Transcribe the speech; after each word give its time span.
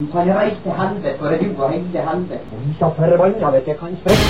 Du 0.00 0.06
kan 0.06 0.36
reise 0.36 0.56
til 0.62 0.72
helvete, 0.72 1.18
for 1.18 1.28
du 1.28 1.62
og 1.62 1.70
hele 1.70 2.00
helvete. 2.10 2.40
Og 2.52 2.58
vi 2.66 2.74
så 2.78 2.90
forbanna 2.96 3.50
vet 3.50 3.68
jeg 3.68 3.76
kan 3.78 3.96
sprekke. 4.00 4.24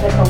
Satan 0.00 0.28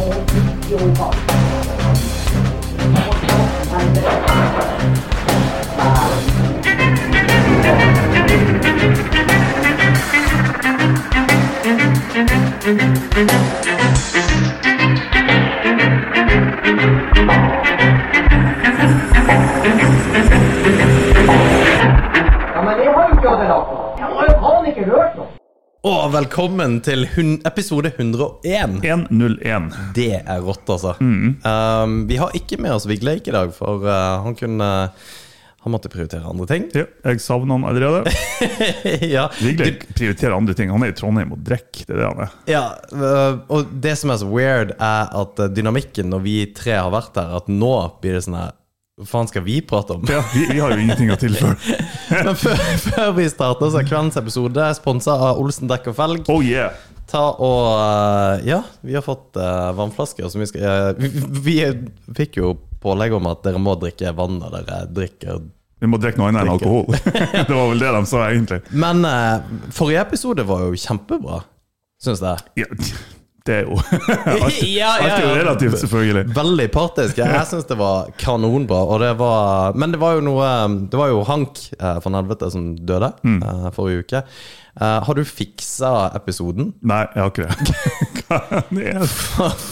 og 13.90 14.03
Og 25.84 26.06
velkommen 26.14 26.78
til 26.80 27.02
episode 27.44 27.90
101. 27.90 28.78
101. 28.80 29.66
Det 29.92 30.14
er 30.16 30.38
rått, 30.40 30.62
altså. 30.72 30.94
Um, 30.96 31.98
vi 32.08 32.16
har 32.16 32.32
ikke 32.32 32.56
med 32.56 32.72
oss 32.72 32.86
Vigleik 32.88 33.28
i 33.28 33.34
dag, 33.34 33.50
for 33.52 33.84
uh, 33.84 34.22
han 34.24 34.32
kunne 34.38 34.68
Han 35.64 35.72
måtte 35.72 35.90
prioritere 35.92 36.24
andre 36.24 36.46
ting. 36.48 36.64
Ja, 36.72 36.86
jeg 37.04 37.20
savner 37.20 37.58
han 37.58 37.68
allerede. 37.68 38.08
ja, 39.16 39.26
Vigleik 39.42 39.84
prioriterer 39.92 40.32
andre 40.38 40.56
ting. 40.56 40.72
Han 40.72 40.88
er 40.88 40.94
i 40.94 40.96
Trondheim 40.96 41.36
og 41.36 41.44
drikker. 41.44 41.84
Det 41.84 41.92
er 41.92 42.00
det 42.00 42.08
han 42.08 42.24
er. 42.24 42.34
ja, 42.48 42.64
uh, 42.96 43.44
og 43.52 43.76
det 43.84 43.98
som 44.00 44.14
er 44.14 44.22
så 44.24 44.28
weird, 44.32 44.72
er 44.80 45.12
at 45.12 45.44
uh, 45.44 45.52
dynamikken 45.52 46.08
når 46.08 46.24
vi 46.24 46.38
tre 46.56 46.78
har 46.80 46.92
vært 46.96 47.12
der, 47.20 47.36
at 47.42 47.52
nå 47.52 47.74
blir 48.00 48.16
det 48.16 48.24
sånn 48.24 48.40
her 48.40 48.56
Hva 48.94 49.08
faen 49.10 49.26
skal 49.26 49.42
vi 49.42 49.56
prate 49.66 49.96
om? 49.96 50.04
Ja, 50.06 50.20
vi, 50.30 50.44
vi 50.52 50.60
har 50.62 50.70
jo 50.70 50.78
ingenting 50.78 51.08
å 51.10 51.16
tilføre. 51.18 51.56
Men 52.28 52.36
før, 52.38 52.60
før 52.78 53.08
vi 53.16 53.24
starter, 53.26 53.72
så 53.72 53.80
er 53.80 53.88
kveldens 53.88 54.18
episode 54.20 54.66
sponsa 54.78 55.16
av 55.18 55.40
Olsen 55.42 55.66
dekk 55.70 55.88
og 55.90 55.96
felg. 55.98 56.28
Oh 56.30 56.44
yeah! 56.46 56.76
Ta 57.10 57.24
og 57.42 57.64
eh, 57.74 58.44
Ja, 58.52 58.60
vi 58.86 58.94
har 58.94 59.02
fått 59.04 59.34
uh, 59.36 59.74
vannflasker 59.76 60.30
som 60.30 60.40
vi 60.40 60.46
skal 60.48 60.62
uh, 60.62 60.94
vi, 60.96 61.10
vi 61.42 61.56
fikk 62.16 62.38
jo 62.38 62.54
pålegg 62.80 63.16
om 63.18 63.26
at 63.28 63.42
dere 63.44 63.58
må 63.60 63.74
drikke 63.82 64.14
vann 64.14 64.38
når 64.38 64.54
dere 64.60 64.78
drikker. 64.94 65.42
Vi 65.82 65.90
må 65.90 65.98
drikke 65.98 66.22
noe 66.22 66.30
annet 66.30 66.46
enn 66.46 66.54
alkohol. 66.54 66.94
det 67.50 67.50
var 67.50 67.66
vel 67.72 67.82
det 67.82 67.90
de 67.98 68.04
sa, 68.12 68.22
egentlig. 68.30 68.60
Men 68.70 69.02
uh, 69.02 69.42
forrige 69.74 70.06
episode 70.06 70.46
var 70.46 70.68
jo 70.68 70.78
kjempebra, 70.86 71.42
syns 71.98 72.22
jeg. 72.22 72.46
Ja, 72.62 72.70
det 73.44 73.54
er 73.58 73.66
jo 73.68 73.76
Alt 74.34 74.62
Ja, 74.64 74.94
ja, 74.96 75.04
alt 75.04 75.12
er 75.12 75.22
jo 75.26 75.30
ja. 75.30 75.38
relativt, 75.42 75.78
selvfølgelig. 75.82 76.24
Veldig 76.36 76.66
partisk. 76.72 77.18
Jeg 77.20 77.46
syns 77.50 77.68
det 77.68 77.76
var 77.80 78.08
kanonbra. 78.20 78.80
Og 78.88 79.02
det 79.04 79.12
var, 79.20 79.76
men 79.76 79.92
det 79.92 80.00
var 80.00 80.16
jo 80.16 80.24
noe 80.24 80.48
Det 80.88 81.00
var 81.00 81.12
jo 81.12 81.22
Hank 81.28 81.60
eh, 81.78 81.98
von 82.04 82.16
Helvete 82.16 82.48
som 82.54 82.70
døde 82.88 83.12
eh, 83.20 83.66
forrige 83.76 84.06
uke. 84.06 84.24
Eh, 84.74 85.04
har 85.06 85.14
du 85.14 85.22
fiksa 85.22 86.10
episoden? 86.18 86.72
Nei, 86.82 87.04
jeg 87.14 87.22
har 87.22 87.30
ikke 87.30 87.46
det. 87.46 87.74
Det, 88.74 88.92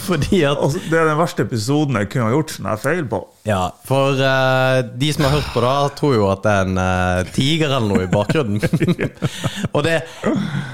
Fordi 0.05 0.43
at 0.45 0.61
altså, 0.61 0.81
det 0.91 0.99
er 1.01 1.07
den 1.09 1.17
verste 1.19 1.43
episoden 1.47 1.97
jeg 1.99 2.11
kunne 2.13 2.27
ha 2.29 2.35
gjort 2.35 2.53
sånn 2.53 2.69
her 2.69 2.79
feil 2.79 3.07
på. 3.11 3.19
Ja, 3.49 3.63
for 3.89 4.21
uh, 4.21 4.83
de 5.01 5.09
som 5.17 5.25
har 5.27 5.33
hørt 5.39 5.49
på 5.55 5.63
det, 5.65 5.73
tror 5.99 6.15
jo 6.15 6.29
at 6.31 6.45
det 6.45 6.53
er 6.53 6.69
en 6.69 6.79
uh, 6.79 7.33
tiger 7.33 7.73
eller 7.73 7.89
noe 7.89 8.05
i 8.05 8.11
bakgrunnen. 8.13 8.61
og, 9.75 9.81
det, 9.89 9.97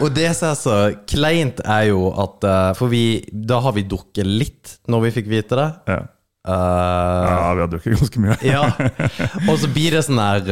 og 0.03 0.13
det 0.19 0.27
som 0.37 0.51
er 0.51 0.59
så 0.59 0.77
kleint, 1.09 1.63
er 1.65 1.89
jo 1.93 2.11
at 2.19 2.45
For 2.77 2.91
vi, 2.93 3.23
da 3.31 3.63
har 3.65 3.79
vi 3.79 3.87
drukket 3.89 4.27
litt 4.27 4.77
når 4.91 5.07
vi 5.07 5.17
fikk 5.21 5.33
vite 5.39 5.63
det. 5.63 5.73
Ja, 5.95 6.05
Uh, 6.49 6.55
ja 6.55 7.49
vi 7.59 7.61
har 7.61 7.69
drukket 7.69 7.99
ganske 7.99 8.21
mye. 8.23 8.37
ja. 8.47 8.63
Og 9.51 9.59
så 9.61 9.69
blir 9.69 9.93
det 9.99 10.01
sånn 10.07 10.21
her 10.23 10.47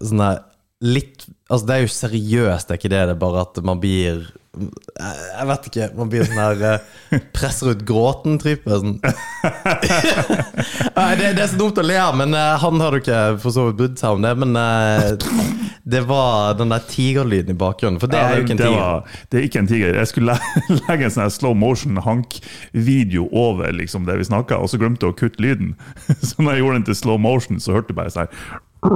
Sånn 0.00 0.22
her 0.22 0.38
litt 0.82 1.28
Altså, 1.52 1.66
det 1.68 1.74
er 1.74 1.82
jo 1.84 1.90
seriøst, 1.92 2.68
det 2.68 2.72
er 2.72 2.78
ikke 2.80 2.88
det. 2.92 3.00
Det 3.10 3.12
er 3.12 3.18
bare 3.20 3.42
at 3.44 3.58
man 3.68 3.80
blir 3.82 4.22
Jeg 4.56 5.46
vet 5.50 5.66
ikke. 5.68 5.88
Man 5.98 6.08
blir 6.12 6.24
sånn 6.24 6.38
her 6.40 6.62
eh, 6.70 7.18
Presser 7.36 7.74
ut 7.74 7.82
gråten-type. 7.88 8.78
Sånn. 8.80 8.94
Det, 11.12 11.28
det 11.36 11.42
er 11.42 11.50
så 11.50 11.58
dumt 11.60 11.78
å 11.80 11.84
le 11.84 11.96
av, 12.00 12.16
men 12.18 12.32
eh, 12.36 12.54
han 12.62 12.80
har 12.80 12.94
jo 12.96 13.02
ikke 13.02 13.18
for 13.42 13.52
så 13.54 13.66
vidt 13.68 13.78
brydd 13.82 14.00
seg 14.00 14.16
om 14.16 14.24
det. 14.24 14.32
Men 14.40 14.56
eh, 14.56 15.12
det 15.92 16.02
var 16.08 16.56
den 16.58 16.72
der 16.72 16.84
tigerlyden 16.88 17.52
i 17.54 17.58
bakgrunnen. 17.58 18.00
For 18.02 18.08
det 18.12 18.20
Ja, 18.20 18.30
er 18.32 18.40
jo 18.40 18.46
ikke 18.46 18.56
en 18.56 18.62
det, 18.62 18.68
tiger. 18.72 18.80
var, 18.80 19.20
det 19.32 19.38
er 19.42 19.46
ikke 19.48 19.62
en 19.62 19.70
tiger. 19.74 20.00
Jeg 20.00 20.10
skulle 20.12 20.38
legge 20.88 21.08
en 21.10 21.14
sånn 21.20 21.32
slow 21.36 21.56
motion 21.58 22.00
hank-video 22.04 23.28
over 23.28 23.72
liksom 23.76 24.08
det 24.08 24.18
vi 24.22 24.28
snakka, 24.32 24.60
og 24.62 24.72
så 24.72 24.80
glemte 24.80 25.04
jeg 25.08 25.12
å 25.16 25.20
kutte 25.20 25.42
lyden. 25.44 25.74
Så 26.24 26.40
når 26.40 26.56
jeg 26.56 26.64
gjorde 26.64 26.80
den 26.80 26.88
til 26.90 27.00
slow 27.04 27.20
motion, 27.20 27.60
så 27.60 27.76
hørte 27.76 27.92
du 27.92 27.98
bare 28.00 28.12
sånn 28.14 28.24
her 28.28 28.60
Det... 28.82 28.90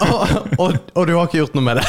og, 0.00 0.28
og, 0.58 0.76
og 0.94 1.06
du 1.06 1.12
har 1.16 1.26
ikke 1.26 1.40
gjort 1.40 1.56
noe 1.58 1.66
med 1.66 1.80
det? 1.80 1.86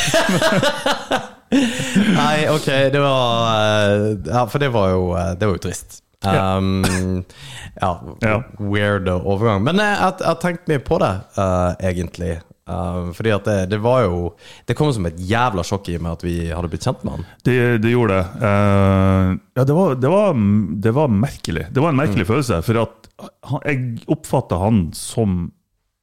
Nei, 2.18 2.48
ok, 2.50 2.66
det 2.92 3.02
var 3.04 3.52
eh, 3.52 4.08
Ja, 4.26 4.42
for 4.50 4.58
det 4.64 4.72
var 4.74 4.90
jo, 4.96 5.04
eh, 5.20 5.32
det 5.38 5.46
var 5.46 5.54
jo 5.60 5.64
trist. 5.68 6.02
Um, 6.26 6.82
ja, 7.78 7.92
weird 8.58 9.06
overgang. 9.14 9.62
Men 9.68 9.78
jeg 9.84 9.94
jeg 10.02 10.26
har 10.26 10.42
tenkt 10.42 10.66
mye 10.72 10.82
på 10.82 10.98
det, 11.04 11.14
uh, 11.38 11.78
egentlig. 11.86 12.40
Um, 12.66 13.12
fordi 13.14 13.30
at 13.30 13.46
det, 13.46 13.56
det 13.70 13.78
var 13.78 14.08
jo 14.08 14.32
Det 14.66 14.74
kom 14.74 14.90
som 14.90 15.06
et 15.06 15.20
jævla 15.22 15.62
sjokk 15.62 15.86
i 15.92 16.00
og 16.00 16.02
med 16.02 16.16
at 16.16 16.24
vi 16.26 16.34
hadde 16.50 16.70
blitt 16.72 16.88
kjent 16.88 17.04
med 17.06 17.14
han. 17.14 17.26
Det, 17.46 17.58
det 17.84 17.92
gjorde 17.92 18.16
det. 18.18 18.24
Uh, 18.42 19.28
ja, 19.54 19.66
det 19.70 19.76
var, 19.78 19.92
det, 20.02 20.10
var, 20.10 20.40
det 20.88 20.94
var 20.96 21.14
merkelig. 21.14 21.68
Det 21.70 21.84
var 21.84 21.94
en 21.94 22.00
merkelig 22.00 22.26
følelse. 22.26 22.58
For 22.66 22.82
at 22.82 23.10
han, 23.52 23.62
jeg 23.70 24.08
oppfatta 24.16 24.58
han 24.64 24.80
som 24.98 25.36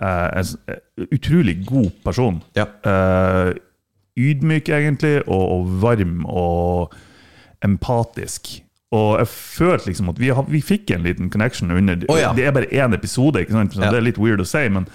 uh, 0.05 0.29
en 0.39 1.09
utrolig 1.11 1.57
god 1.67 1.91
person. 2.07 2.39
Ja. 2.55 2.69
Ydmyk, 4.13 4.69
egentlig, 4.69 5.17
og, 5.27 5.43
og 5.57 5.73
varm 5.83 6.21
og 6.31 6.95
empatisk. 7.65 8.53
Og 8.93 9.17
jeg 9.19 9.31
følte 9.33 9.89
liksom 9.89 10.13
at 10.13 10.21
vi, 10.21 10.31
vi 10.53 10.61
fikk 10.63 10.93
en 10.93 11.07
liten 11.09 11.31
connection 11.33 11.73
under 11.73 12.07
oh, 12.13 12.19
ja. 12.21 12.31
Det 12.37 12.45
er 12.45 12.55
bare 12.55 12.69
én 12.71 12.95
episode, 12.95 13.41
ikke 13.41 13.57
sant? 13.57 13.75
Så 13.75 13.83
det 13.83 13.99
er 13.99 14.05
litt 14.05 14.21
weird 14.21 14.43
å 14.45 14.47
si, 14.47 14.67
men, 14.71 14.87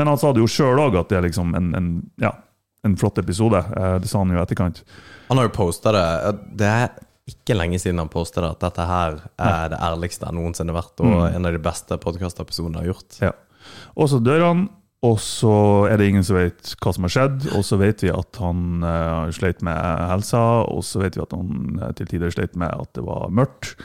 men 0.00 0.08
han 0.08 0.16
sa 0.16 0.30
det 0.32 0.40
jo 0.40 0.48
sjøl 0.48 0.80
òg, 0.80 0.94
at 0.96 1.10
det 1.12 1.18
er 1.18 1.26
liksom 1.26 1.52
en, 1.58 1.66
en, 1.76 1.92
ja, 2.22 2.32
en 2.88 2.96
flott 2.96 3.20
episode. 3.20 3.60
Eh, 3.60 3.98
det 4.00 4.08
sa 4.08 4.22
han 4.22 4.32
jo 4.32 4.38
i 4.38 4.40
etterkant. 4.40 4.80
Han 5.28 5.36
har 5.36 5.50
jo 5.50 5.52
posta 5.58 5.92
det. 5.92 6.04
Det 6.56 6.70
er 6.70 6.88
ikke 7.28 7.58
lenge 7.58 7.78
siden 7.82 8.00
han 8.00 8.08
posta 8.08 8.40
det, 8.40 8.54
at 8.56 8.64
dette 8.64 8.86
her 8.88 9.20
er 9.36 9.70
det 9.74 9.80
ærligste 9.90 10.24
jeg 10.24 10.38
noensinne 10.38 10.72
har 10.72 10.80
vært, 10.80 11.04
og 11.04 11.26
en 11.28 11.50
av 11.50 11.52
de 11.52 11.60
beste 11.62 12.00
podkastepisodene 12.00 12.80
jeg 12.80 12.88
har 12.88 12.94
gjort. 12.94 13.18
Ja. 13.28 13.32
Og 14.00 14.08
så 14.08 14.22
dør 14.24 14.46
han, 14.48 14.64
og 15.04 15.20
så 15.20 15.54
er 15.88 16.00
det 16.00 16.08
ingen 16.10 16.24
som 16.24 16.40
vet 16.40 16.72
hva 16.80 16.94
som 16.96 17.04
har 17.06 17.12
skjedd. 17.12 17.50
Og 17.56 17.64
så 17.68 17.76
vet 17.80 18.02
vi 18.04 18.10
at 18.12 18.40
han 18.40 18.80
uh, 18.84 19.28
sleit 19.36 19.60
med 19.64 19.76
helsa, 20.10 20.42
og 20.64 20.80
så 20.84 21.04
vet 21.04 21.20
vi 21.20 21.24
at 21.28 21.36
han 21.36 21.84
til 22.00 22.08
tider 22.08 22.32
sleit 22.32 22.56
med 22.60 22.72
at 22.72 22.96
det 22.96 23.04
var 23.04 23.28
mørkt. 23.32 23.76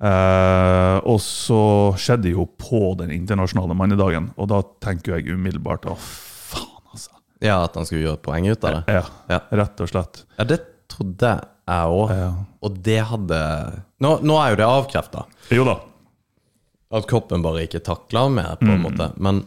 Eh, 0.00 0.96
og 1.04 1.18
så 1.20 1.60
skjedde 2.00 2.24
det 2.28 2.32
jo 2.32 2.46
på 2.60 2.94
den 3.00 3.10
internasjonale 3.12 3.76
mannedagen, 3.76 4.30
og 4.40 4.48
da 4.52 4.62
tenker 4.80 5.18
jeg 5.18 5.34
umiddelbart 5.36 5.84
å 5.92 5.96
faen, 6.00 6.80
altså. 6.94 7.10
Ja, 7.44 7.58
at 7.66 7.76
han 7.76 7.84
skulle 7.88 8.06
gjøre 8.06 8.22
poeng 8.24 8.48
ut 8.48 8.64
av 8.64 8.78
det. 8.78 8.96
Ja, 9.00 9.04
Ja. 9.28 9.40
rett 9.60 9.80
og 9.84 9.88
slett. 9.92 10.22
Ja, 10.38 10.44
det 10.48 10.60
trodde 10.88 11.34
jeg 11.68 11.92
òg. 11.94 12.10
Ja. 12.16 12.30
Og 12.64 12.80
det 12.82 12.98
hadde 13.12 13.42
nå, 14.00 14.14
nå 14.24 14.40
er 14.40 14.50
jo 14.54 14.56
det 14.62 14.66
avkrefta. 14.66 15.26
Jo 15.52 15.64
da. 15.68 15.76
At 16.92 17.06
kroppen 17.06 17.42
bare 17.44 17.66
ikke 17.68 17.78
takla 17.86 18.24
mer, 18.32 18.56
på 18.58 18.66
en 18.72 18.82
måte. 18.82 19.12
Men 19.22 19.44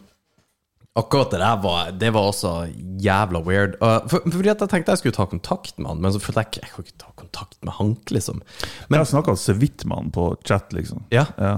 akkurat 0.96 1.32
det 1.34 1.40
der 1.42 1.58
var 1.64 1.92
Det 1.98 2.10
var 2.14 2.28
også 2.30 2.54
jævla 3.02 3.42
weird. 3.48 3.76
Uh, 3.82 4.00
for, 4.08 4.26
fordi 4.30 4.52
at 4.54 4.62
jeg 4.62 4.70
tenkte 4.70 4.94
jeg 4.94 5.02
skulle 5.02 5.18
ta 5.18 5.26
kontakt 5.30 5.78
med 5.80 5.90
han, 5.90 6.02
men 6.04 6.14
så 6.14 6.22
følte 6.22 6.44
jeg 6.44 6.52
ikke 6.52 6.66
jeg 6.66 6.74
kan 6.76 6.88
ikke 6.88 7.04
ta 7.06 7.14
kontakt 7.24 7.58
med 7.66 7.74
Hank, 7.80 8.12
liksom. 8.14 8.42
Men 8.90 9.00
jeg 9.02 9.14
snakka 9.14 9.36
så 9.40 9.56
vidt 9.58 9.86
med 9.90 9.98
han 9.98 10.12
på 10.14 10.28
chat, 10.46 10.74
liksom. 10.76 11.06
ja, 11.14 11.26
Ja. 11.42 11.56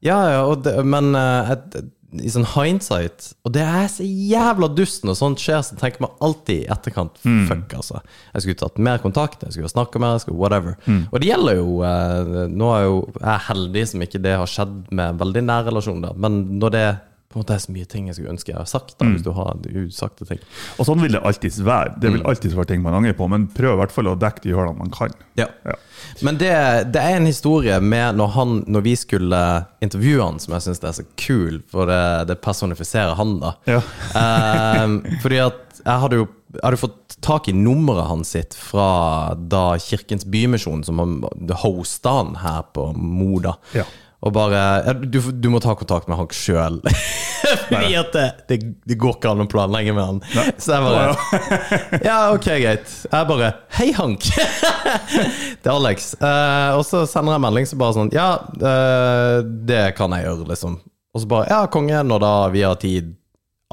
ja, 0.00 0.20
ja 0.36 0.54
det, 0.54 0.78
men 0.88 1.12
uh, 1.14 1.52
et, 1.52 1.76
i 2.20 2.28
sånn 2.28 2.44
hindsight 2.44 3.30
Og 3.46 3.54
det 3.54 3.62
er 3.64 3.86
så 3.88 4.04
jævla 4.04 4.68
dust 4.76 5.04
når 5.08 5.16
sånt 5.16 5.40
skjer, 5.40 5.62
så 5.64 5.76
tenker 5.80 6.02
man 6.04 6.16
alltid 6.20 6.64
i 6.64 6.72
etterkant 6.72 7.16
Fuck, 7.22 7.72
altså. 7.78 8.02
Jeg 8.34 8.44
skulle 8.44 8.60
tatt 8.60 8.80
mer 8.84 9.00
kontakt, 9.04 9.44
jeg 9.46 9.54
skulle 9.56 9.72
snakka 9.72 10.00
mer, 10.02 10.16
jeg 10.18 10.26
skulle 10.26 10.40
whatever. 10.40 10.76
Og 11.10 11.20
det 11.22 11.30
gjelder 11.30 11.56
jo 11.60 11.78
eh, 11.88 12.34
Nå 12.52 12.68
er 12.76 12.84
jo 12.84 12.98
jeg 13.14 13.30
er 13.32 13.46
heldig 13.48 13.86
som 13.88 14.04
ikke 14.04 14.20
det 14.26 14.34
har 14.42 14.50
skjedd 14.50 14.92
med 14.92 15.22
veldig 15.22 15.44
nær 15.48 15.64
relasjon, 15.70 16.04
da. 16.04 16.12
Men 16.20 16.42
når 16.60 16.76
det 16.76 16.84
på 17.32 17.38
en 17.38 17.44
måte 17.44 17.56
er 17.56 17.62
så 17.64 17.72
mye 17.74 17.88
ting 17.88 18.08
jeg 18.08 18.18
skulle 18.18 18.32
ønske 18.34 18.52
jeg 18.52 18.58
har 18.58 18.68
sagt, 18.70 18.94
da, 18.98 19.08
hvis 19.08 19.24
du 19.24 19.30
har 19.36 19.56
usagte 19.82 20.26
ting. 20.28 20.40
Og 20.76 20.88
sånn 20.88 21.02
vil 21.02 21.16
det 21.16 21.22
alltids 21.26 21.60
være. 21.64 21.96
Det 22.02 22.12
vil 22.12 22.26
alltid 22.28 22.56
være 22.58 22.72
ting 22.72 22.84
man 22.84 22.98
angrer 22.98 23.16
på, 23.18 23.28
men 23.32 23.48
prøv 23.52 23.76
i 23.76 23.80
hvert 23.82 23.94
fall 23.94 24.12
å 24.12 24.18
dekke 24.20 24.44
de 24.44 24.54
hullene 24.56 24.78
man 24.78 24.92
kan. 24.94 25.14
Ja. 25.38 25.48
Ja. 25.66 25.78
Men 26.26 26.38
det, 26.40 26.52
det 26.92 27.02
er 27.02 27.16
en 27.16 27.30
historie 27.30 27.78
med 27.80 28.20
når, 28.20 28.34
han, 28.36 28.54
når 28.70 28.86
vi 28.86 28.94
skulle 29.00 29.40
intervjue 29.84 30.22
han, 30.22 30.40
som 30.42 30.56
jeg 30.56 30.66
syns 30.66 30.84
er 30.84 30.96
så 31.00 31.06
kul, 31.20 31.62
for 31.72 31.90
det, 31.90 32.02
det 32.30 32.38
personifiserer 32.44 33.16
han, 33.18 33.38
da. 33.42 33.56
Ja. 33.70 33.80
Ehm, 34.18 35.00
fordi 35.24 35.42
at 35.48 35.82
jeg 35.82 36.04
hadde 36.04 36.22
jo 36.22 36.30
jeg 36.52 36.60
hadde 36.66 36.82
fått 36.82 37.14
tak 37.24 37.46
i 37.48 37.54
nummeret 37.56 38.10
hans 38.10 38.34
sitt 38.34 38.52
fra 38.58 39.32
da 39.36 39.78
Kirkens 39.80 40.26
Bymisjon, 40.28 40.82
som 40.84 41.00
han 41.00 41.14
hosta 41.62 42.12
han 42.18 42.34
her 42.42 42.66
på 42.76 42.90
Moda. 42.92 43.54
Ja. 43.72 43.86
Og 44.22 44.30
bare 44.36 44.58
ja, 44.86 44.92
du, 44.94 45.18
du 45.34 45.48
må 45.50 45.58
ta 45.58 45.72
kontakt 45.74 46.06
med 46.06 46.14
Hank 46.20 46.34
sjøl. 46.36 46.76
Fordi 47.68 47.94
at 47.98 48.12
det, 48.14 48.26
det, 48.48 48.58
det 48.86 48.96
går 49.02 49.16
ikke 49.16 49.32
an 49.32 49.42
å 49.42 49.48
planlegge 49.50 49.94
med 49.96 50.04
han. 50.06 50.52
Så 50.62 50.76
jeg 50.76 50.84
bare 50.86 51.48
Ja, 52.06 52.18
ok, 52.30 52.46
greit. 52.62 52.92
Jeg 53.10 53.28
bare 53.32 53.48
Hei, 53.80 53.88
Hank! 53.98 54.28
det 55.62 55.66
er 55.66 55.72
Alex. 55.74 56.12
Uh, 56.22 56.78
og 56.78 56.84
så 56.86 57.02
sender 57.10 57.34
jeg 57.34 57.44
melding 57.48 57.66
så 57.68 57.78
bare 57.80 57.96
sånn 57.98 58.12
Ja, 58.14 58.28
uh, 58.62 59.42
det 59.42 59.82
kan 59.98 60.14
jeg 60.16 60.28
gjøre, 60.28 60.46
liksom. 60.52 60.78
Og 61.12 61.24
så 61.24 61.28
bare 61.34 61.50
Ja, 61.50 61.60
konge, 61.72 61.98
når 62.06 62.22
da 62.22 62.32
vi 62.54 62.62
har 62.66 62.78
tid. 62.80 63.10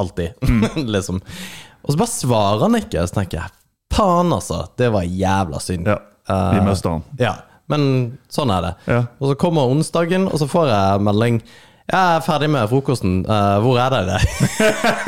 Alltid. 0.01 0.33
liksom. 0.95 1.21
Og 1.85 1.93
så 1.93 1.99
bare 2.01 2.11
svarer 2.15 2.65
han 2.65 2.79
ikke. 2.81 3.05
Så 3.07 3.19
tenker 3.21 3.43
jeg 3.43 3.53
faen, 3.95 4.33
altså. 4.35 4.63
Det 4.79 4.89
var 4.93 5.05
jævla 5.07 5.61
synd. 5.63 5.87
Ja, 5.93 5.99
vi 6.29 6.59
Eh, 6.59 6.65
mista 6.67 6.91
han. 6.93 7.01
ja, 7.17 7.31
men 7.69 7.83
sånn 8.33 8.51
er 8.53 8.65
det. 8.65 8.75
Ja. 8.89 9.01
Og 9.19 9.31
så 9.31 9.39
kommer 9.39 9.71
onsdagen, 9.71 10.27
og 10.29 10.41
så 10.41 10.49
får 10.49 10.71
jeg 10.73 11.07
melding. 11.07 11.41
Jeg 11.89 12.17
er 12.17 12.21
ferdig 12.21 12.51
med 12.53 12.69
frokosten. 12.69 13.23
Uh, 13.25 13.57
hvor 13.63 13.79
er 13.81 13.89
dere? 13.93 14.19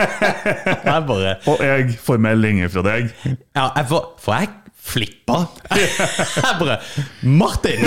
jeg 0.89 1.03
bare 1.05 1.35
Og 1.51 1.61
jeg 1.61 1.93
får 2.01 2.23
meldinger 2.25 2.71
fra 2.73 2.85
deg. 2.87 3.11
Ja, 3.53 3.67
jeg 3.77 3.85
får, 3.91 4.07
får 4.23 4.37
jeg 4.39 4.49
flippa? 4.81 5.43
jeg 5.77 6.55
bare 6.59 6.79
Martin! 7.21 7.85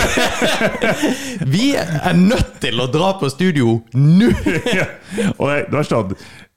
Vi 1.55 1.73
er 1.75 2.15
nødt 2.15 2.61
til 2.63 2.81
å 2.81 2.87
dra 2.91 3.13
på 3.19 3.31
studio 3.33 3.81
nå! 3.99 4.31
Og 4.31 5.51
jeg, 5.51 5.67
det 5.67 5.75
verste 5.75 5.99
er 5.99 6.15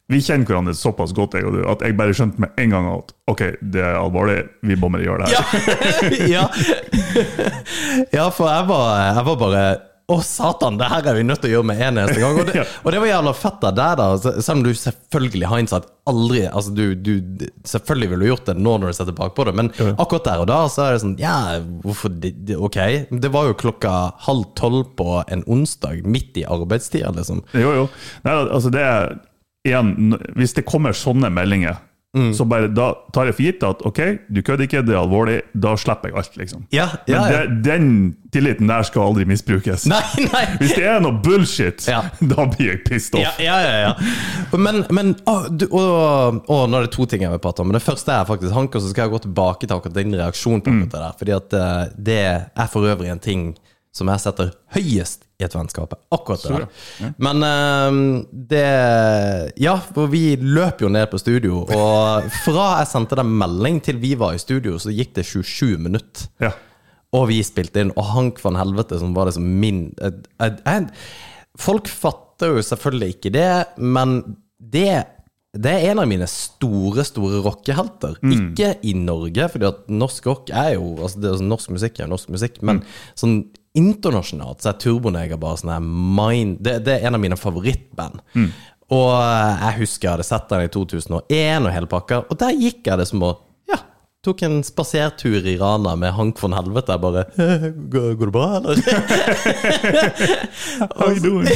vi 0.08 0.22
kjenner 0.24 0.48
hverandre 0.48 0.76
såpass 0.78 1.12
godt, 1.16 1.36
jeg 1.36 1.48
og 1.50 1.58
du, 1.58 1.62
at 1.68 1.82
jeg 1.84 1.98
bare 2.00 2.16
skjønte 2.16 2.40
med 2.40 2.62
en 2.64 2.76
gang 2.76 2.88
at 2.94 3.12
ok, 3.28 3.44
det 3.60 3.84
er 3.84 4.00
alvorlig, 4.00 4.40
vi 4.64 4.78
må 4.80 4.88
bare 4.94 5.04
gjøre 5.04 5.28
det 5.28 5.36
her. 5.36 6.16
ja. 6.32 6.48
ja, 8.18 8.30
for 8.32 8.48
jeg 8.48 8.70
var, 8.70 8.88
jeg 9.04 9.28
var 9.28 9.40
bare 9.42 9.68
å, 10.08 10.22
satan, 10.24 10.78
det 10.80 10.88
her 10.88 11.04
er 11.12 11.18
vi 11.18 11.24
nødt 11.28 11.42
til 11.44 11.50
å 11.50 11.58
gjøre 11.58 11.68
med 11.68 11.82
en 11.84 11.98
eneste 12.00 12.22
gang. 12.22 12.38
Og 12.40 12.48
det, 12.48 12.64
og 12.86 12.94
det 12.94 13.00
var 13.04 13.10
jævla 13.10 13.34
fett 13.36 13.66
av 13.68 13.74
deg, 13.76 13.98
da. 14.00 14.36
Selv 14.40 14.54
om 14.54 14.62
du 14.64 14.70
selvfølgelig 14.80 15.50
har 15.52 15.64
innsatt 15.64 15.90
aldri 16.08 16.46
Altså, 16.48 16.72
du, 16.72 16.96
du 16.96 17.44
Selvfølgelig 17.68 18.14
ville 18.14 18.24
du 18.24 18.30
gjort 18.30 18.48
det 18.48 18.56
nå 18.56 18.78
når 18.80 18.94
du 18.94 18.96
ser 18.96 19.10
tilbake 19.10 19.36
på 19.36 19.44
det, 19.50 19.54
men 19.60 19.74
akkurat 19.90 20.30
der 20.30 20.44
og 20.46 20.48
da 20.48 20.62
så 20.72 20.86
er 20.86 20.96
det 20.96 21.02
sånn 21.04 21.18
Ja, 21.20 21.36
hvorfor 21.84 22.14
det, 22.24 22.32
det, 22.48 22.56
Ok. 22.56 22.80
Det 23.12 23.32
var 23.34 23.50
jo 23.50 23.58
klokka 23.60 23.98
halv 24.30 24.48
tolv 24.56 24.94
på 24.96 25.20
en 25.28 25.44
onsdag, 25.44 26.08
midt 26.08 26.40
i 26.40 26.48
arbeidstida, 26.48 27.12
liksom. 27.18 27.44
Jo, 27.52 27.74
jo. 27.82 27.90
Nei, 28.24 28.38
altså 28.46 28.72
det 28.72 28.88
er 28.88 29.18
igjen, 29.68 30.16
Hvis 30.36 30.54
det 30.58 30.66
kommer 30.70 30.96
sånne 30.98 31.30
meldinger, 31.34 31.84
Mm. 32.16 32.32
så 32.34 32.46
bare 32.50 32.70
da 32.72 32.94
tar 33.14 33.28
jeg 33.28 33.36
for 33.36 33.44
gitt 33.46 33.64
at 33.68 33.82
ok, 33.86 33.98
du 34.32 34.40
kødder 34.42 34.64
ikke, 34.64 34.80
det 34.88 34.94
er 34.96 35.02
alvorlig, 35.04 35.42
da 35.54 35.74
slipper 35.78 36.08
jeg 36.10 36.16
alt, 36.18 36.38
liksom. 36.40 36.62
Ja, 36.74 36.86
Men 37.06 37.28
det, 37.28 37.34
ja. 37.36 37.42
Den 37.68 37.90
tilliten 38.34 38.72
der 38.72 38.82
skal 38.88 39.04
aldri 39.12 39.26
misbrukes. 39.28 39.84
Nei, 39.92 40.00
nei! 40.32 40.46
Hvis 40.62 40.74
det 40.80 40.86
er 40.88 41.04
noe 41.04 41.20
bullshit, 41.22 41.84
Ja. 41.86 42.00
da 42.32 42.48
blir 42.48 42.72
jeg 42.72 42.80
pissed 42.88 43.20
Ja, 43.20 43.28
off. 43.30 43.38
ja, 43.44 43.58
ja, 43.62 43.76
ja. 43.84 44.58
Men, 44.58 44.86
men 44.90 45.12
å, 45.30 45.36
du, 45.52 45.68
å, 45.68 45.84
å, 46.48 46.58
nå 46.72 46.80
er 46.80 46.88
det 46.88 46.94
to 46.96 47.06
ting 47.12 47.22
jeg 47.28 47.36
vil 47.36 47.44
prate 47.44 47.62
om. 47.62 47.70
Men 47.70 47.78
det 47.78 47.86
første 47.86 48.16
er 48.16 48.26
faktisk 48.32 48.56
Hank, 48.56 48.74
og 48.80 48.82
så 48.88 48.90
skal 48.96 49.06
jeg 49.06 49.14
gå 49.18 49.22
tilbake 49.28 49.68
til 49.68 49.76
akkurat 49.78 50.00
din 50.00 50.18
reaksjon 50.18 50.64
på 50.64 50.74
akkurat 50.74 50.96
det 50.96 51.04
der. 51.04 51.18
Fordi 51.22 51.38
at 51.38 51.58
eh, 51.60 51.94
det 52.10 52.20
er 52.24 52.72
for 52.72 52.88
øvrig 52.88 53.12
en 53.14 53.22
ting 53.22 53.46
som 53.94 54.08
jeg 54.16 54.24
setter 54.26 54.56
høyest 54.74 55.27
i 55.38 55.46
et 55.46 55.54
vennskap. 55.54 55.94
Akkurat 56.14 56.42
det 56.42 56.54
der. 56.54 57.12
Men 57.22 57.46
eh, 57.46 57.98
det 58.52 58.64
Ja, 59.62 59.76
for 59.94 60.10
vi 60.12 60.36
løp 60.42 60.82
jo 60.82 60.90
ned 60.90 61.06
på 61.12 61.20
studio, 61.22 61.62
og 61.64 62.32
fra 62.44 62.70
jeg 62.80 62.92
sendte 62.94 63.20
deg 63.20 63.30
melding 63.30 63.82
til 63.86 64.02
vi 64.02 64.16
var 64.18 64.34
i 64.34 64.42
studio, 64.42 64.80
så 64.82 64.94
gikk 64.94 65.14
det 65.20 65.28
27 65.30 65.78
minutter. 65.78 66.32
Ja. 66.42 66.56
Og 67.16 67.30
vi 67.30 67.40
spilte 67.46 67.84
inn, 67.84 67.94
og 67.96 68.10
Hank 68.16 68.42
van 68.44 68.58
Helvete, 68.60 68.98
som 69.00 69.14
var 69.16 69.30
liksom 69.30 69.46
min 69.62 69.86
eh, 70.04 70.18
eh, 70.44 70.58
eh, 70.68 70.90
Folk 71.58 71.88
fatter 71.90 72.58
jo 72.58 72.66
selvfølgelig 72.66 73.16
ikke 73.16 73.34
det, 73.34 73.52
men 73.78 74.20
det 74.58 74.90
det 75.58 75.72
er 75.74 75.88
en 75.90 76.02
av 76.04 76.06
mine 76.06 76.26
store 76.30 77.02
store 77.08 77.40
rockehelter. 77.42 78.18
Ikke 78.30 78.76
i 78.86 78.92
Norge, 78.94 79.48
fordi 79.50 79.66
at 79.66 79.88
norsk 79.90 80.28
rock 80.30 80.52
er 80.54 80.76
jo 80.76 80.92
altså 81.00 81.22
det, 81.24 81.32
er 81.32 81.40
sånn 81.40 81.50
Norsk 81.50 81.72
musikk 81.74 82.02
er 82.04 82.12
norsk 82.12 82.30
musikk, 82.36 82.60
men 82.68 82.84
sånn 83.18 83.40
internasjonalt 83.78 84.64
så 84.64 84.72
er 84.72 84.80
Turboneger 84.82 85.40
bare 85.42 85.62
sånn 85.62 85.74
her 85.76 85.84
mind 85.84 86.62
det, 86.66 86.80
det 86.88 86.98
er 86.98 87.08
en 87.10 87.18
av 87.18 87.24
mine 87.24 87.38
favorittband. 87.40 88.22
Og 88.96 89.10
eh, 89.18 89.66
jeg 89.66 89.80
husker 89.82 90.08
jeg 90.08 90.14
hadde 90.16 90.28
sett 90.28 90.48
den 90.52 90.66
i 90.68 90.72
2001 90.74 91.68
og 91.68 91.74
hele 91.76 91.92
pakka, 91.92 92.22
og 92.28 92.40
der 92.40 92.56
gikk 92.56 92.88
jeg 92.88 93.02
det 93.02 93.08
som 93.10 93.26
å 93.28 93.34
tok 94.28 94.42
en 94.44 94.58
spasertur 94.66 95.46
i 95.48 95.56
Rana 95.60 95.96
med 96.00 96.12
Hank 96.18 96.42
von 96.42 96.56
Helvete. 96.58 96.96
Jeg 96.96 97.04
bare 97.04 97.24
Går, 97.94 98.08
går 98.20 98.30
det 98.30 98.34
bra, 98.36 98.48
eller? 98.58 98.82
How 100.98 101.14
you 101.14 101.22
doing? 101.24 101.48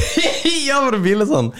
ja, 0.68 0.80
men 0.84 0.96
det 0.96 1.02
blir 1.04 1.26
sånn. 1.28 1.52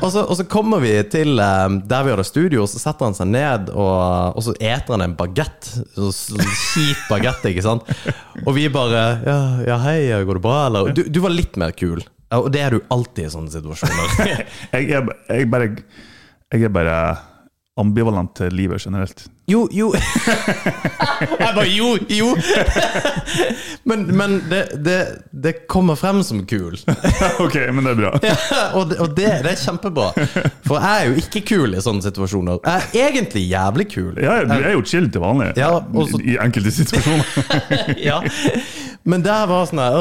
Og 0.00 0.12
så, 0.12 0.24
og 0.26 0.36
så 0.36 0.46
kommer 0.50 0.82
vi 0.84 0.92
til 1.12 1.40
eh, 1.40 1.78
der 1.88 2.04
vi 2.06 2.12
hadde 2.14 2.26
studio, 2.28 2.66
så 2.68 2.82
setter 2.82 3.08
han 3.08 3.16
seg 3.16 3.32
ned, 3.32 3.72
og, 3.72 4.36
og 4.36 4.44
så 4.44 4.54
eter 4.58 4.96
han 4.96 5.06
en 5.06 5.16
bagett. 5.18 5.72
Kjip 5.96 7.08
bagett, 7.08 7.48
ikke 7.52 7.64
sant? 7.64 7.88
Og 8.44 8.52
vi 8.56 8.68
bare 8.72 9.04
ja, 9.24 9.40
ja, 9.66 9.80
hei, 9.86 9.98
går 10.26 10.40
det 10.40 10.44
bra, 10.44 10.58
eller? 10.68 10.92
Du, 10.96 11.06
du 11.08 11.22
var 11.24 11.32
litt 11.34 11.56
mer 11.60 11.72
kul. 11.76 12.04
Og 12.36 12.46
det 12.54 12.62
er 12.62 12.76
du 12.76 12.84
alltid 12.94 13.26
i 13.26 13.32
sånne 13.32 13.50
situasjoner. 13.50 14.14
Jeg 14.76 14.92
jeg, 14.92 15.18
jeg 15.26 15.50
bare, 15.50 15.72
jeg 16.50 16.68
er 16.68 16.72
bare 16.74 16.96
ambivalent 17.80 18.34
til 18.38 18.52
livet 18.54 18.82
generelt. 18.84 19.26
Jo, 19.50 19.64
jo 19.74 19.90
Jeg 21.40 21.54
bare 21.56 21.66
jo, 21.68 21.96
jo! 22.08 22.34
Men, 23.90 24.04
men 24.16 24.36
det, 24.50 24.60
det, 24.84 24.98
det 25.32 25.52
kommer 25.66 25.96
frem 25.98 26.20
som 26.22 26.42
kul. 26.46 26.76
ok, 27.44 27.56
men 27.72 27.86
det 27.86 27.94
er 27.94 27.98
bra. 27.98 28.10
Ja, 28.22 28.34
og 28.76 28.90
det, 28.90 28.98
og 29.00 29.14
det, 29.16 29.30
det 29.44 29.54
er 29.54 29.58
kjempebra. 29.58 30.10
For 30.66 30.76
jeg 30.76 31.00
er 31.00 31.08
jo 31.08 31.16
ikke 31.22 31.42
kul 31.48 31.74
i 31.74 31.82
sånne 31.82 32.04
situasjoner. 32.04 32.60
Jeg 32.92 33.00
er 33.00 33.16
egentlig 33.16 33.46
jævlig 33.48 33.86
kul. 33.94 34.12
Ja, 34.20 34.36
du 34.46 34.54
er 34.58 34.74
jo 34.76 34.84
chill 34.86 35.08
til 35.10 35.24
vanlig 35.24 35.54
Ja, 35.58 35.72
i 36.20 36.36
enkelte 36.44 36.74
situasjoner. 36.76 37.96
Ja. 38.04 38.20
Men 39.08 39.22
der 39.24 39.46
var 39.48 39.64
sånn 39.68 39.80
her 39.80 39.94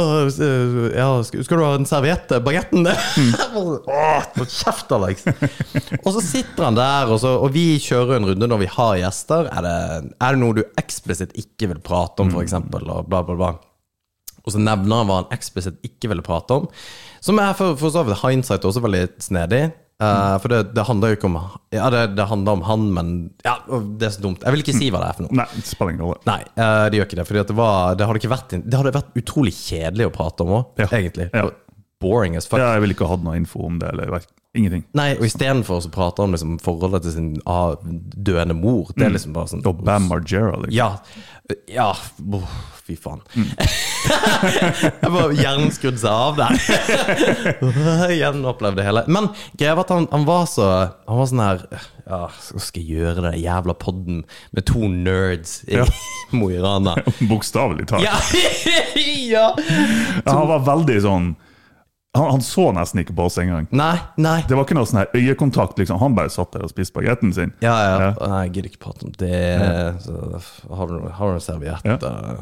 ja, 0.92 1.07
skal, 1.24 1.44
du 1.48 1.63
ha 1.63 1.72
en 1.78 1.88
serviett? 1.88 2.34
Bagetten? 2.44 2.84
Åh, 2.90 3.54
hold 3.56 4.51
kjeft, 4.51 4.92
Alex! 4.96 5.24
Og 6.04 6.12
så 6.18 6.24
sitter 6.25 6.68
han 6.68 6.78
der, 6.80 7.07
og, 7.07 7.19
så, 7.24 7.36
og 7.40 7.54
vi 7.56 7.80
kjører 7.81 8.18
en 8.18 8.28
runde 8.31 8.50
når 8.51 8.63
vi 8.66 8.69
har 8.74 8.98
gjester. 9.00 9.48
Er 9.54 9.66
det, 9.66 9.78
er 10.19 10.36
det 10.36 10.42
noe 10.42 10.57
du 10.57 10.63
eksplisitt 10.80 11.36
ikke 11.40 11.72
vil 11.72 11.81
prate 11.84 12.25
om, 12.25 12.34
f.eks., 12.34 12.57
og 12.60 12.72
bla, 12.75 13.24
bla, 13.24 13.36
bla? 13.40 13.54
Og 14.44 14.56
så 14.56 14.62
nevner 14.62 15.02
han 15.02 15.10
hva 15.10 15.22
han 15.22 15.36
eksplisitt 15.36 15.80
ikke 15.86 16.12
ville 16.12 16.25
prate 16.25 16.60
om. 16.60 16.68
Som 17.24 17.40
er 17.44 17.56
for, 17.57 17.78
for 17.80 17.94
så 17.94 18.04
vidt 18.07 18.21
hindsight 18.24 18.68
også 18.68 18.83
veldig 18.83 19.06
snedig. 19.24 19.69
Eh, 20.00 20.36
for 20.40 20.48
det, 20.48 20.60
det 20.72 20.84
handler 20.88 21.12
jo 21.12 21.18
ikke 21.18 21.28
om 21.28 21.38
Ja, 21.76 21.90
det, 21.92 22.04
det 22.16 22.26
handler 22.30 22.56
om 22.56 22.62
han, 22.64 22.86
men 22.96 23.08
Ja, 23.44 23.58
det 23.68 24.08
er 24.08 24.14
så 24.16 24.24
dumt. 24.24 24.46
Jeg 24.46 24.56
vil 24.56 24.64
ikke 24.64 24.78
si 24.78 24.88
hva 24.94 25.02
det 25.04 25.10
er 25.10 25.18
for 25.18 25.28
noe. 25.28 25.40
Nei, 25.42 25.48
spiller 25.68 25.96
ingen 25.96 26.06
rolle. 26.08 26.22
Nei, 26.30 26.40
uh, 26.56 26.86
det 26.88 27.02
gjør 27.02 27.10
ikke 27.10 27.20
det. 27.20 27.26
Fordi 27.28 27.42
det, 27.42 27.56
det, 28.00 28.80
hadde 28.80 28.94
vært, 28.96 29.18
utrolig 29.20 29.54
kjedelig 29.58 30.08
å 30.08 30.14
prate 30.16 30.46
om 30.46 30.54
òg, 30.62 30.80
Ja. 30.80 30.88
egentlig. 31.02 31.28
Ja. 31.36 31.50
Boring 32.00 32.38
as 32.40 32.48
fuck. 32.48 32.62
Ja, 32.64 32.72
jeg 32.78 32.86
ville 32.86 32.96
ikke 32.96 33.10
hatt 33.12 33.26
noe 33.26 33.36
info 33.36 33.66
om 33.68 33.82
det, 33.82 33.90
eller 33.92 34.14
vet. 34.14 34.30
ingenting. 34.56 34.86
Nei, 34.96 35.10
og 35.18 35.26
istedenfor 35.28 35.84
så 35.84 35.92
prater 35.92 36.24
han 36.24 36.32
liksom 36.32 36.56
forholdet 36.64 37.04
til 37.04 37.18
sin 37.18 37.30
ah, 37.44 37.76
døende 37.84 38.56
mor. 38.56 38.94
Det 38.96 39.04
er 39.04 39.12
liksom 39.18 39.36
bare 39.36 39.52
sånn 39.52 39.68
Og 39.68 39.84
Bam 39.84 40.08
Margera, 40.08 40.56
liksom. 40.64 40.78
Ja. 40.80 40.94
Ja, 41.68 41.92
fy 42.90 42.98
faen. 43.00 43.22
jeg 45.02 45.12
bare 45.14 45.38
hjernen 45.38 45.72
skrudde 45.76 46.02
seg 46.02 46.10
av 46.10 46.40
der. 46.40 46.58
Gjenopplevde 48.19 48.86
hele. 48.86 49.06
Men 49.12 49.30
greia 49.54 49.78
var 49.78 49.86
at 49.86 49.94
han, 49.96 50.08
han 50.12 50.26
var 50.28 50.48
så 50.50 50.68
Han 51.10 51.19
var 51.19 51.30
sånn 51.30 51.44
her 51.44 51.62
Ja, 52.06 52.22
så 52.42 52.62
skal 52.64 52.84
jeg 52.84 53.00
gjøre 53.04 53.26
den 53.28 53.38
jævla 53.42 53.76
podden 53.80 54.24
med 54.56 54.66
to 54.69 54.90
nerds 54.92 55.60
i 55.69 55.78
Ja. 55.80 55.86
Mo 56.38 56.52
i 56.54 56.60
Rana? 56.62 56.94
Bokstavelig 57.26 57.88
talt. 57.90 58.06
Ja! 58.06 58.18
ja! 59.00 59.48
Ja, 59.58 60.34
han 60.34 60.50
var 60.52 60.66
veldig 60.68 61.00
sånn 61.06 61.31
han, 62.18 62.25
han 62.31 62.42
så 62.42 62.71
nesten 62.73 63.04
ikke 63.04 63.13
på 63.16 63.25
oss 63.30 63.37
engang. 63.37 63.68
Nei, 63.75 63.95
nei. 64.18 64.39
Det 64.49 64.56
var 64.57 64.66
ikke 64.66 64.75
noe 64.80 64.87
sånn 64.89 65.01
her 65.04 65.11
øyekontakt. 65.13 65.78
liksom. 65.78 65.99
Han 66.01 66.16
bare 66.18 66.31
satt 66.33 66.51
der 66.56 66.63
og 66.66 66.71
spiste 66.71 66.95
bagetten 66.97 67.33
sin. 67.35 67.51
Ja, 67.61 67.75
ja. 67.85 67.99
Ja. 68.01 68.28
Nei, 68.31 68.39
jeg 68.47 68.54
gidder 68.56 68.69
ikke 68.71 68.81
prate 68.87 69.06
om 69.06 69.13
det. 69.21 69.35
Så, 70.07 70.16
har, 70.73 70.89
du, 70.89 71.07
har 71.19 71.30
du 71.30 71.37
en 71.37 71.45
serviett? 71.45 71.85
Ja. 71.85 71.97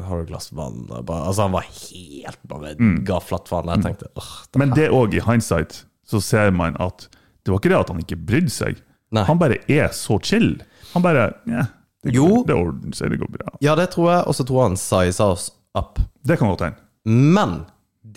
Har 0.08 0.16
du 0.16 0.24
et 0.24 0.30
glass 0.32 0.48
vann? 0.56 0.86
Bare, 0.88 1.26
altså, 1.28 1.42
han 1.44 1.52
var 1.52 1.68
helt 1.68 2.40
bare 2.48 2.74
Mm. 2.80 3.04
ga 3.04 3.20
flatt 3.20 3.48
faen. 3.50 3.68
Jeg 3.74 3.84
tenkte 3.84 4.08
åh, 4.16 4.32
det 4.52 4.58
Men 4.64 4.72
det 4.76 4.88
òg, 4.94 5.14
i 5.14 5.20
hindsight, 5.20 5.82
så 6.08 6.20
ser 6.24 6.50
man 6.50 6.76
at 6.80 7.08
det 7.44 7.52
var 7.52 7.60
ikke 7.60 7.70
det 7.74 7.78
at 7.82 7.88
han 7.92 8.00
ikke 8.00 8.16
brydde 8.28 8.50
seg. 8.52 8.80
Nei. 9.12 9.24
Han 9.28 9.38
bare 9.40 9.60
er 9.68 9.88
så 9.96 10.18
chill. 10.24 10.54
Han 10.94 11.02
bare 11.04 11.34
ja, 11.48 11.66
det, 12.04 12.12
Jo. 12.16 12.42
det 12.48 12.54
ordner 12.56 12.96
seg, 12.96 13.10
det 13.12 13.20
går 13.20 13.30
bra. 13.36 13.52
Ja, 13.64 13.74
det 13.76 13.90
tror 13.92 14.10
jeg. 14.14 14.24
Og 14.28 14.34
så 14.36 14.44
tror 14.48 14.62
jeg 14.62 14.68
han 14.72 14.76
siza 14.80 15.28
oss 15.32 15.50
up. 15.76 15.98
Det 16.24 16.38
kan 16.40 16.48
godt 16.48 16.64
hende. 16.66 16.76
Men 17.08 17.66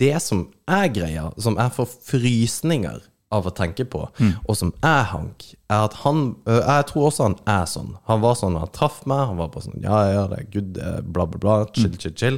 det 0.02 0.18
som 0.24 0.44
er 0.66 0.90
greia, 0.92 1.30
som 1.40 1.56
jeg 1.60 1.74
får 1.78 1.90
frysninger 2.10 3.00
av 3.32 3.46
å 3.48 3.52
tenke 3.56 3.86
på, 3.88 4.02
og 4.44 4.56
som 4.58 4.74
er 4.84 5.06
Hank, 5.08 5.46
er 5.72 5.86
at 5.86 5.94
han 6.02 6.34
Jeg 6.44 6.84
tror 6.90 7.06
også 7.08 7.28
han 7.30 7.36
er 7.48 7.64
sånn. 7.70 7.94
Han 8.10 8.20
var 8.20 8.36
sånn 8.36 8.58
da 8.58 8.66
han 8.66 8.74
traff 8.76 8.98
meg. 9.08 9.22
Han 9.30 9.38
var 9.40 9.48
bare 9.54 9.64
sånn 9.64 9.80
Ja, 9.86 10.00
ja, 10.10 10.26
det 10.28 10.42
er 10.42 10.50
good, 10.52 10.76
bla, 11.14 11.24
bla, 11.24 11.40
bla. 11.40 11.54
Chill, 11.72 11.94
chill, 11.96 12.12
chill. 12.18 12.36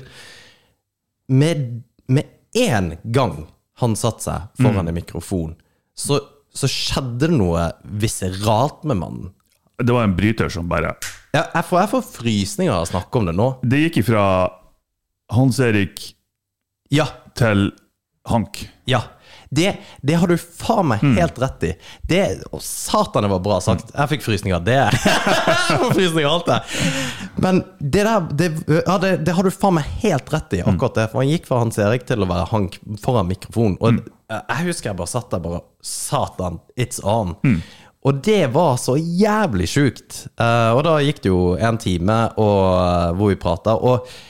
Med, 1.34 1.82
med 2.06 2.30
en 2.54 2.92
gang 3.10 3.40
han 3.82 3.96
satte 3.98 4.22
seg 4.22 4.62
foran 4.62 4.86
en 4.86 4.94
mikrofon, 4.94 5.56
så, 5.98 6.20
så 6.54 6.70
skjedde 6.70 7.26
det 7.26 7.34
noe 7.34 7.66
viseralt 7.98 8.84
med 8.86 9.00
mannen. 9.00 9.32
Det 9.82 9.90
var 9.90 10.06
en 10.06 10.14
bryter 10.14 10.52
som 10.52 10.68
bare 10.70 10.92
Ja, 11.34 11.42
jeg, 11.42 11.64
får, 11.66 11.80
jeg 11.80 11.90
får 11.96 12.04
frysninger 12.12 12.74
av 12.76 12.84
å 12.84 12.90
snakke 12.92 13.18
om 13.18 13.26
det 13.26 13.34
nå. 13.34 13.48
Det 13.66 13.80
gikk 13.88 14.04
ifra 14.04 14.22
Hans 15.34 15.58
Erik 15.64 16.12
Ja, 16.92 17.06
til 17.38 17.70
Hank. 18.28 18.68
Ja. 18.84 19.02
Det, 19.54 19.76
det 20.02 20.14
har 20.18 20.26
du 20.28 20.34
faen 20.40 20.88
meg 20.90 21.02
helt 21.14 21.36
rett 21.38 21.62
i. 21.68 21.72
Det, 22.08 22.22
å, 22.50 22.58
satan, 22.64 23.22
det 23.22 23.30
var 23.30 23.42
bra 23.44 23.60
sagt. 23.62 23.92
Jeg 23.94 24.10
fikk 24.14 24.24
frysninger 24.24 24.64
det. 24.66 24.80
Får 25.68 25.92
frysninger 25.94 26.26
alt 26.30 26.48
det. 26.48 26.58
Men 27.44 27.60
det 27.78 28.02
der 28.08 28.26
det, 28.40 28.48
ja, 28.80 28.96
det, 29.02 29.12
det 29.28 29.36
har 29.36 29.46
du 29.46 29.52
faen 29.54 29.76
meg 29.78 29.86
helt 30.02 30.32
rett 30.34 30.56
i, 30.58 30.64
akkurat 30.64 30.98
det. 30.98 31.06
For 31.12 31.22
han 31.22 31.30
gikk 31.30 31.46
fra 31.50 31.60
Hans 31.62 31.78
Erik 31.78 32.08
til 32.08 32.24
å 32.24 32.30
være 32.30 32.48
Hank 32.50 32.80
foran 33.04 33.30
mikrofonen. 33.30 33.78
Og 33.84 34.02
jeg 34.34 34.68
husker 34.72 34.90
jeg 34.90 34.98
bare 34.98 35.12
satt 35.14 35.30
der 35.36 35.44
bare 35.44 35.62
Satan, 35.84 36.58
it's 36.80 37.02
on. 37.06 37.36
Og 38.04 38.18
det 38.26 38.42
var 38.52 38.74
så 38.80 38.98
jævlig 38.98 39.68
sjukt. 39.70 40.24
Eh, 40.36 40.70
og 40.74 40.82
da 40.84 40.98
gikk 41.00 41.22
det 41.24 41.30
jo 41.30 41.54
en 41.56 41.78
time 41.80 42.18
og, 42.36 43.14
hvor 43.16 43.30
vi 43.30 43.38
prata. 43.40 43.78
Og 43.78 44.02
eh, 44.02 44.24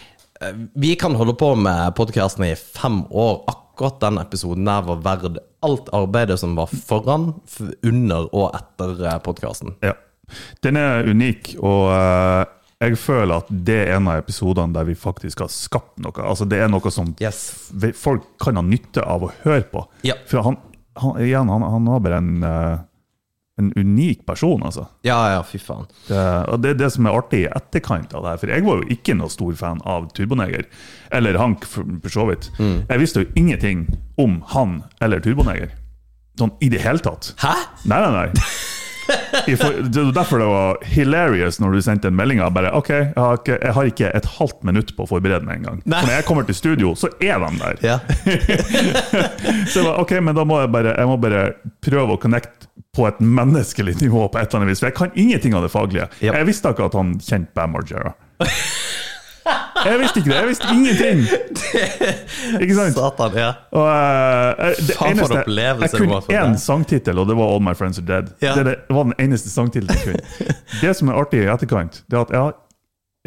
vi 0.74 0.94
kan 1.00 1.14
holde 1.18 1.34
på 1.38 1.52
med 1.56 1.94
podkasten 1.98 2.44
i 2.48 2.54
fem 2.56 3.02
år. 3.10 3.44
Akkurat 3.50 4.00
den 4.02 4.18
episoden 4.22 4.64
der 4.68 4.82
var 4.86 5.00
verd 5.04 5.38
alt 5.64 5.88
arbeidet 5.96 6.38
som 6.40 6.56
var 6.58 6.68
foran, 6.70 7.30
under 7.82 8.28
og 8.34 8.54
etter 8.58 9.18
podkasten. 9.24 9.74
Ja. 9.84 9.94
Den 10.64 10.76
er 10.80 11.04
unik, 11.10 11.54
og 11.60 11.90
eh, 11.92 12.44
jeg 12.84 12.98
føler 13.00 13.38
at 13.42 13.50
det 13.64 13.76
er 13.86 13.96
en 13.96 14.08
av 14.12 14.20
episodene 14.22 14.74
der 14.76 14.86
vi 14.88 14.94
faktisk 14.98 15.44
har 15.44 15.50
skapt 15.52 15.98
noe. 16.04 16.14
Altså 16.24 16.46
Det 16.48 16.58
er 16.60 16.70
noe 16.72 16.92
som 16.92 17.14
Yes. 17.22 17.70
folk 17.96 18.26
kan 18.42 18.56
ha 18.60 18.64
nytte 18.64 19.04
av 19.04 19.24
å 19.28 19.32
høre 19.44 19.64
på. 19.70 19.84
Ja. 20.04 20.16
For 20.28 20.44
han, 20.46 20.58
han, 21.00 21.20
igjen, 21.24 21.48
han, 21.52 21.62
han 21.76 21.88
var 21.92 22.02
bare 22.04 22.20
en, 22.20 22.32
eh, 22.42 22.78
en 23.60 23.70
unik 23.78 24.24
person, 24.26 24.62
altså. 24.66 24.88
Ja, 25.06 25.18
ja, 25.30 25.42
fy 25.46 25.60
faen. 25.62 25.86
Det, 26.08 26.18
og 26.50 26.58
det 26.64 26.72
er 26.72 26.80
det 26.80 26.88
som 26.90 27.06
er 27.06 27.14
artig 27.14 27.44
i 27.44 27.50
etterkant 27.54 28.14
av 28.16 28.24
det 28.24 28.32
her. 28.32 28.40
For 28.42 28.52
jeg 28.54 28.66
var 28.66 28.80
jo 28.80 28.88
ikke 28.96 29.14
noe 29.18 29.30
stor 29.30 29.54
fan 29.60 29.82
av 29.86 30.08
Turboneger. 30.16 30.66
Eller 31.14 31.38
Hank, 31.38 31.66
for, 31.70 31.86
for 32.02 32.16
så 32.16 32.26
vidt. 32.32 32.50
Jeg 32.58 33.00
visste 33.02 33.22
jo 33.22 33.30
ingenting 33.38 33.86
om 34.18 34.40
han 34.54 34.80
eller 35.04 35.22
Turboneger. 35.22 35.70
Sånn 36.40 36.50
i 36.66 36.70
det 36.72 36.82
hele 36.82 36.98
tatt. 36.98 37.30
Hæ? 37.38 37.54
Nei, 37.86 38.00
nei, 38.02 38.10
nei. 38.24 38.46
For, 39.60 39.80
det 39.82 40.00
var 40.00 40.12
derfor 40.16 40.40
det 40.40 40.46
var 40.48 40.78
hilarious 40.88 41.58
når 41.60 41.76
du 41.76 41.80
sendte 41.84 42.08
en 42.08 42.16
melding. 42.16 42.40
Bare, 42.54 42.70
ok, 42.76 42.90
jeg 42.94 43.12
har, 43.16 43.40
ikke, 43.40 43.58
jeg 43.60 43.76
har 43.76 43.90
ikke 43.90 44.12
et 44.20 44.28
halvt 44.38 44.62
minutt 44.66 44.94
på 44.96 45.04
å 45.04 45.10
forberede 45.10 45.44
meg 45.46 45.60
engang. 45.60 45.82
For 45.84 46.08
når 46.08 46.14
jeg 46.16 46.26
kommer 46.28 46.48
til 46.48 46.58
studio, 46.58 46.94
så 46.98 47.10
er 47.20 47.42
de 47.42 47.50
der. 47.60 47.82
Ja. 47.84 47.98
Så 49.70 49.80
jeg 49.80 49.86
var, 49.86 49.98
ok, 50.02 50.16
men 50.24 50.36
da 50.36 50.44
må 50.48 50.60
jeg 50.62 50.70
bare, 50.74 50.94
jeg 50.98 51.08
må 51.10 51.16
bare 51.20 51.42
prøve 51.84 52.16
å 52.16 52.20
connecte 52.20 52.70
på 52.94 53.06
et 53.08 53.20
menneskelig 53.20 53.96
nivå. 54.00 54.28
på 54.28 54.38
et 54.38 54.46
eller 54.48 54.62
annet 54.62 54.72
vis, 54.72 54.82
For 54.82 54.90
jeg 54.90 54.98
kan 54.98 55.18
ingenting 55.18 55.56
av 55.56 55.66
det 55.66 55.72
faglige. 55.74 56.08
Yep. 56.20 56.34
Jeg 56.38 56.48
visste 56.48 56.74
ikke 56.74 56.88
at 56.88 56.98
han 56.98 57.16
kjente 57.20 57.54
Bam 57.56 57.74
Margera. 57.76 58.14
Jeg 59.84 59.98
visste 60.00 60.20
ikke 60.20 60.30
det. 60.30 60.36
Jeg 60.38 60.48
visste 60.48 60.68
ingenting! 60.72 61.18
Ikke 62.60 62.74
sant? 62.78 62.94
Satan, 62.96 63.34
ja. 63.36 63.48
Og, 63.76 63.84
uh, 63.84 64.70
det 64.88 64.96
Faen, 64.96 65.18
for 65.20 65.36
opplevelse 65.40 65.98
jeg 65.98 66.00
kunne 66.00 66.38
én 66.40 66.56
sangtittel, 66.60 67.18
og 67.20 67.28
det 67.28 67.36
var 67.36 67.50
'All 67.52 67.62
My 67.62 67.74
Friends 67.76 67.98
Are 68.00 68.06
Dead'. 68.08 68.30
Ja. 68.42 68.54
Det, 68.56 68.64
det 68.88 68.96
var 68.96 69.02
den 69.10 69.14
eneste 69.20 69.50
sangtittelen 69.50 69.96
jeg 69.96 70.04
kunne. 70.04 70.54
Det 70.82 70.94
som 70.96 71.08
er 71.08 71.18
artig 71.20 71.42
i 71.44 71.48
etterkant, 71.52 72.02
det 72.10 72.16
er 72.16 72.20
at 72.24 72.30
jeg 72.30 72.40
har, 72.40 72.54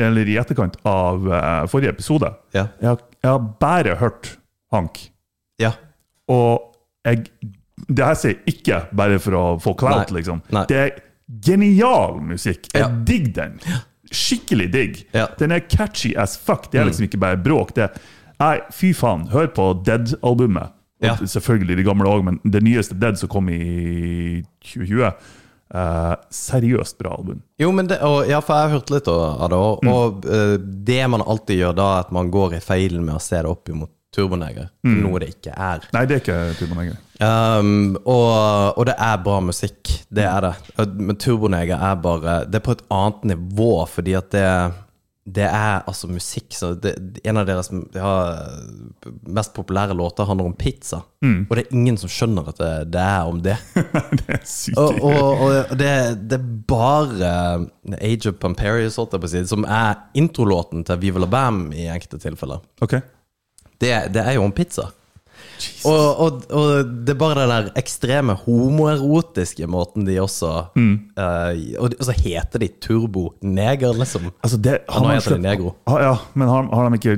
eller 0.08 0.26
i 0.34 0.38
etterkant 0.38 0.78
av 0.86 1.28
uh, 1.28 1.68
forrige 1.70 1.90
episode 1.94 2.34
Ja. 2.54 2.66
jeg 2.82 2.90
har, 2.90 2.98
jeg 3.24 3.32
har 3.32 3.40
bare 3.62 3.96
hørt 4.02 4.38
Hank. 4.74 5.00
ja. 5.60 5.72
Og 6.28 6.74
jeg 7.06 7.24
Det 7.88 8.04
her 8.06 8.14
sier 8.18 8.34
jeg 8.34 8.56
ikke 8.58 8.82
bare 8.98 9.20
for 9.20 9.32
å 9.38 9.44
få 9.62 9.74
clout, 9.78 10.10
liksom. 10.12 10.42
Nei. 10.52 10.66
Det 10.68 10.78
er 10.78 10.90
genial 11.46 12.18
musikk. 12.22 12.68
Jeg 12.74 12.82
Ja. 12.82 12.88
digger 12.90 13.34
den. 13.34 13.60
Skikkelig 14.14 14.70
digg. 14.74 15.02
Ja. 15.16 15.28
Den 15.40 15.56
er 15.56 15.66
catchy 15.66 16.14
as 16.18 16.38
fuck. 16.38 16.70
Det 16.72 16.82
er 16.82 16.88
liksom 16.90 17.08
ikke 17.08 17.22
bare 17.22 17.40
bråk. 17.40 17.76
Det 17.76 17.92
Nei, 18.38 18.60
fy 18.70 18.92
faen. 18.94 19.26
Hør 19.32 19.48
på 19.50 19.72
Dead-albumet. 19.86 20.76
Ja. 21.02 21.16
Selvfølgelig 21.18 21.80
de 21.80 21.86
gamle 21.86 22.10
òg, 22.10 22.24
men 22.26 22.38
det 22.46 22.62
nyeste 22.66 22.98
Dead 22.98 23.18
som 23.20 23.30
kom 23.34 23.50
i 23.54 24.44
2020 24.66 25.12
Uh, 25.68 26.14
Seriøst 26.32 26.96
bra 26.96 27.12
album. 27.18 27.42
Jo, 27.60 27.74
men 27.76 27.90
det, 27.90 27.98
og, 28.00 28.22
ja, 28.30 28.38
for 28.40 28.56
jeg 28.56 28.70
har 28.70 28.76
hørt 28.78 28.92
litt 28.94 29.10
av 29.12 29.50
det 29.52 29.58
òg. 29.60 29.90
Og 29.92 30.28
uh, 30.30 30.54
det 30.88 31.02
man 31.12 31.24
alltid 31.26 31.60
gjør 31.60 31.74
da, 31.76 31.88
at 32.06 32.14
man 32.16 32.30
går 32.32 32.56
i 32.56 32.62
feilen 32.64 33.04
med 33.04 33.18
å 33.18 33.24
se 33.24 33.42
det 33.42 33.52
opp 33.52 33.68
imot 33.74 33.92
Turboneger. 34.18 34.72
Noe 34.88 35.22
det 35.22 35.30
ikke 35.36 35.54
er. 35.54 35.86
Nei, 35.94 36.08
det 36.10 36.18
er 36.18 36.24
ikke 36.24 36.40
Turboneger. 36.58 36.98
Um, 37.18 37.96
og, 38.04 38.78
og 38.78 38.84
det 38.90 38.98
er 39.02 39.22
bra 39.26 39.38
musikk. 39.46 39.94
Det 40.10 40.26
er 40.26 40.50
det. 40.50 40.54
Men 40.98 41.18
Turboneger 41.22 41.78
er 41.78 41.96
bare 42.02 42.36
Det 42.46 42.60
er 42.60 42.66
på 42.66 42.76
et 42.78 42.84
annet 42.94 43.32
nivå, 43.36 43.72
fordi 43.90 44.18
at 44.18 44.30
det 44.34 44.50
det 45.28 45.44
er 45.44 45.82
altså 45.84 46.08
musikk 46.08 46.56
så 46.56 46.70
det, 46.80 46.94
En 47.28 47.40
av 47.40 47.48
deres 47.48 47.68
ja, 47.96 48.12
mest 49.28 49.52
populære 49.58 49.96
låter 49.98 50.28
handler 50.28 50.48
om 50.48 50.56
pizza. 50.56 51.02
Og 51.50 51.52
det 51.52 51.66
er 51.66 51.76
ingen 51.76 51.98
som 52.00 52.12
skjønner 52.12 52.48
at 52.48 52.62
det, 52.62 52.72
det 52.94 53.02
er 53.04 53.28
om 53.28 53.42
det. 53.44 53.58
det 54.22 54.38
er 54.38 54.46
sykt. 54.48 54.80
Og, 54.80 55.02
og, 55.04 55.44
og 55.44 55.76
det, 55.76 55.92
det 56.32 56.40
er 56.40 56.48
bare 56.72 57.34
Age 58.00 58.32
of 58.32 58.40
Pamperius, 58.40 58.96
holdt 59.02 59.18
jeg 59.18 59.26
på 59.26 59.30
å 59.30 59.34
si, 59.34 59.44
som 59.52 59.68
er 59.68 60.00
introlåten 60.18 60.88
til 60.88 61.04
Viva 61.04 61.24
la 61.24 61.30
Bam 61.32 61.66
i 61.76 61.90
enkelte 61.92 62.22
tilfeller. 62.24 62.64
Ok. 62.86 63.00
Det, 63.82 63.92
det 64.14 64.24
er 64.24 64.38
jo 64.38 64.44
om 64.48 64.52
pizza. 64.56 64.90
Og, 65.90 66.20
og, 66.22 66.44
og 66.54 66.90
det 67.06 67.14
er 67.16 67.18
bare 67.18 67.40
den 67.40 67.50
der 67.50 67.68
ekstreme 67.82 68.36
homoerotiske 68.44 69.66
måten 69.70 70.06
de 70.06 70.20
også 70.22 70.50
eh, 70.78 71.62
Og 71.82 71.96
og 71.98 72.04
så 72.06 72.14
heter 72.14 72.62
de 72.62 72.68
Turbo-neger, 72.84 73.94
liksom. 73.98 74.30
Altså, 74.44 74.58
det, 74.62 74.76
Ja, 74.86 75.02
nå 75.02 75.14
heter 75.16 75.36
de 75.38 75.42
Negro. 75.42 75.74
Ah, 75.90 75.98
ja, 76.04 76.12
men 76.38 76.48
har, 76.52 76.68
har 76.74 76.90
de 76.90 77.00
ikke 77.02 77.16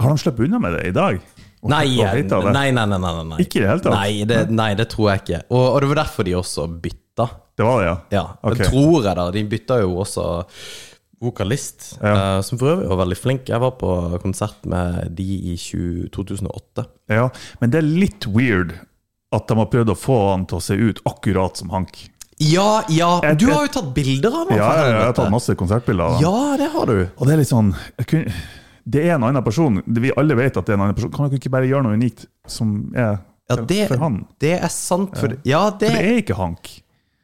Har 0.00 0.12
de 0.12 0.20
sluppet 0.24 0.44
unna 0.48 0.60
med 0.60 0.76
det 0.76 0.86
i 0.90 0.92
dag? 0.96 1.20
Nei, 1.60 1.84
nei, 2.00 2.22
nei, 2.24 2.86
nei, 2.88 2.98
nei, 3.00 3.24
nei. 3.34 3.38
Ikke 3.44 3.58
i 3.60 3.64
det 3.64 3.68
hele 3.68 3.82
tatt? 3.84 3.92
Nei, 3.96 4.12
det, 4.28 4.38
nei, 4.56 4.70
det 4.78 4.86
tror 4.92 5.10
jeg 5.10 5.20
ikke. 5.24 5.40
Og, 5.52 5.64
og 5.74 5.80
det 5.84 5.88
var 5.90 5.98
derfor 6.06 6.24
de 6.28 6.32
også 6.38 6.64
bytta. 6.84 7.26
Det 7.60 7.66
var 7.66 7.82
det, 7.82 7.88
ja? 7.90 7.96
Ja, 8.16 8.22
Okay. 8.40 8.56
det 8.62 8.68
tror 8.70 9.04
jeg 9.04 9.18
da. 9.18 9.26
De 9.34 9.42
bytta 9.50 9.76
jo 9.82 9.90
også 10.00 10.24
vokalist, 11.20 11.98
Ja. 12.02 12.38
uh, 12.38 12.42
som 12.42 12.58
for 12.58 12.72
øvrig 12.74 12.88
var 12.88 13.00
veldig 13.04 13.18
flink. 13.18 13.48
Jeg 13.52 13.60
var 13.60 13.74
på 13.80 13.90
konsert 14.22 14.64
med 14.66 15.10
de 15.16 15.26
i 15.52 15.56
20, 15.56 16.08
2008. 16.14 16.86
Ja, 17.12 17.28
men 17.60 17.70
det 17.70 17.78
er 17.82 17.88
litt 17.88 18.26
weird 18.26 18.72
at 19.32 19.46
de 19.46 19.54
har 19.60 19.68
prøvd 19.70 19.92
å 19.92 19.98
få 19.98 20.16
han 20.32 20.46
til 20.50 20.58
å 20.58 20.64
se 20.64 20.74
ut 20.80 21.02
akkurat 21.06 21.56
som 21.60 21.70
Hank. 21.70 22.08
Ja, 22.40 22.80
ja, 22.88 23.20
du 23.36 23.44
har 23.52 23.66
jo 23.66 23.72
tatt 23.74 23.90
bilder 23.94 24.32
av 24.32 24.48
ham! 24.48 24.56
Ja, 24.56 24.70
ja, 24.80 24.86
jeg 24.88 25.04
har 25.10 25.12
tatt 25.18 25.30
masse 25.30 25.54
konsertbilder 25.60 26.16
av. 26.16 26.22
Ja, 26.24 26.56
det 26.56 26.70
har 26.72 26.86
du. 26.88 26.96
Og 27.18 27.26
det 27.28 27.34
er 27.34 27.42
litt 27.42 27.50
sånn 27.52 27.74
kunne, 28.08 28.32
Det 28.88 29.02
er 29.04 29.18
en 29.18 29.26
annen 29.28 29.44
person. 29.44 29.82
Vi 29.86 30.10
alle 30.16 30.34
vet 30.38 30.56
at 30.56 30.64
det 30.66 30.72
er 30.72 30.78
en 30.78 30.86
annen 30.86 30.96
person. 30.96 31.12
Kan 31.12 31.28
dere 31.28 31.36
ikke 31.38 31.52
bare 31.52 31.68
gjøre 31.68 31.84
noe 31.84 31.98
unikt 32.00 32.24
som 32.48 32.72
er 32.96 33.18
Ja, 33.50 33.56
det, 33.60 33.82
for 33.90 34.00
han? 34.00 34.22
det 34.40 34.54
er 34.56 34.68
sant. 34.72 35.12
For, 35.20 35.36
ja, 35.44 35.66
det, 35.70 35.90
For 35.92 36.00
det 36.00 36.06
er 36.14 36.22
ikke 36.22 36.38
Hank. 36.40 36.70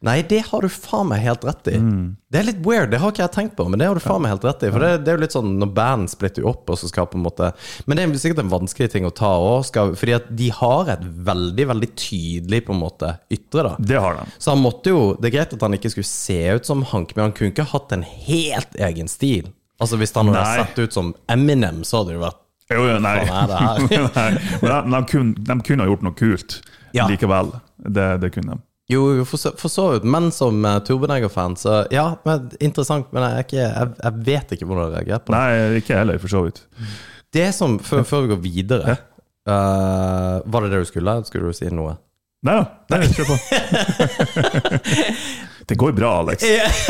Nei, 0.07 0.21
det 0.31 0.39
har 0.47 0.63
du 0.63 0.71
faen 0.71 1.09
meg 1.11 1.25
helt 1.25 1.43
rett 1.47 1.67
i. 1.73 1.77
Mm. 1.83 2.05
Det 2.31 2.39
er 2.39 2.47
litt 2.47 2.61
weird, 2.63 2.93
det 2.93 3.01
har 3.03 3.11
ikke 3.11 3.25
jeg 3.25 3.33
tenkt 3.35 3.55
på, 3.59 3.65
men 3.71 3.81
det 3.81 3.89
har 3.89 3.99
du 3.99 4.03
faen 4.05 4.23
meg 4.23 4.35
helt 4.35 4.45
rett 4.47 4.63
i. 4.67 4.71
For 4.71 4.83
det, 4.83 4.91
det 5.03 5.11
er 5.13 5.19
jo 5.19 5.23
litt 5.25 5.35
sånn 5.35 5.57
når 5.59 5.73
band 5.75 6.11
splitter 6.13 6.47
opp, 6.47 6.71
og 6.71 6.79
så 6.79 6.91
skal 6.91 7.09
på 7.11 7.19
en 7.19 7.25
måte 7.25 7.49
Men 7.89 7.99
det 7.99 8.05
er 8.05 8.15
sikkert 8.23 8.45
en 8.45 8.53
vanskelig 8.53 8.91
ting 8.93 9.09
å 9.09 9.13
ta 9.15 9.33
òg, 9.43 9.67
fordi 9.99 10.15
at 10.15 10.29
de 10.39 10.51
har 10.55 10.93
et 10.95 11.03
veldig, 11.31 11.67
veldig 11.73 11.91
tydelig 11.99 12.63
på 12.69 12.77
en 12.77 12.83
måte 12.85 13.13
ytre, 13.35 13.67
da. 13.71 13.75
Det 13.93 14.01
har 14.05 14.21
de. 14.21 14.29
Så 14.39 14.55
han 14.55 14.63
måtte 14.63 14.93
jo 14.95 15.03
Det 15.19 15.31
er 15.31 15.37
greit 15.41 15.55
at 15.57 15.67
han 15.67 15.75
ikke 15.79 15.93
skulle 15.97 16.11
se 16.11 16.39
ut 16.55 16.69
som 16.69 16.85
Hank, 16.93 17.17
men 17.17 17.29
han 17.29 17.35
kunne 17.37 17.55
ikke 17.55 17.67
hatt 17.73 17.95
en 17.97 18.07
helt 18.07 18.79
egen 18.89 19.11
stil. 19.11 19.51
Altså 19.83 19.99
Hvis 20.01 20.15
han 20.17 20.31
hadde 20.33 20.67
sett 20.67 20.79
ut 20.87 20.95
som 20.95 21.15
Eminem, 21.33 21.83
så 21.85 22.01
hadde 22.05 22.15
det 22.15 22.21
jo 22.21 22.25
vært 22.29 22.43
Jo, 22.73 22.87
jo, 22.93 22.97
nei. 23.03 23.19
Nei. 23.51 24.31
Men 24.63 24.71
de, 24.71 24.79
de, 24.95 25.03
kunne, 25.11 25.35
de 25.51 25.59
kunne 25.67 25.85
ha 25.85 25.91
gjort 25.91 26.07
noe 26.07 26.17
kult 26.19 26.61
Ja. 26.97 27.09
likevel. 27.11 27.53
Det, 27.77 28.09
det 28.23 28.33
kunne 28.35 28.57
de. 28.57 28.63
Jo, 28.89 29.25
for 29.27 29.43
så, 29.43 29.51
for 29.59 29.73
så 29.73 29.89
vidt. 29.93 30.07
Men 30.07 30.31
som 30.33 30.65
uh, 30.65 30.79
Turboneger-fan, 30.87 31.57
så 31.59 31.81
ja, 31.91 32.07
men, 32.25 32.51
interessant. 32.61 33.11
Men 33.15 33.27
jeg, 33.27 33.47
ikke, 33.49 33.61
jeg, 33.65 33.93
jeg 34.03 34.27
vet 34.29 34.57
ikke 34.57 34.69
hvordan 34.69 34.87
jeg 34.87 34.97
reagerer 35.01 35.25
på 35.25 35.35
det. 35.35 35.43
Nei, 35.43 35.83
ikke 35.83 36.01
heller, 36.01 36.23
for 36.23 36.35
så 36.37 36.43
vidt. 36.47 36.63
Det 37.35 37.49
som, 37.55 37.81
før, 37.83 38.05
før 38.07 38.25
vi 38.25 38.31
går 38.31 38.39
videre 38.45 38.93
uh, 39.51 40.39
Var 40.47 40.63
det 40.63 40.69
det 40.71 40.85
du 40.85 40.89
skulle? 40.89 41.17
Skulle 41.27 41.51
du 41.51 41.57
si 41.59 41.67
noe? 41.75 41.97
Nei 42.47 42.61
da, 42.87 43.01
kjør 43.11 43.27
på. 43.33 43.37
det 45.69 45.79
går 45.81 45.97
bra, 45.97 46.13
Alex. 46.21 46.45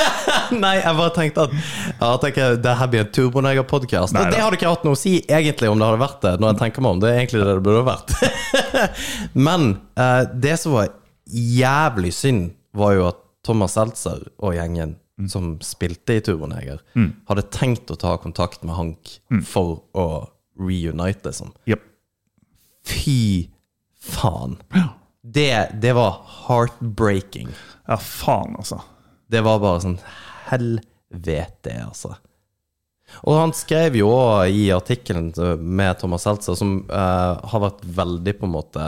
Nei, 0.65 0.75
jeg 0.83 0.99
bare 0.99 1.15
tenkte 1.17 1.47
at 1.47 1.55
ja, 1.55 2.11
jeg 2.11 2.21
tenker, 2.27 2.59
det 2.61 2.75
her 2.77 2.91
blir 2.93 3.05
en 3.07 3.13
Turboneger-podkast. 3.17 4.19
Det 4.19 4.43
hadde 4.43 4.59
ikke 4.59 4.75
hatt 4.75 4.85
noe 4.85 4.99
å 4.99 5.01
si 5.01 5.15
egentlig 5.23 5.71
om 5.73 5.81
det 5.81 5.89
hadde 5.89 6.03
vært 6.03 6.21
det. 6.27 6.35
Når 6.43 6.53
jeg 6.53 6.61
tenker 6.61 6.85
meg 6.85 6.99
om 6.99 7.01
Det 7.01 7.09
er 7.09 7.23
egentlig 7.23 7.41
det 7.41 7.49
det 7.55 7.65
burde 7.71 7.87
vært. 7.89 8.15
Men 9.49 9.69
uh, 9.97 10.23
det 10.45 10.59
som 10.61 10.77
var 10.77 10.93
jævlig 11.27 12.13
synd, 12.15 12.55
var 12.77 12.95
jo 12.97 13.09
at 13.11 13.21
Thomas 13.47 13.77
Seltzer 13.77 14.27
og 14.43 14.57
gjengen 14.57 14.97
som 15.33 15.55
spilte 15.65 16.19
i 16.19 16.23
Turboneger, 16.25 16.83
hadde 17.29 17.47
tenkt 17.55 17.91
å 17.91 17.97
ta 17.97 18.17
kontakt 18.21 18.67
med 18.67 18.77
Hank 18.77 19.15
for 19.49 19.81
å 19.97 20.07
reunite, 20.61 21.31
liksom. 21.31 21.55
Yep. 21.71 21.87
Fy 22.87 23.49
faen. 23.97 24.59
Det, 25.23 25.51
det 25.83 25.95
var 25.97 26.21
heartbreaking. 26.47 27.49
Ja, 27.89 27.97
faen, 27.97 28.55
altså. 28.61 28.83
Det 29.27 29.43
var 29.43 29.63
bare 29.63 29.83
sånn 29.83 29.99
helvete, 30.51 31.81
altså. 31.83 32.15
Og 33.23 33.39
han 33.39 33.53
skrev 33.55 33.97
jo 33.99 34.11
òg 34.11 34.53
i 34.55 34.69
artikkelen 34.75 35.31
med 35.63 35.99
Thomas 36.01 36.27
Seltzer, 36.27 36.59
som 36.59 36.81
uh, 36.91 37.39
har 37.41 37.63
vært 37.63 37.85
veldig 37.97 38.35
på 38.39 38.49
en 38.49 38.55
måte 38.55 38.87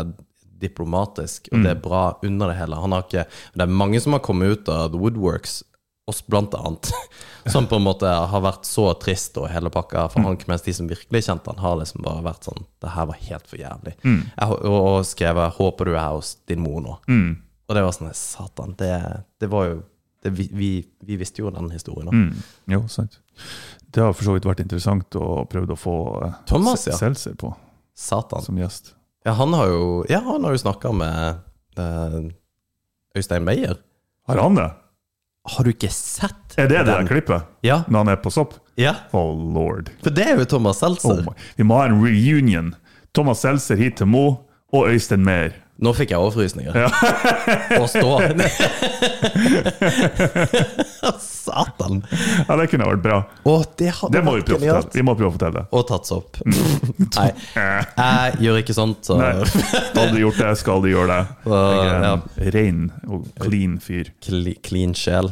diplomatisk, 0.61 1.49
og 1.53 1.65
det 1.65 1.73
er 1.73 1.81
bra 1.83 2.03
under 2.27 2.53
det 2.53 2.59
hele. 2.59 2.79
Han 2.83 2.95
har 2.95 3.07
ikke, 3.07 3.25
det 3.55 3.65
er 3.65 3.81
mange 3.81 4.00
som 4.03 4.17
har 4.17 4.23
kommet 4.25 4.55
ut 4.55 4.71
av 4.73 4.93
The 4.93 5.00
Woodworks, 5.00 5.62
oss 6.09 6.23
blant 6.27 6.55
annet, 6.57 6.91
som 7.53 7.67
på 7.69 7.77
en 7.77 7.85
måte 7.85 8.09
har 8.09 8.41
vært 8.45 8.65
så 8.65 8.87
trist 9.00 9.37
og 9.41 9.50
hele 9.53 9.71
pakka 9.73 10.07
for 10.12 10.25
Hank, 10.25 10.47
mens 10.49 10.65
de 10.65 10.73
som 10.77 10.88
virkelig 10.88 11.27
kjente 11.27 11.53
han, 11.53 11.61
har 11.61 11.77
liksom 11.83 12.03
bare 12.07 12.25
vært 12.25 12.49
sånn 12.49 12.65
Det 12.81 12.95
her 12.95 13.11
var 13.11 13.21
helt 13.27 13.50
for 13.50 13.61
jævlig. 13.61 13.95
Jeg, 14.05 14.57
og, 14.73 15.05
skrevet 15.05 15.59
'Håper 15.59 15.91
du 15.91 15.93
er 15.95 16.09
hos 16.15 16.38
din 16.49 16.65
mor 16.65 16.81
nå'. 16.81 16.97
Og 17.69 17.77
det 17.77 17.85
var 17.85 17.93
sånn 17.93 18.15
Satan, 18.17 18.75
det, 18.81 18.95
det 19.41 19.50
var 19.53 19.69
jo 19.69 19.79
det, 20.23 20.31
vi, 20.31 20.49
vi, 20.53 20.71
vi 21.05 21.17
visste 21.17 21.43
jo 21.43 21.50
den 21.50 21.71
historien. 21.71 22.09
Mm. 22.09 22.43
Jo, 22.67 22.87
sant. 22.88 23.21
Det 23.95 24.03
har 24.03 24.12
for 24.12 24.27
så 24.27 24.35
vidt 24.35 24.49
vært 24.49 24.65
interessant 24.65 25.15
å 25.17 25.45
prøve 25.50 25.77
å 25.77 25.79
få 25.79 25.97
eh, 26.27 26.38
Thomas, 26.49 26.88
ja. 26.88 26.97
Seltzer 26.99 27.37
på 27.38 27.53
Satan. 27.95 28.43
som 28.43 28.59
gjest. 28.59 28.95
Ja, 29.28 29.32
han 29.37 29.52
har 29.52 29.66
jo, 29.68 30.04
ja, 30.08 30.23
han 30.25 30.44
har 30.44 30.54
jo 30.54 30.58
snakka 30.62 30.88
med 30.97 31.40
eh, 31.76 32.20
Øystein 33.18 33.44
Meyer. 33.44 33.75
Har 34.26 34.38
han 34.40 34.54
det? 34.56 34.70
Har 35.49 35.64
du 35.64 35.68
ikke 35.75 35.90
sett 35.92 36.56
Er 36.56 36.68
det 36.70 36.78
det 36.78 36.87
der 36.88 37.04
klippet? 37.08 37.44
Ja. 37.64 37.82
Når 37.92 37.99
han 38.06 38.12
er 38.14 38.20
på 38.25 38.32
sopp? 38.32 38.54
ja. 38.80 38.94
Oh 39.12 39.35
lord. 39.37 39.90
For 40.00 40.14
det 40.16 40.25
er 40.30 40.40
jo 40.40 40.47
Thomas 40.49 40.80
Seltzer. 40.80 41.20
Oh 41.28 41.35
Vi 41.58 41.66
må 41.68 41.76
ha 41.76 41.90
en 41.90 42.00
reunion. 42.00 42.70
Thomas 43.12 43.44
Seltzer 43.44 43.76
hit 43.76 43.99
til 44.00 44.08
Mo, 44.08 44.25
og 44.73 44.88
Øystein 44.88 45.25
Meyer. 45.28 45.52
Nå 45.78 45.92
fikk 45.94 46.11
jeg 46.11 46.18
overfrysninger. 46.18 46.75
Å 47.78 47.87
stå. 47.92 48.18
Satan. 51.49 52.02
Ja, 52.49 52.56
det 52.58 52.66
kunne 52.73 52.87
vært 52.90 53.02
bra. 53.04 53.18
Å, 53.49 53.54
det 53.78 53.92
Det 54.12 54.23
må 54.26 54.32
vi 54.37 54.42
prøve 54.49 54.58
å 54.58 54.61
fortelle. 54.75 54.92
Vi 54.99 55.02
må 55.06 55.12
prøve 55.18 55.30
å 55.30 55.32
fortelle. 55.37 55.62
Og 55.78 55.82
tatt 55.88 56.04
seg 56.08 56.16
opp. 56.18 56.32
Nei, 57.18 57.30
jeg 57.56 58.26
gjør 58.44 58.56
ikke 58.62 58.76
sånt. 58.76 59.00
Så. 59.08 59.14
Nei, 59.20 59.32
hadde 59.94 60.12
du 60.16 60.20
gjort 60.25 60.40
det, 60.42 60.50
skal 60.61 60.78
du 60.85 60.88
gjøre 60.90 61.08
det. 61.14 61.23
Er 61.58 61.62
ja. 62.08 62.14
ren 62.58 62.80
og 63.08 63.18
clean 63.40 63.75
fyr. 63.82 64.06
Cli- 64.25 64.58
Clean 64.66 64.92
sjel. 64.99 65.28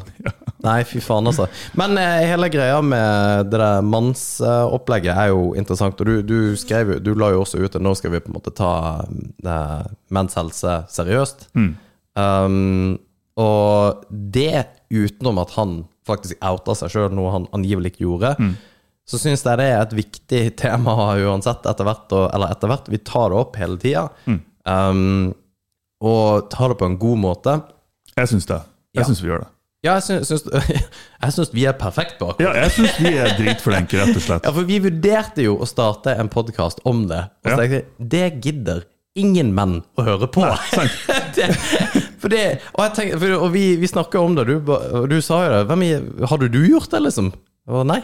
Nei, 0.65 0.79
fy 0.89 0.99
faen, 1.05 1.27
altså. 1.29 1.45
Men 1.79 1.91
eh, 2.01 2.25
hele 2.31 2.49
greia 2.51 2.79
med 2.83 3.51
det 3.53 3.59
der 3.61 3.83
mannsopplegget 3.87 5.15
er 5.27 5.29
jo 5.35 5.41
interessant. 5.59 6.01
Og 6.01 6.07
du, 6.09 6.15
du 6.27 6.39
skrev 6.59 6.87
Du 7.05 7.13
la 7.19 7.29
jo 7.35 7.41
også 7.45 7.57
ut 7.61 7.77
at 7.77 7.83
nå 7.85 7.93
skal 7.99 8.11
vi 8.15 8.23
på 8.25 8.31
en 8.33 8.37
måte 8.39 8.53
ta 8.57 8.71
eh, 9.05 9.85
menns 10.15 10.36
helse 10.39 10.77
seriøst. 10.93 11.49
Um, 12.17 12.97
og 13.37 14.05
det 14.11 14.65
utenom 14.93 15.41
at 15.43 15.51
han 15.59 15.77
faktisk 16.07 16.39
outa 16.47 16.77
seg 16.79 16.93
sjøl, 16.95 17.11
noe 17.17 17.33
han 17.35 17.49
angivelig 17.57 17.93
ikke 17.95 18.05
gjorde. 18.07 18.31
Så 19.07 19.21
syns 19.23 19.43
jeg 19.47 19.59
det 19.61 19.67
er 19.71 19.83
et 19.85 19.93
viktig 19.99 20.43
tema 20.63 20.95
uansett, 21.21 21.67
etter 21.69 21.87
hvert. 21.87 22.07
Og, 22.17 22.29
eller 22.35 22.55
etter 22.55 22.71
hvert, 22.73 22.89
vi 22.93 22.99
tar 23.07 23.31
det 23.35 23.41
opp 23.43 23.59
hele 23.61 23.77
tida. 23.83 24.07
Um, 24.67 25.35
og 26.03 26.49
tar 26.53 26.73
det 26.73 26.79
på 26.81 26.89
en 26.89 26.97
god 27.01 27.21
måte. 27.23 27.59
Jeg 28.17 28.33
syns 28.33 28.49
det. 28.49 28.63
Jeg 28.97 29.03
Ja. 29.05 29.07
syns 29.11 29.21
vi 29.23 29.29
gjør 29.29 29.45
det. 29.45 29.51
Ja, 29.85 29.93
jeg 30.01 30.03
syns, 30.07 30.31
syns, 30.33 30.47
jeg 31.23 31.33
syns 31.37 31.51
vi 31.55 31.67
er 31.69 31.75
perfekt 31.79 32.17
på 32.19 32.31
akkurat 32.33 32.57
Ja, 32.57 32.65
jeg 32.65 32.73
syns 32.75 32.97
vi 33.05 33.13
er 33.21 33.35
dritflinke, 33.39 33.99
rett 34.01 34.17
og 34.17 34.25
slett. 34.25 34.45
Ja, 34.49 34.53
for 34.57 34.67
vi 34.67 34.79
vurderte 34.83 35.45
jo 35.45 35.59
å 35.63 35.69
starte 35.69 36.15
en 36.19 36.31
podkast 36.33 36.81
om 36.89 37.05
det. 37.11 37.21
Og 37.45 37.51
så 37.51 37.53
Ja. 37.53 37.59
tenkte 37.61 37.77
jeg 37.77 38.09
det 38.17 38.25
gidder 38.47 38.81
ingen 39.19 39.55
menn 39.57 39.79
å 39.99 40.05
høre 40.07 40.29
på. 40.33 40.45
det, 41.37 41.49
for 42.21 42.33
det, 42.33 42.45
og 42.77 42.93
tenkte, 42.97 43.19
for, 43.23 43.37
og 43.47 43.51
vi, 43.55 43.65
vi 43.81 43.89
snakka 43.91 44.21
om 44.23 44.37
det, 44.39 44.45
du, 44.51 44.57
og 44.69 45.09
du 45.13 45.19
sa 45.25 45.43
jo 45.47 45.63
det. 45.69 45.79
I- 45.89 46.29
hadde 46.31 46.49
du 46.53 46.61
gjort 46.69 46.91
det, 46.93 47.01
liksom? 47.09 47.33
Og 47.73 47.87
nei. 47.89 48.03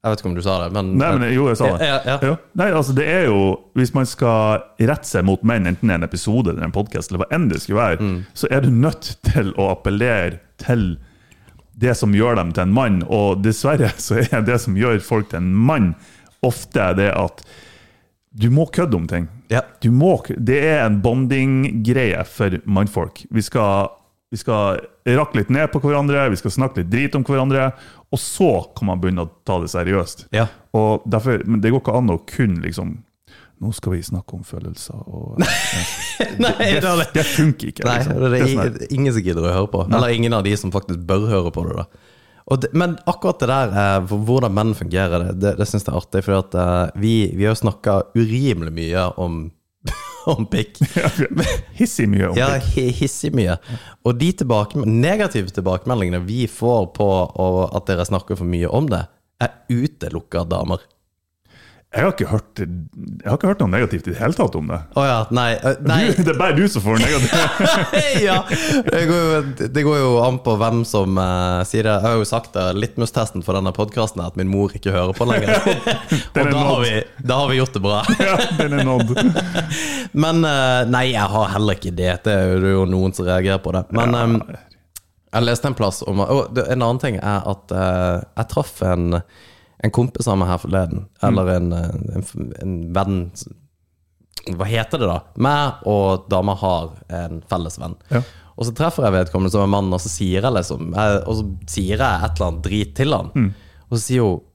Jeg 0.00 0.14
vet 0.14 0.20
ikke 0.22 0.30
om 0.30 0.36
du 0.38 0.40
sa 0.40 0.54
det, 0.62 0.68
men 0.72 0.94
Nei, 0.96 1.08
men 1.20 1.32
jo, 1.34 1.42
jeg 1.50 1.58
sa 1.60 1.66
det. 1.76 1.84
Ja, 1.90 1.96
ja. 2.08 2.14
Jo. 2.24 2.36
Nei, 2.56 2.68
altså 2.72 2.94
det 2.96 3.04
er 3.12 3.26
jo 3.26 3.40
Hvis 3.76 3.90
man 3.92 4.06
skal 4.08 4.62
rette 4.80 5.04
seg 5.04 5.26
mot 5.28 5.42
menn, 5.44 5.66
enten 5.68 5.90
det 5.90 5.92
er 5.92 6.00
en 6.00 6.06
episode 6.06 6.54
eller 6.54 6.64
en 6.64 6.72
podkast, 6.72 7.10
eller 7.12 7.20
hva 7.26 7.28
enn 7.36 7.50
det 7.50 7.58
skulle 7.60 7.82
være, 7.82 7.98
Mm. 8.00 8.14
så 8.32 8.48
er 8.48 8.64
du 8.64 8.70
nødt 8.72 9.10
til 9.28 9.50
å 9.60 9.66
appellere 9.74 10.38
til 10.64 10.86
det 11.80 11.92
som 12.00 12.16
gjør 12.16 12.40
dem 12.40 12.54
til 12.56 12.64
en 12.64 12.72
mann. 12.76 13.02
Og 13.12 13.42
dessverre 13.44 13.92
så 14.00 14.22
er 14.24 14.40
det 14.48 14.56
som 14.64 14.76
gjør 14.80 15.02
folk 15.04 15.28
til 15.34 15.42
en 15.42 15.52
mann, 15.68 15.92
ofte 16.40 16.88
det 16.96 17.10
at 17.12 17.44
du 18.40 18.48
må 18.56 18.64
kødde 18.72 18.96
om 18.96 19.06
ting. 19.10 19.28
Ja. 19.50 19.64
Du 19.82 19.90
må, 19.90 20.12
det 20.38 20.60
er 20.62 20.84
en 20.86 21.00
bonding-greie 21.02 22.22
for 22.28 22.54
mannfolk. 22.70 23.24
Vi 23.34 23.42
skal, 23.42 23.90
vi 24.30 24.38
skal 24.38 24.78
rakke 25.10 25.40
litt 25.40 25.50
ned 25.50 25.72
på 25.72 25.80
hverandre, 25.82 26.28
vi 26.30 26.38
skal 26.38 26.54
snakke 26.54 26.82
litt 26.84 26.90
drit 26.92 27.18
om 27.18 27.24
hverandre, 27.26 27.72
og 28.10 28.18
så 28.22 28.50
kan 28.78 28.90
man 28.92 29.02
begynne 29.02 29.26
å 29.26 29.30
ta 29.46 29.58
det 29.62 29.70
seriøst. 29.72 30.28
Ja. 30.36 30.46
Og 30.76 31.02
derfor, 31.10 31.42
men 31.46 31.62
det 31.64 31.72
går 31.74 31.82
ikke 31.82 31.96
an 31.98 32.12
å 32.14 32.20
kun 32.30 32.60
liksom 32.64 32.98
Nå 33.60 33.74
skal 33.76 33.92
vi 33.92 33.98
snakke 34.00 34.38
om 34.38 34.44
følelser 34.48 34.96
og 35.04 35.34
Nei, 36.40 36.52
Det, 36.56 36.78
det, 36.80 37.08
det, 37.12 37.24
funker 37.28 37.68
ikke. 37.74 37.84
nei, 37.84 37.98
Liksom. 37.98 38.14
det 38.16 38.24
er 38.24 38.32
Det 38.32 38.38
er 38.40 38.54
sånn 38.54 38.94
ingen 38.96 39.12
som 39.12 39.26
gidder 39.26 39.44
å 39.44 39.50
høre 39.52 39.68
på. 39.74 39.82
Eller 39.90 40.14
ingen 40.16 40.32
av 40.32 40.46
de 40.46 40.54
som 40.56 40.72
faktisk 40.72 41.02
bør 41.04 41.26
høre 41.28 41.52
på 41.52 41.66
det. 41.68 41.82
da 41.82 41.84
det, 42.56 42.72
Men 42.74 42.98
akkurat 43.06 43.38
det 43.38 43.46
der, 43.46 43.68
eh, 43.78 44.10
hvordan 44.10 44.52
menn 44.56 44.74
fungerer, 44.74 45.28
det, 45.28 45.36
det, 45.40 45.52
det 45.60 45.66
syns 45.70 45.84
jeg 45.86 45.92
er 45.94 45.98
artig. 46.00 46.22
For 46.26 46.38
at, 46.40 46.54
eh, 46.58 47.00
vi, 47.00 47.14
vi 47.38 47.46
har 47.46 47.54
snakka 47.54 48.00
urimelig 48.18 48.72
mye 48.74 49.04
om, 49.22 49.36
om 50.34 50.46
pikk. 50.50 50.80
Hissig 51.78 52.08
mye 52.10 52.30
om 52.32 52.36
Ja, 52.38 52.48
det. 52.58 52.90
hissig 52.98 53.30
mye. 53.36 53.54
Og 54.04 54.18
de 54.18 54.32
tilbake, 54.42 54.82
negative 54.86 55.52
tilbakemeldingene 55.54 56.24
vi 56.26 56.46
får 56.50 56.90
på 56.96 57.08
og 57.30 57.62
at 57.76 57.86
dere 57.86 58.08
snakker 58.08 58.36
for 58.40 58.48
mye 58.50 58.68
om 58.68 58.88
det, 58.90 59.04
er 59.40 59.54
utelukka 59.72 60.42
damer. 60.50 60.82
Jeg 61.90 62.04
har 62.06 62.28
hørt 62.30 62.60
Jeg 62.62 63.26
har 63.26 63.34
ikke 63.34 63.48
hørt 63.50 63.62
noe 63.64 63.70
negativt 63.72 64.06
i 64.06 64.12
det 64.12 64.20
hele 64.20 64.36
tatt 64.38 64.54
om 64.54 64.68
det. 64.70 64.76
Oh 64.94 65.02
ja, 65.02 65.24
nei, 65.34 65.56
nei. 65.82 65.96
Du, 66.14 66.20
det 66.28 66.34
er 66.36 66.38
bare 66.38 66.54
du 66.54 66.68
som 66.70 66.84
får 66.84 67.00
negativt. 67.02 67.64
ja, 68.28 68.36
det 68.86 69.00
går, 69.10 69.24
jo, 69.24 69.40
det 69.74 69.84
går 69.88 69.98
jo 69.98 70.12
an 70.22 70.38
på 70.44 70.54
hvem 70.60 70.84
som 70.86 71.18
uh, 71.18 71.64
sier 71.66 71.88
det. 71.88 71.96
Jeg 71.96 72.06
har 72.06 72.20
jo 72.20 72.28
sagt 72.30 72.54
det, 72.54 72.68
litmus-testen 72.78 73.42
for 73.42 73.58
denne 73.58 73.74
podkasten 73.74 74.22
er 74.22 74.30
at 74.30 74.38
min 74.38 74.52
mor 74.52 74.70
ikke 74.78 74.94
hører 74.94 75.18
på 75.18 75.26
lenger. 75.32 75.58
Og 76.38 76.54
da 76.54 76.62
har, 76.62 76.78
vi, 76.86 76.94
da 77.26 77.40
har 77.42 77.50
vi 77.50 77.58
gjort 77.58 77.74
det 77.74 77.84
bra. 77.88 77.98
ja, 78.22 78.38
den 78.62 78.78
er 78.78 78.86
nådd. 78.86 79.14
Men 80.14 80.46
uh, 80.46 80.86
nei, 80.94 81.08
jeg 81.16 81.26
har 81.34 81.52
heller 81.56 81.74
ikke 81.80 81.90
det. 81.90 82.12
Det 82.28 82.38
er 82.38 82.70
jo- 82.70 82.86
noen 82.90 83.18
som 83.18 83.26
reagerer 83.26 83.58
på 83.66 83.74
det. 83.74 83.82
Men 83.98 84.14
eh, 84.14 84.58
jeg 85.34 85.46
leste 85.46 85.68
en 85.70 85.76
plass 85.78 86.00
om 86.10 86.22
Og 86.22 86.58
en 86.64 86.80
annen 86.82 86.98
ting 87.02 87.18
er 87.18 87.44
at 87.50 87.74
uh, 87.74 88.22
jeg 88.38 88.48
traff 88.54 88.78
en, 88.86 89.20
en 89.82 89.94
kompis 89.94 90.28
av 90.28 90.38
meg 90.40 90.50
her 90.50 90.60
forleden. 90.60 91.06
Eller 91.24 91.54
en, 91.56 91.72
eh, 91.72 92.18
en, 92.18 92.52
en 92.62 92.76
venn 92.96 93.18
Hva 94.56 94.66
heter 94.68 95.00
det, 95.00 95.08
da? 95.08 95.18
Meg 95.36 95.82
og 95.88 96.28
dama 96.32 96.54
har 96.60 96.94
en 97.12 97.42
felles 97.48 97.78
venn. 97.80 97.96
Ja. 98.12 98.22
Og 98.60 98.68
så 98.68 98.74
treffer 98.76 99.06
jeg 99.06 99.16
vedkommende 99.16 99.52
som 99.54 99.64
en 99.64 99.72
mann, 99.72 99.92
og 99.92 100.00
så 100.02 100.10
sier 100.12 100.44
jeg 100.44 100.52
liksom 100.52 100.92
jeg, 100.92 101.20
Og 101.24 101.36
så 101.38 101.44
sier 101.76 101.96
jeg 101.96 102.24
et 102.26 102.36
eller 102.36 102.48
annet 102.50 102.64
drit 102.66 102.94
til 102.98 103.16
han. 103.16 103.32
Og 103.88 103.96
så 103.96 104.04
sier 104.04 104.26
hun 104.26 104.46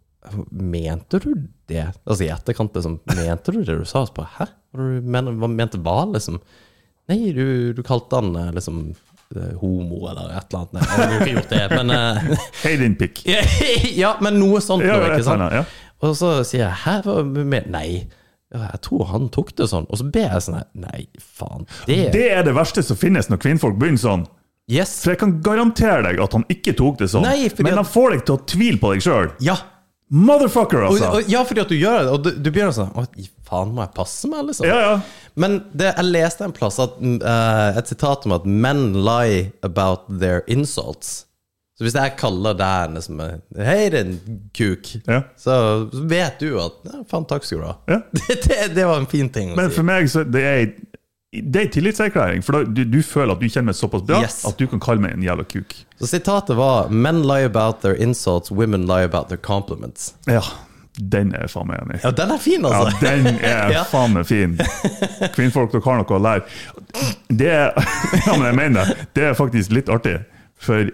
Mente 0.49 1.19
du 1.21 1.33
det? 1.69 1.83
Altså 2.01 2.25
i 2.25 2.31
etterkant, 2.33 2.73
liksom. 2.73 2.95
Mente 3.13 3.53
du 3.53 3.59
det 3.61 3.75
du 3.77 3.83
sa? 3.85 4.01
Så 4.07 4.13
bare, 4.15 4.31
Hæ? 4.39 4.47
Hva, 4.73 5.47
mente 5.47 5.77
hva, 5.85 5.99
liksom? 6.09 6.39
Nei, 7.11 7.19
du, 7.35 7.73
du 7.77 7.81
kalte 7.85 8.17
han 8.17 8.31
eh, 8.39 8.49
liksom 8.55 8.79
eh, 8.89 9.14
homo 9.61 10.01
eller 10.09 10.33
et 10.35 10.45
eller 10.49 10.61
annet. 10.61 10.75
Nei, 10.75 10.83
jeg 10.89 11.07
jo 11.11 11.17
ikke 11.19 11.33
gjort 11.37 11.53
det, 11.55 11.63
men 11.75 11.95
eh, 11.95 12.45
Hei, 12.63 12.75
din 12.81 12.95
pikk. 12.99 13.23
Ja, 14.03 14.13
men 14.23 14.39
noe 14.41 14.61
sånt 14.63 14.85
Ja, 14.85 14.97
noe, 14.99 15.09
ikke 15.13 15.27
sant? 15.27 15.41
annet, 15.41 15.59
ja. 15.61 15.91
Og 16.05 16.15
så 16.19 16.31
sier 16.47 16.65
jeg 16.67 16.79
Hæ, 16.83 16.95
hva 17.05 17.19
med 17.25 17.69
Nei. 17.73 17.89
Jeg 18.55 18.79
tror 18.85 19.07
han 19.09 19.29
tok 19.33 19.51
det 19.57 19.67
sånn. 19.71 19.87
Og 19.89 19.99
så 19.99 20.07
ber 20.07 20.29
jeg 20.37 20.45
sånn 20.47 20.61
Nei, 20.79 21.05
faen. 21.19 21.67
Det, 21.89 21.99
Det 22.15 22.25
er 22.31 22.45
det 22.47 22.55
verste 22.55 22.83
som 22.85 22.99
finnes 22.99 23.27
når 23.31 23.41
kvinnfolk 23.43 23.77
begynner 23.81 24.01
sånn. 24.01 24.25
Yes. 24.71 24.95
For 25.03 25.13
jeg 25.13 25.21
kan 25.21 25.35
garantere 25.45 26.01
deg 26.07 26.19
at 26.23 26.33
han 26.33 26.45
ikke 26.49 26.73
tok 26.77 26.97
det 27.03 27.11
sånn. 27.11 27.25
Nei, 27.27 27.51
Men 27.61 27.77
han 27.81 27.85
får 27.87 28.15
deg 28.15 28.23
til 28.25 28.37
å 28.37 28.43
tvile 28.49 28.81
på 28.81 28.93
deg 28.95 29.03
sjøl. 29.05 29.27
Ja. 29.45 29.57
Motherfucker, 30.13 30.83
altså! 30.85 31.07
og, 31.17 31.29
ja, 31.31 31.39
fordi 31.43 31.61
at 31.63 31.71
du 31.71 31.75
gjør 31.79 32.03
det, 32.05 32.11
og 32.13 32.23
du, 32.27 32.29
du 32.45 32.49
begynner 32.53 32.73
sånn 32.75 32.91
Å, 32.93 33.05
faen, 33.47 33.71
må 33.73 33.81
jeg 33.81 33.93
passe 33.97 34.29
meg, 34.29 34.43
liksom? 34.51 34.67
Ja, 34.69 34.75
ja. 34.83 35.29
Men 35.41 35.55
det, 35.73 35.87
jeg 35.97 36.11
leste 36.13 36.45
en 36.45 36.53
plass 36.55 36.77
at, 36.83 36.99
eh, 37.01 37.79
et 37.81 37.89
sitat 37.89 38.27
om 38.29 38.35
at 38.37 38.45
men 38.45 38.91
lie 39.05 39.47
about 39.65 40.05
their 40.21 40.43
insults. 40.47 41.23
Så 41.75 41.83
hvis 41.83 41.97
jeg 41.97 42.13
kaller 42.21 42.53
deg 42.55 42.93
liksom 42.95 43.17
Hei, 43.57 43.89
din 43.91 44.13
kuk, 44.55 44.93
Ja. 45.09 45.23
så 45.41 45.57
vet 45.91 46.37
du 46.39 46.53
at 46.63 46.77
ja, 46.87 47.01
Faen, 47.11 47.25
takk 47.27 47.43
skal 47.43 47.59
du 47.59 47.65
ha. 47.67 47.73
Ja. 47.91 47.97
Det, 48.21 48.37
det, 48.45 48.59
det 48.77 48.85
var 48.87 49.01
en 49.01 49.09
fin 49.11 49.27
ting 49.33 49.51
å 49.51 49.57
Men 49.59 49.73
si. 49.73 49.75
for 49.81 49.89
meg 49.89 50.07
så 50.13 50.23
det 50.23 50.45
er 50.53 50.69
Det 51.41 51.59
er 51.61 51.65
en 51.65 51.71
tillitserklæring, 51.73 52.43
for 52.45 52.51
da, 52.59 52.63
du, 52.63 52.83
du 52.85 53.01
føler 53.03 53.33
at 53.35 53.39
du 53.41 53.47
kjenner 53.49 53.71
meg 53.71 53.75
såpass 53.79 54.03
bra 54.07 54.21
Yes. 54.23 54.45
at 54.47 54.57
du 54.57 54.67
kan 54.71 54.79
kalle 54.79 55.01
meg 55.03 55.13
en 55.17 55.23
jævla 55.25 55.43
kuk. 55.51 55.73
Så 55.99 56.07
sitatet 56.07 56.55
var 56.57 56.89
'Men 56.89 57.23
lie 57.27 57.45
about 57.45 57.81
their 57.81 57.95
insults, 57.95 58.51
women 58.51 58.85
lie 58.87 59.03
about 59.03 59.27
their 59.29 59.37
compliments'. 59.41 60.13
Ja, 60.27 60.41
den 60.99 61.33
er 61.35 61.47
faen 61.51 61.67
meg 61.67 61.81
enig. 61.83 61.99
Ja, 62.03 62.11
den 62.11 62.31
er 62.31 62.37
fin, 62.37 62.63
altså! 62.65 62.91
Ja, 63.01 63.15
den 63.15 63.27
er 63.43 63.71
Ja. 63.75 63.83
faen 63.83 64.13
meg 64.13 64.25
fin. 64.25 64.57
Kvinnfolk, 65.35 65.71
dere 65.71 65.81
har 65.83 65.97
noe 65.97 66.05
å 66.19 66.21
lære. 66.21 66.43
Det 67.29 67.49
er, 67.51 67.73
ja, 68.27 68.37
men 68.37 68.45
jeg 68.45 68.55
mener 68.55 68.85
det. 68.85 69.07
Det 69.13 69.23
er 69.23 69.33
faktisk 69.33 69.71
litt 69.75 69.89
artig, 69.89 70.19
for 70.55 70.87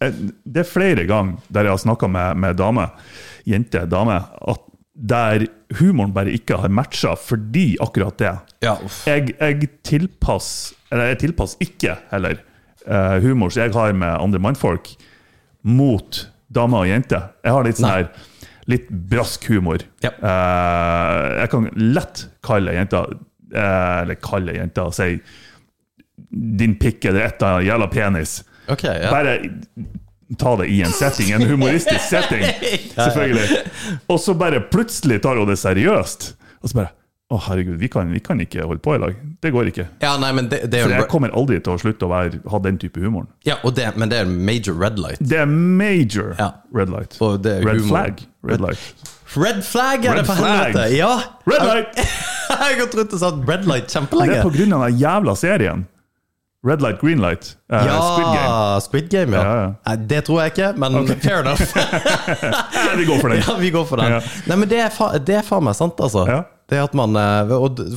det 0.00 0.60
er 0.62 0.68
flere 0.68 1.04
ganger 1.08 1.36
der 1.52 1.66
jeg 1.68 1.74
har 1.74 1.80
snakka 1.82 2.08
med, 2.08 2.36
med 2.40 2.56
damer, 2.56 2.92
jenter, 3.44 3.86
damer, 3.86 4.30
at 4.48 4.60
der 4.94 5.46
humoren 5.80 6.12
bare 6.14 6.32
ikke 6.34 6.58
har 6.62 6.70
matcha 6.70 7.14
fordi 7.18 7.74
akkurat 7.82 8.18
det. 8.20 8.34
Ja. 8.64 8.76
Jeg, 9.08 9.34
jeg 9.40 9.70
tilpasser, 9.86 10.76
eller 10.92 11.10
jeg 11.12 11.22
tilpasser 11.24 11.64
ikke 11.66 11.96
heller, 12.12 12.38
uh, 12.86 13.18
humor 13.24 13.50
som 13.50 13.64
jeg 13.64 13.74
har 13.74 13.96
med 13.98 14.14
andre 14.14 14.42
mannfolk, 14.42 14.92
mot 15.64 16.22
damer 16.54 16.84
og 16.84 16.92
jenter. 16.92 17.32
Jeg 17.42 17.56
har 17.56 17.66
litt 17.66 17.80
sånn 17.80 17.90
her 17.90 18.08
litt 18.70 18.86
brask 19.10 19.44
humor. 19.50 19.82
Ja. 20.04 20.14
Uh, 20.22 21.40
jeg 21.42 21.50
kan 21.52 21.68
lett 21.80 22.26
kalle 22.44 22.72
ei 22.72 22.78
jente 22.78 23.00
eh, 23.54 23.96
Eller 24.02 24.16
kalle 24.24 24.54
ei 24.54 24.60
jente 24.62 24.84
og 24.84 24.94
si 24.96 25.18
'din 26.34 26.74
pikk' 26.80 27.08
eller 27.08 27.26
et 27.26 27.36
eller 27.38 27.58
annet 27.58 27.68
jævla 27.68 27.86
penis. 27.92 28.32
Okay, 28.68 29.02
ja. 29.02 29.10
Bare 29.12 29.34
ta 30.40 30.56
det 30.60 30.66
i 30.72 30.80
en 30.82 30.92
setting, 30.94 31.30
en 31.36 31.42
humoristisk 31.48 32.00
setting, 32.08 32.44
selvfølgelig. 32.94 33.62
Og 34.12 34.20
så 34.20 34.34
bare 34.38 34.60
plutselig 34.72 35.20
tar 35.24 35.36
hun 35.40 35.48
det 35.50 35.58
seriøst. 35.60 36.30
Og 36.62 36.70
så 36.72 36.80
bare 36.82 36.92
Å, 37.32 37.38
herregud, 37.46 37.78
vi 37.80 37.88
kan, 37.88 38.10
vi 38.12 38.20
kan 38.20 38.38
ikke 38.44 38.66
holde 38.68 38.82
på 38.84 38.92
i 38.94 38.98
lag. 39.00 39.14
Det 39.42 39.50
går 39.50 39.70
ikke. 39.70 39.86
ja, 40.04 40.10
nei, 40.20 40.28
men 40.36 40.50
det, 40.52 40.58
det 40.70 40.82
For 40.84 40.92
jeg 40.92 41.06
kommer 41.10 41.32
aldri 41.34 41.56
til 41.64 41.72
å 41.72 41.78
slutte 41.80 42.04
å 42.04 42.10
være, 42.12 42.42
ha 42.52 42.58
den 42.62 42.76
type 42.78 43.00
humoren. 43.00 43.30
Ja, 43.48 43.56
det, 43.64 43.86
men 43.96 44.12
det 44.12 44.18
er 44.20 44.28
major 44.28 44.76
red 44.78 45.00
light. 45.00 45.22
Det 45.24 45.40
er 45.40 45.48
major 45.48 46.34
Ja. 46.38 46.50
red 46.76 46.92
light. 46.92 47.16
Red 47.18 47.48
humor. 47.64 47.88
flag. 47.88 48.20
Red 48.44 48.60
light. 48.60 49.08
Red 49.34 49.64
flag 49.66 50.04
er 50.04 50.12
Red 50.14 50.20
det, 50.20 50.26
for 50.28 50.34
helvete! 50.44 50.84
Ja! 50.94 51.14
Red 51.48 51.64
light! 51.64 51.96
Jeg 52.54 52.60
har 52.60 52.76
gått 52.84 52.94
rundt 53.00 53.16
og 53.16 53.22
sagt 53.24 53.48
red 53.48 53.64
light 53.66 53.94
Men 53.96 54.28
det 54.28 54.36
er 54.36 54.44
på 54.44 54.52
grunn 54.54 54.74
av 54.76 54.84
den 54.84 54.98
jævla 55.00 55.34
serien. 55.40 55.86
Red 56.64 56.80
light, 56.80 56.98
green 57.00 57.20
light. 57.20 57.50
Uh, 57.72 57.82
Ja, 57.84 57.98
Squid 58.00 58.28
Game. 58.32 58.80
Squid 58.80 59.08
Game, 59.12 59.36
ja. 59.36 59.42
Ja, 59.44 59.54
ja. 59.60 59.68
Nei, 59.86 59.96
det 60.08 60.22
tror 60.24 60.40
jeg 60.42 60.54
ikke, 60.54 60.70
men 60.80 60.96
fair 61.20 61.42
enough. 61.42 61.60
Vi 63.00 63.04
går 63.10 63.20
for 63.20 63.28
den. 63.34 63.42
ja, 63.44 63.56
vi 63.60 63.70
går 63.74 63.84
for 63.88 64.00
den. 64.00 64.16
Nei, 64.48 64.56
men 64.56 64.68
det 64.70 64.80
er, 64.86 64.90
fa 64.94 65.10
det 65.18 65.36
er 65.42 65.44
faen 65.44 65.66
meg 65.68 65.76
sant, 65.76 66.00
altså. 66.00 66.24
Ja. 66.30 66.40
Det 66.72 66.78
at 66.80 66.94
man 66.96 67.12
eh, 67.20 67.50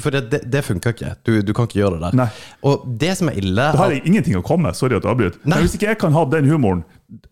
For 0.03 0.11
det, 0.11 0.25
det, 0.31 0.41
det 0.51 0.59
funker 0.67 0.91
ikke. 0.91 1.13
Du, 1.23 1.37
du 1.47 1.53
kan 1.55 1.69
ikke 1.69 1.79
gjøre 1.79 1.95
det 1.95 2.09
der. 2.09 2.17
Nei. 2.19 2.27
Og 2.67 2.83
det 2.99 3.13
som 3.15 3.29
er 3.31 3.37
ille 3.39 3.69
Da 3.71 3.79
har 3.79 3.93
jeg 3.95 4.03
ingenting 4.09 4.35
å 4.35 4.43
komme 4.43 4.67
med. 4.67 4.75
Sorry 4.75 4.97
at 4.97 5.07
jeg 5.07 5.13
avbryter. 5.13 5.39
Men 5.47 5.63
hvis 5.63 5.77
ikke 5.79 5.87
jeg 5.93 5.99
kan 6.03 6.11
ha 6.17 6.25
den 6.33 6.49
humoren, 6.51 6.83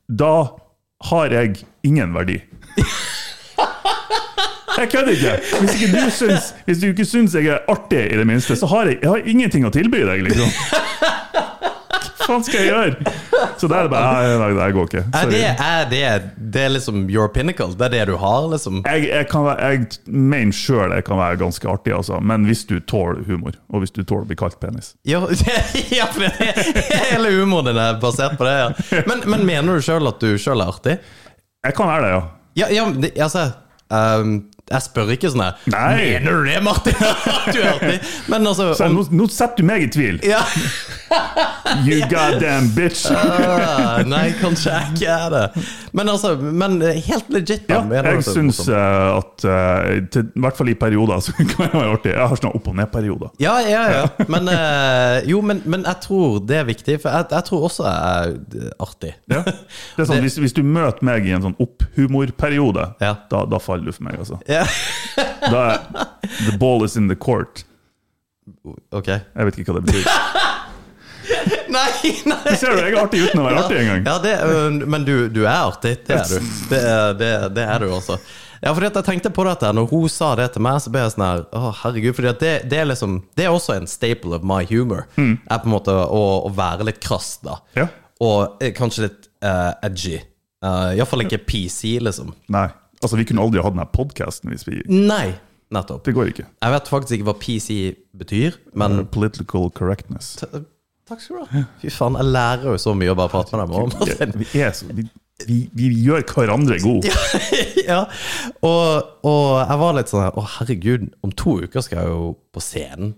da 0.07 0.31
har 1.09 1.35
jeg 1.35 1.65
ingen 1.83 2.15
verdi. 2.15 2.39
Jeg 4.75 4.89
kødder 4.91 5.11
ikke! 5.15 5.33
Hvis 5.61 5.75
ikke 5.77 5.87
du 5.93 6.09
syns, 6.11 6.49
hvis 6.65 6.79
du 6.81 6.87
ikke 6.89 7.05
syns 7.07 7.31
jeg 7.37 7.47
er 7.47 7.61
artig, 7.71 8.01
i 8.11 8.17
det 8.19 8.25
minste, 8.27 8.57
så 8.59 8.67
har 8.67 8.89
jeg, 8.89 8.97
jeg 9.01 9.07
har 9.07 9.29
ingenting 9.31 9.63
å 9.63 9.71
tilby 9.71 10.01
deg, 10.03 10.25
liksom. 10.27 10.49
Faen 12.25 12.43
skal 12.45 12.63
jeg 12.63 12.71
gjøre? 12.71 13.13
Så 13.59 13.67
da 13.69 13.79
er 13.79 13.87
det 13.87 13.91
bare 13.93 14.11
Nei, 14.15 14.37
nei, 14.41 14.49
det 14.57 14.67
går 14.75 14.87
ikke. 14.89 15.03
er 15.19 15.31
det, 15.31 15.41
er 15.51 15.89
det, 15.91 16.03
det 16.55 16.63
er 16.65 16.71
liksom 16.73 17.03
your 17.11 17.29
pinnacle? 17.31 17.69
Det 17.77 17.87
er 17.89 17.93
det 17.93 18.05
du 18.09 18.15
har, 18.21 18.47
liksom? 18.51 18.81
Jeg, 18.85 19.07
jeg, 19.11 19.27
kan 19.31 19.49
jeg 19.51 19.83
mener 20.09 20.55
sjøl 20.55 20.95
jeg 20.95 21.05
kan 21.07 21.19
være 21.21 21.39
ganske 21.41 21.69
artig, 21.69 21.93
altså. 21.95 22.19
men 22.21 22.47
hvis 22.49 22.65
du 22.69 22.77
tåler 22.79 23.21
humor, 23.27 23.57
og 23.69 23.83
hvis 23.83 23.93
du 23.93 24.01
tåler 24.03 24.25
å 24.25 24.31
bli 24.31 24.39
kalt 24.39 24.57
penis. 24.61 24.93
Ja, 25.07 25.21
ja 25.99 26.09
for 26.11 26.25
det, 26.25 26.33
hele 27.11 27.35
humoren 27.37 27.69
din 27.69 27.81
er 27.81 27.99
basert 28.01 28.39
på 28.39 28.47
det. 28.47 28.55
Ja. 28.63 29.03
Men, 29.09 29.25
men 29.29 29.45
mener 29.47 29.77
du 29.77 29.85
sjøl 29.85 30.09
at 30.09 30.23
du 30.23 30.35
sjøl 30.41 30.63
er 30.63 30.73
artig? 30.73 30.97
Jeg 31.65 31.77
kan 31.77 31.89
være 31.89 32.07
det, 32.07 32.15
ja. 32.15 32.25
Ja, 32.55 32.67
ja 32.71 32.89
det, 32.95 33.11
altså 33.19 33.49
ehm, 33.93 34.35
Jeg 34.65 34.81
spør 34.81 35.11
ikke 35.13 35.29
sånn 35.29 35.43
her. 35.45 35.59
Mener 35.69 36.39
du 36.41 36.47
det, 36.49 36.57
Martin? 36.65 36.95
Du 37.53 37.59
er 37.61 37.67
artig? 37.75 37.99
Men 38.31 38.47
altså 38.49 38.71
Så 38.73 38.87
om, 38.87 38.95
nå, 38.97 39.03
nå 39.13 39.27
setter 39.29 39.61
du 39.61 39.67
meg 39.69 39.83
i 39.85 39.89
tvil. 39.93 40.17
ja. 40.25 40.39
You 41.85 41.99
goddamn 42.09 42.71
bitch! 42.75 43.03
Ah, 43.15 43.99
Nei, 44.07 44.31
kanskje 44.39 44.71
jeg 44.73 44.95
ikke 44.95 45.11
er 45.13 45.29
det. 45.33 45.63
Men 45.95 46.09
altså, 46.11 46.31
men 46.41 46.77
helt 46.81 47.27
legit, 47.33 47.65
da. 47.69 47.81
Ja, 47.91 48.01
jeg 48.15 48.23
syns 48.25 48.59
morsomt? 48.63 48.73
eh, 48.73 49.17
at 49.19 49.45
uh, 49.45 50.07
til, 50.13 50.25
I 50.35 50.43
hvert 50.45 50.57
fall 50.59 50.71
i 50.71 50.75
perioder 50.79 51.21
så 51.23 51.35
kan 51.37 51.49
det 51.51 51.69
være 51.73 51.91
artig. 51.93 52.11
Jeg 52.15 52.29
har 52.31 52.39
sånne 52.41 52.51
opp- 52.57 52.69
og 52.71 52.75
ned-perioder. 52.79 53.31
Ja, 53.43 53.53
ja, 53.63 53.83
ja. 53.93 54.25
Men, 54.31 54.49
uh, 54.49 55.19
jo, 55.29 55.41
men, 55.45 55.61
men 55.69 55.85
jeg 55.87 56.01
tror 56.05 56.39
det 56.49 56.57
er 56.61 56.67
viktig, 56.67 56.97
for 57.03 57.13
jeg, 57.15 57.27
jeg 57.35 57.47
tror 57.49 57.67
også 57.69 57.85
jeg 57.87 58.35
er 58.65 58.73
artig. 58.87 59.13
Ja. 59.31 59.43
Det 59.45 60.05
er 60.05 60.09
sånn, 60.09 60.23
hvis, 60.25 60.39
hvis 60.45 60.55
du 60.57 60.63
møter 60.65 61.05
meg 61.07 61.27
i 61.29 61.35
en 61.37 61.45
sånn 61.45 61.57
opphumorperiode, 61.61 62.89
Ja. 63.03 63.13
da, 63.31 63.43
da 63.51 63.61
faller 63.61 63.91
du 63.91 63.95
for 63.95 64.07
meg. 64.09 64.19
altså. 64.25 64.41
Ja. 64.49 64.54
Da 65.53 65.61
er 65.69 65.83
The 66.39 66.57
ball 66.59 66.83
is 66.85 66.97
in 66.99 67.09
the 67.11 67.15
court. 67.15 67.63
Ok. 68.91 69.07
Jeg 69.07 69.47
vet 69.49 69.59
ikke 69.59 69.73
hva 69.73 69.81
det 69.81 69.91
betyr. 69.91 70.09
Nei, 71.75 72.11
nei! 72.29 72.55
Ser 72.55 72.75
du, 72.75 72.81
jeg 72.83 72.93
er 72.93 72.99
artig 73.01 73.21
uten 73.25 73.41
å 73.41 73.45
være 73.47 73.61
artig 73.63 73.77
engang. 73.81 74.03
Ja, 74.05 74.15
det, 74.21 74.33
øh, 74.45 74.75
men 74.93 75.05
du, 75.07 75.13
du 75.33 75.41
er 75.43 75.65
artig. 75.65 75.95
Det 76.05 76.19
er 76.19 76.27
du. 76.29 76.51
Det, 76.69 76.81
det, 77.19 77.31
det 77.57 77.65
er 77.65 77.81
du 77.81 77.89
også. 77.89 78.19
Ja, 78.61 78.71
fordi 78.71 78.87
at 78.87 78.99
jeg 78.99 79.05
tenkte 79.09 79.29
på 79.35 79.43
dette 79.45 79.69
Når 79.75 79.89
hun 79.91 80.05
sa 80.09 80.31
det 80.39 80.47
til 80.55 80.63
meg, 80.65 80.79
så 80.81 80.89
ble 80.89 81.03
jeg 81.03 81.13
sånn 81.13 81.25
her 81.25 81.43
Å, 81.53 81.73
herregud. 81.83 82.15
Fordi 82.17 82.29
at 82.31 82.39
det, 82.41 82.53
det 82.71 82.79
er 82.81 82.87
liksom 82.87 83.17
Det 83.37 83.45
er 83.45 83.53
også 83.53 83.75
en 83.75 83.89
staple 83.89 84.37
of 84.37 84.47
my 84.47 84.63
humor. 84.69 85.05
Er 85.19 85.59
på 85.59 85.69
en 85.69 85.75
måte 85.75 85.93
å, 85.93 86.23
å 86.47 86.53
være 86.55 86.87
litt 86.87 87.01
krass, 87.03 87.35
da. 87.45 87.59
Ja. 87.77 87.89
Og 88.25 88.63
eh, 88.63 88.71
kanskje 88.75 89.09
litt 89.09 89.27
uh, 89.43 89.75
edgy. 89.85 90.17
Uh, 90.63 90.95
Iallfall 90.95 91.25
ikke 91.25 91.43
PC, 91.45 91.97
liksom. 92.01 92.31
Nei. 92.53 92.69
Altså, 93.05 93.19
Vi 93.21 93.27
kunne 93.29 93.43
aldri 93.45 93.63
hatt 93.63 93.75
denne 93.75 93.87
podkasten 93.93 94.51
hvis 94.53 94.65
vi 94.67 94.81
Nei, 94.89 95.35
nettopp. 95.73 96.03
Det 96.05 96.15
går 96.17 96.31
ikke. 96.33 96.47
Jeg 96.63 96.75
vet 96.75 96.89
faktisk 96.91 97.17
ikke 97.19 97.29
hva 97.31 97.35
PC 97.41 97.75
betyr, 98.17 98.57
men 98.77 99.05
Political 99.13 99.69
correctness. 99.77 100.35
Takk 101.05 101.21
skal 101.21 101.37
du 101.37 101.51
ha. 101.53 101.67
Fy 101.83 101.91
faen, 101.93 102.17
jeg 102.17 102.33
lærer 102.33 102.71
jo 102.71 102.79
så 102.81 102.95
mye 102.97 103.13
å 103.13 103.17
bare 103.17 103.29
prate 103.33 103.59
med 103.59 103.69
deg. 103.69 103.77
om. 103.77 104.39
Vi, 104.41 104.47
er 104.65 104.71
så, 104.73 104.87
vi, 104.89 105.05
vi, 105.45 105.59
vi 105.77 105.91
gjør 106.01 106.23
hverandre 106.31 106.79
gode. 106.81 107.11
ja, 107.89 107.99
og, 108.65 109.11
og 109.27 109.43
jeg 109.59 109.81
var 109.83 109.99
litt 109.99 110.09
sånn 110.09 110.25
Å, 110.31 110.45
herregud, 110.57 111.11
om 111.25 111.35
to 111.37 111.59
uker 111.65 111.85
skal 111.85 112.01
jeg 112.01 112.15
jo 112.15 112.31
på 112.55 112.63
scenen 112.63 113.13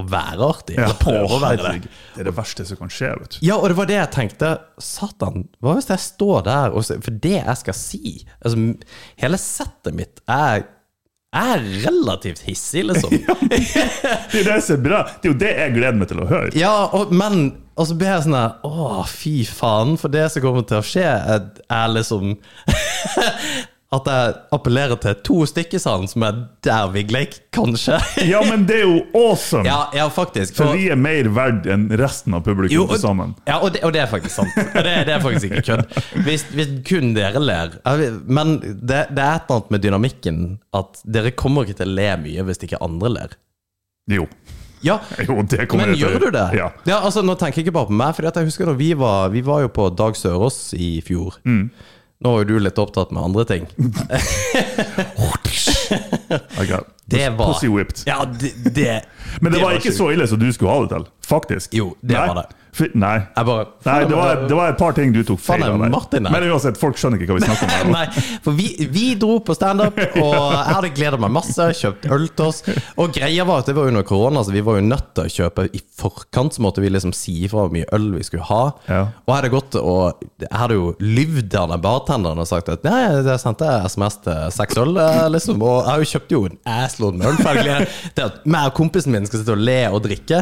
og 0.00 0.06
være 0.08 0.46
artig. 0.46 0.76
Ja, 0.80 0.88
prøve 0.96 1.26
å, 1.26 1.36
å 1.36 1.40
være 1.42 1.64
det. 1.82 1.90
Det 2.14 2.22
er 2.22 2.28
det 2.30 2.36
verste 2.36 2.64
som 2.64 2.78
kan 2.80 2.92
skje. 2.92 3.10
vet 3.20 3.34
du. 3.34 3.40
Ja, 3.44 3.58
og 3.58 3.68
det 3.68 3.76
var 3.76 3.90
det 3.90 3.98
jeg 3.98 4.12
tenkte. 4.14 4.52
Satan, 4.80 5.48
hva 5.60 5.74
hvis 5.76 5.90
jeg 5.92 6.00
står 6.06 6.46
der 6.48 6.76
og 6.76 6.86
For 7.04 7.18
det 7.24 7.34
jeg 7.42 7.58
skal 7.60 7.76
si 7.76 8.14
altså, 8.40 8.70
Hele 9.20 9.40
settet 9.40 9.98
mitt 9.98 10.22
er, 10.32 10.64
er 11.36 11.66
relativt 11.84 12.40
hissig, 12.48 12.86
liksom. 12.88 13.12
Det 14.32 14.40
er 14.40 14.48
det 14.48 14.58
som 14.64 14.78
er 14.78 14.82
bra. 14.84 15.02
Det 15.20 15.28
er 15.28 15.34
jo 15.34 15.40
det 15.44 15.52
jeg 15.58 15.76
gleder 15.76 16.00
meg 16.00 16.08
til 16.12 16.24
å 16.24 16.30
høre. 16.30 16.54
Ja, 16.56 16.72
og, 16.96 17.12
men 17.12 17.42
Og 17.76 17.88
så 17.88 17.96
blir 17.96 18.14
jeg 18.14 18.24
sånn 18.26 18.36
Å, 18.38 19.04
fy 19.08 19.34
faen, 19.48 19.98
for 20.00 20.12
det 20.12 20.24
som 20.32 20.44
kommer 20.44 20.64
til 20.68 20.80
å 20.80 20.86
skje, 20.86 21.04
er, 21.04 21.46
er 21.68 21.92
liksom 21.92 22.32
At 23.92 24.06
jeg 24.08 24.34
appellerer 24.56 24.96
til 25.02 25.18
to 25.26 25.42
stykkesand 25.44 26.06
som 26.08 26.22
er 26.24 26.36
der 26.64 26.86
Vigleik, 26.94 27.34
kanskje. 27.52 27.98
Ja, 28.32 28.40
men 28.46 28.64
det 28.68 28.78
er 28.80 28.86
jo 28.86 29.02
awesome! 29.18 29.66
Ja, 29.68 29.82
ja 29.92 30.06
faktisk. 30.08 30.54
For 30.56 30.70
For- 30.70 30.78
vi 30.80 30.86
er 30.94 30.96
mer 30.96 31.28
verdt 31.36 31.68
enn 31.68 31.84
resten 32.00 32.32
av 32.38 32.46
publikum 32.46 32.72
Jo, 32.72 32.86
og- 32.86 32.94
til 32.96 33.02
sammen. 33.04 33.34
Ja, 33.48 33.58
og 33.60 33.74
det, 33.74 33.82
og 33.84 33.92
det 33.92 34.00
er 34.00 34.08
faktisk 34.08 34.32
sant. 34.38 34.56
Det, 34.56 34.96
det 35.08 35.12
er 35.12 35.20
faktisk 35.20 35.50
ikke 35.50 35.64
kødd. 35.68 36.00
Hvis, 36.24 36.46
hvis 36.56 36.72
kun 36.88 37.12
dere 37.16 37.42
ler 37.42 37.76
Men 38.24 38.56
det, 38.62 39.04
det 39.12 39.22
er 39.26 39.36
et 39.36 39.44
eller 39.44 39.58
annet 39.58 39.70
med 39.76 39.84
dynamikken 39.84 40.40
at 40.80 41.04
dere 41.04 41.34
kommer 41.36 41.68
ikke 41.68 41.82
til 41.82 41.92
å 41.92 41.96
le 42.00 42.08
mye 42.24 42.48
hvis 42.48 42.64
ikke 42.64 42.80
andre 42.80 43.12
ler. 43.18 43.36
Jo. 44.10 44.24
Ja, 44.82 44.96
jo 45.28 45.42
det 45.46 45.68
men 45.78 45.92
gjør 45.94 46.16
du 46.18 46.30
det? 46.34 46.48
Ja. 46.58 46.72
altså 46.98 47.22
Nå 47.22 47.36
tenker 47.38 47.60
jeg 47.60 47.68
ikke 47.68 47.76
bare 47.76 47.90
på 47.92 47.98
meg, 48.00 48.16
for 48.16 48.26
jeg 48.26 48.48
husker 48.48 48.66
da 48.66 48.74
vi 48.74 48.88
var 48.98 49.28
Vi 49.30 49.44
var 49.46 49.62
jo 49.62 49.68
på 49.70 49.90
Dag 49.94 50.16
Sørås 50.18 50.72
i 50.74 50.96
fjor. 51.06 51.36
Mm. 51.46 51.68
Nå 52.22 52.32
er 52.36 52.44
jo 52.44 52.48
du 52.52 52.58
litt 52.62 52.78
opptatt 52.78 53.10
med 53.14 53.22
andre 53.24 53.44
ting. 53.48 53.64
Det 57.12 57.28
var 57.36 57.46
Pussy 57.52 57.68
whipped. 57.68 58.02
Ja, 58.06 58.24
det, 58.24 58.52
det 58.74 59.04
Men 59.40 59.52
det, 59.52 59.58
var 59.58 59.64
var 59.72 59.72
ikke 59.76 59.90
sjukt. 59.90 59.96
så 59.98 60.10
ille 60.14 60.26
som 60.30 60.38
du 60.40 60.52
skulle 60.54 60.70
ha 60.70 60.84
det 60.84 60.88
til. 60.94 61.06
Faktisk. 61.26 61.74
Jo, 61.76 61.90
det 62.00 62.14
Nei, 62.16 62.28
var 62.30 62.34
det. 62.40 62.46
Nei. 62.72 63.18
Bare 63.36 63.66
nei 63.84 63.96
det, 64.08 64.14
var, 64.16 64.38
det 64.48 64.56
var 64.56 64.70
et 64.72 64.78
par 64.80 64.94
ting 64.96 65.10
du 65.12 65.18
tok 65.28 65.40
feil 65.44 65.60
av. 65.66 65.74
Martin? 65.92 66.24
Men 66.24 66.46
uansett, 66.48 66.78
folk 66.80 66.96
skjønner 66.96 67.20
ikke 67.20 67.34
hva 67.34 67.40
vi 67.42 67.44
snakker 67.50 67.72
om. 67.84 67.90
Nei, 67.98 68.06
for 68.46 68.56
vi, 68.56 68.68
vi 68.88 69.02
dro 69.20 69.34
på 69.44 69.52
standup, 69.56 69.98
og 70.16 70.36
jeg 70.54 70.76
hadde 70.78 70.90
gleda 70.96 71.18
meg 71.20 71.34
masse. 71.34 71.66
Kjøpt 71.76 72.06
øl 72.16 72.24
til 72.32 72.46
oss. 72.48 72.62
Og 72.96 73.12
greia 73.12 73.44
var 73.48 73.60
at 73.60 73.68
det 73.68 73.74
var 73.76 73.90
under 73.90 74.06
korona, 74.08 74.40
så 74.46 74.54
vi 74.54 74.62
var 74.64 74.78
jo 74.80 74.86
nødt 74.86 75.10
til 75.18 75.28
å 75.28 75.32
kjøpe 75.34 75.66
i 75.76 75.82
forkant. 76.00 76.56
Så 76.56 76.64
måtte 76.64 76.80
vi 76.84 76.88
liksom 76.94 77.12
si 77.16 77.34
ifra 77.44 77.66
hvor 77.66 77.74
mye 77.76 77.88
øl 77.92 78.08
vi 78.16 78.24
skulle 78.24 78.48
ha. 78.48 78.62
Ja. 78.88 79.02
Og 79.26 79.34
jeg 79.34 79.38
hadde 79.42 79.52
gått 79.52 79.76
og 79.82 80.22
Jeg 80.46 80.50
hadde 80.62 80.78
jo 80.78 80.88
lyvd 81.02 81.58
av 81.60 81.68
den 81.74 81.82
bartenderen 81.84 82.40
og 82.42 82.48
sagt 82.48 82.72
at 82.72 82.88
nei, 82.88 83.02
jeg 83.20 83.36
sendte 83.42 83.68
SMS 83.92 84.16
til 84.24 84.48
seks 84.56 84.80
øl, 84.80 84.96
eh, 85.02 85.26
liksom. 85.36 85.60
Og 85.60 85.92
jeg 85.92 86.08
kjøpte 86.14 86.38
jo 86.38 86.46
en 86.48 86.56
assload 86.78 87.20
med 87.20 87.28
øl. 87.34 87.36
For 87.42 87.52
jeg 87.52 87.68
gleder- 87.68 88.00
det 88.16 88.26
at 88.30 88.40
meg 88.48 88.72
og 88.72 88.78
kompisen 88.80 89.12
min 89.12 89.28
skal 89.28 89.42
sitte 89.44 89.54
og 89.58 89.60
le 89.68 89.78
og 89.92 90.00
drikke, 90.08 90.40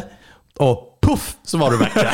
og 0.63 0.87
poff, 1.11 1.33
så 1.47 1.59
var 1.61 1.75
du 1.75 1.83
vekke. 1.83 2.07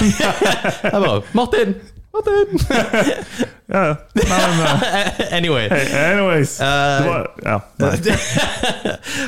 Jeg 0.88 0.96
bare 0.96 1.20
Martin! 1.36 1.76
Martin! 2.16 2.58
Ja, 3.66 3.80
ja. 3.86 3.94
Men, 4.14 4.68
Anyway. 5.34 5.64
hey, 5.68 6.12
anyways. 6.12 6.52
Det 6.58 7.06
var, 7.08 7.24
ja, 7.42 7.56
nei. 7.82 7.88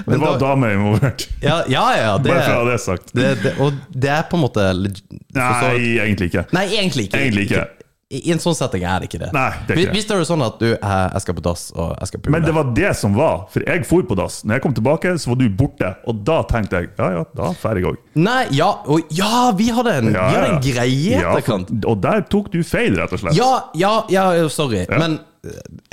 Men 0.07 0.13
det 0.13 0.21
var 0.23 0.33
da- 0.33 0.39
damer 0.39 0.71
involvert. 0.77 1.25
Ja, 1.43 1.65
ja, 1.69 1.83
ja 1.97 2.13
det, 2.23 2.31
Bare 2.31 2.45
for 2.45 2.53
å 2.55 2.61
ha 2.61 2.69
det 2.71 2.77
sagt. 2.85 3.11
det, 3.19 3.33
det, 3.43 3.53
Og 3.59 3.73
det 3.91 4.13
er 4.15 4.23
på 4.31 4.39
en 4.39 4.45
måte 4.45 4.69
Nei, 4.79 5.99
egentlig 6.05 6.31
ikke. 6.31 6.45
Nei, 6.55 6.65
egentlig 6.79 7.09
ikke. 7.09 7.19
Egentlig 7.25 7.49
ikke. 7.49 7.65
I 8.09 8.31
en 8.33 8.39
sånn 8.41 8.55
setting 8.57 8.87
er 8.89 9.03
det 9.03 9.11
ikke 9.11 9.19
det. 9.21 9.27
Nei, 9.37 9.51
det 9.69 9.75
er 9.75 9.81
ikke. 9.83 9.93
Hvis 9.99 10.07
det 10.09 10.15
er 10.17 10.23
sånn 10.25 10.41
at 10.41 10.55
du 10.63 10.69
Jeg 10.71 11.21
skal 11.21 11.35
på 11.37 11.43
dass, 11.45 11.65
og 11.77 11.91
jeg 11.93 12.09
skal 12.09 12.23
pule 12.25 12.33
Men 12.33 12.47
det 12.47 12.55
var 12.57 12.71
det 12.79 12.93
som 12.97 13.13
var. 13.19 13.43
For 13.53 13.67
jeg 13.69 13.85
for 13.85 14.07
på 14.09 14.17
dass. 14.17 14.39
Når 14.49 14.57
jeg 14.57 14.65
kom 14.65 14.77
tilbake, 14.79 15.13
så 15.21 15.35
var 15.35 15.37
du 15.43 15.45
borte. 15.59 15.91
Og 16.09 16.23
da 16.25 16.39
tenkte 16.49 16.81
jeg 16.81 16.89
ja, 16.97 17.11
ja, 17.19 17.27
da 17.37 17.51
drar 17.61 17.77
jeg 17.77 17.91
òg. 17.91 17.99
Nei, 18.17 18.39
ja, 18.57 18.71
og, 18.89 19.13
ja 19.13 19.51
vi 19.59 19.69
hadde 19.77 19.93
en, 20.01 20.09
vi 20.15 20.23
hadde 20.25 20.49
en 20.55 20.63
greie 20.65 20.89
i 20.89 21.19
Ja, 21.19 21.35
etterkant. 21.37 21.75
og 21.85 22.01
der 22.01 22.25
tok 22.33 22.49
du 22.55 22.63
feil, 22.65 22.97
rett 22.97 23.13
og 23.13 23.21
slett. 23.21 23.37
Ja, 23.37 23.51
ja, 23.77 23.93
ja, 24.09 24.25
sorry. 24.49 24.87
Men 24.89 25.21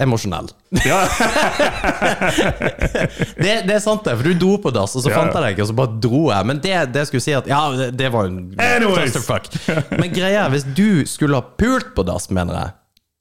emosjonell. 0.01 0.49
Ja. 0.85 1.01
Det, 3.35 3.51
det 3.67 3.75
er 3.75 3.81
sant, 3.83 4.05
det. 4.05 4.15
For 4.17 4.23
du 4.25 4.37
dro 4.39 4.55
på 4.61 4.71
dass, 4.75 4.95
og 4.97 5.03
så 5.03 5.11
Ja, 5.11 5.19
fant 5.19 5.35
jeg 5.35 5.43
deg 5.43 5.55
ikke, 5.55 5.65
og 5.65 5.69
så 5.71 5.75
bare 5.77 5.99
dro 6.03 6.21
jeg. 6.31 6.47
Men 6.49 6.61
det, 6.63 6.73
det 6.95 7.03
skulle 7.09 7.23
si 7.25 7.35
at 7.35 7.49
Ja, 7.49 7.61
det, 7.75 7.91
det 7.99 8.09
var 8.13 8.29
en 8.29 8.39
clusterfuck. 8.55 9.51
Men 9.99 10.09
greia 10.15 10.45
er, 10.45 10.55
hvis 10.55 10.65
du 10.77 11.03
skulle 11.09 11.39
ha 11.39 11.45
pult 11.59 11.93
på 11.97 12.05
dass, 12.07 12.29
mener 12.33 12.57
jeg 12.61 12.75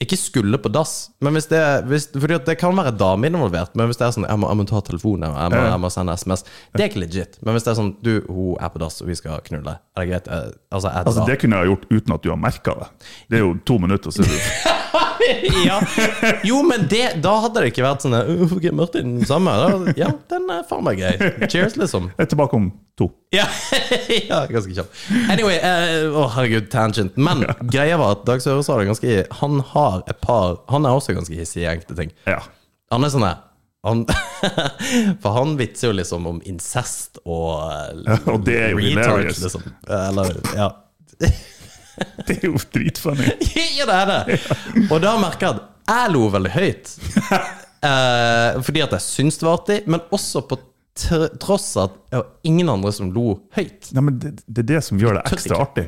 ikke 0.05 0.16
skulle 0.18 0.59
på 0.61 0.68
dass, 0.75 0.90
men 1.23 1.37
hvis 1.37 1.47
det 1.49 1.61
hvis, 1.88 2.09
Fordi 2.12 2.37
det 2.44 2.57
kan 2.61 2.75
være 2.77 2.90
dame 2.99 3.29
involvert, 3.31 3.70
men 3.79 3.87
hvis 3.88 3.97
det 4.01 4.05
er 4.09 4.12
sånn 4.16 4.27
Jeg 4.27 4.40
må, 4.42 4.49
jeg 4.51 4.59
må 4.59 4.64
ta 4.68 4.81
telefonen, 4.85 5.31
jeg 5.31 5.53
må, 5.55 5.61
jeg 5.70 5.81
må 5.81 5.90
sende 5.94 6.16
SMS 6.18 6.42
Det 6.75 6.83
er 6.83 6.90
ikke 6.90 7.01
legit. 7.05 7.38
Men 7.47 7.57
hvis 7.57 7.64
det 7.64 7.73
er 7.73 7.79
sånn 7.79 7.92
Du, 8.05 8.12
hun 8.27 8.59
er 8.59 8.73
på 8.75 8.83
dass, 8.83 8.99
og 9.01 9.09
vi 9.09 9.16
skal 9.16 9.40
knulle. 9.47 9.77
Er 9.94 10.03
det 10.05 10.11
greit? 10.11 10.29
Eh, 10.29 10.51
Altså, 10.75 10.90
jeg 10.90 11.07
Altså, 11.07 11.25
det 11.31 11.38
kunne 11.40 11.61
jeg 11.62 11.70
gjort 11.70 11.87
uten 11.94 12.16
at 12.18 12.25
du 12.27 12.31
har 12.35 12.40
merka 12.42 12.75
det. 12.81 12.88
Det 13.31 13.38
er 13.38 13.44
jo 13.47 13.53
to 13.70 13.79
minutter, 13.79 14.11
så 14.11 14.27
er 14.27 14.33
du 14.35 14.74
ja. 15.69 15.79
Jo, 16.47 16.61
men 16.67 16.87
det, 16.91 17.03
da 17.25 17.35
hadde 17.45 17.63
det 17.65 17.73
ikke 17.73 17.85
vært 17.85 18.05
sånn 18.05 18.17
okay, 18.19 18.49
Ok, 18.57 18.67
Martin, 18.77 19.15
samme. 19.29 19.55
Da, 19.61 19.95
ja, 19.99 20.11
den 20.31 20.51
er 20.53 20.65
faen 20.69 20.85
meg 20.87 21.01
gøy. 21.03 21.47
Cheers, 21.47 21.79
liksom. 21.81 22.11
Jeg 22.15 22.27
er 22.27 22.31
tilbake 22.35 22.59
om 22.59 22.69
to. 22.99 23.09
Ja, 23.35 23.47
ja 24.31 24.45
ganske 24.51 24.75
kjapt. 24.77 25.01
Anyway, 25.33 25.57
uh, 25.63 26.19
å 26.21 26.27
herregud, 26.37 26.69
tangent. 26.73 27.17
Men 27.17 27.47
greia 27.63 27.99
var 28.01 28.19
at 28.19 28.29
Dag 28.29 28.45
Søre 28.45 28.65
sa 28.67 28.79
det 28.79 28.89
ganske 28.91 29.25
Han 29.41 29.59
har 29.73 30.05
et 30.11 30.21
par 30.23 30.61
Han 30.73 30.87
er 30.87 30.95
også 30.97 31.17
ganske 31.17 31.35
hissig 31.39 31.65
i 31.65 31.71
enkelte 31.73 31.99
ting. 31.99 32.15
Ja. 32.29 32.41
Han 32.95 33.07
er 33.07 33.13
sånn 33.15 33.27
her 33.27 33.43
han, 33.85 34.07
For 35.23 35.35
han 35.37 35.59
vitser 35.61 35.91
jo 35.91 35.97
liksom 35.99 36.29
om 36.31 36.41
incest 36.49 37.19
og 37.25 37.59
Ja, 38.07 38.17
og 38.33 38.47
det 38.47 38.57
er 38.57 38.71
jo 38.73 38.81
hilarious. 38.81 39.43
liksom. 39.45 39.67
Eller, 39.85 40.39
ja. 40.57 40.71
Det 42.26 42.38
er 42.40 42.48
jo 42.48 42.61
dritfunny. 42.74 43.28
ja, 43.78 43.87
det 43.88 43.98
er 44.00 44.11
det. 44.11 44.38
Og 44.88 44.98
da 45.04 45.14
merker 45.20 45.46
jeg 45.46 45.57
at 45.59 45.94
jeg 45.94 46.14
lo 46.14 46.28
veldig 46.35 46.54
høyt. 46.57 46.96
Eh, 47.85 48.62
fordi 48.64 48.80
at 48.80 48.94
jeg 48.96 49.04
syns 49.04 49.37
det 49.37 49.44
var 49.44 49.59
artig, 49.59 49.74
men 49.92 50.00
også 50.16 50.40
på 50.48 50.57
tr 50.96 51.26
tross 51.37 51.66
av 51.76 51.90
at 51.90 51.98
det 52.14 52.20
var 52.22 52.30
ingen 52.48 52.70
andre 52.72 52.92
som 52.96 53.11
lo 53.12 53.35
høyt. 53.52 53.90
Nei, 53.92 54.04
men 54.07 54.16
det, 54.22 54.30
det 54.46 54.62
er 54.62 54.68
det 54.70 54.80
som 54.87 55.02
gjør 55.02 55.18
det 55.18 55.24
ekstra 55.37 55.59
artig. 55.66 55.85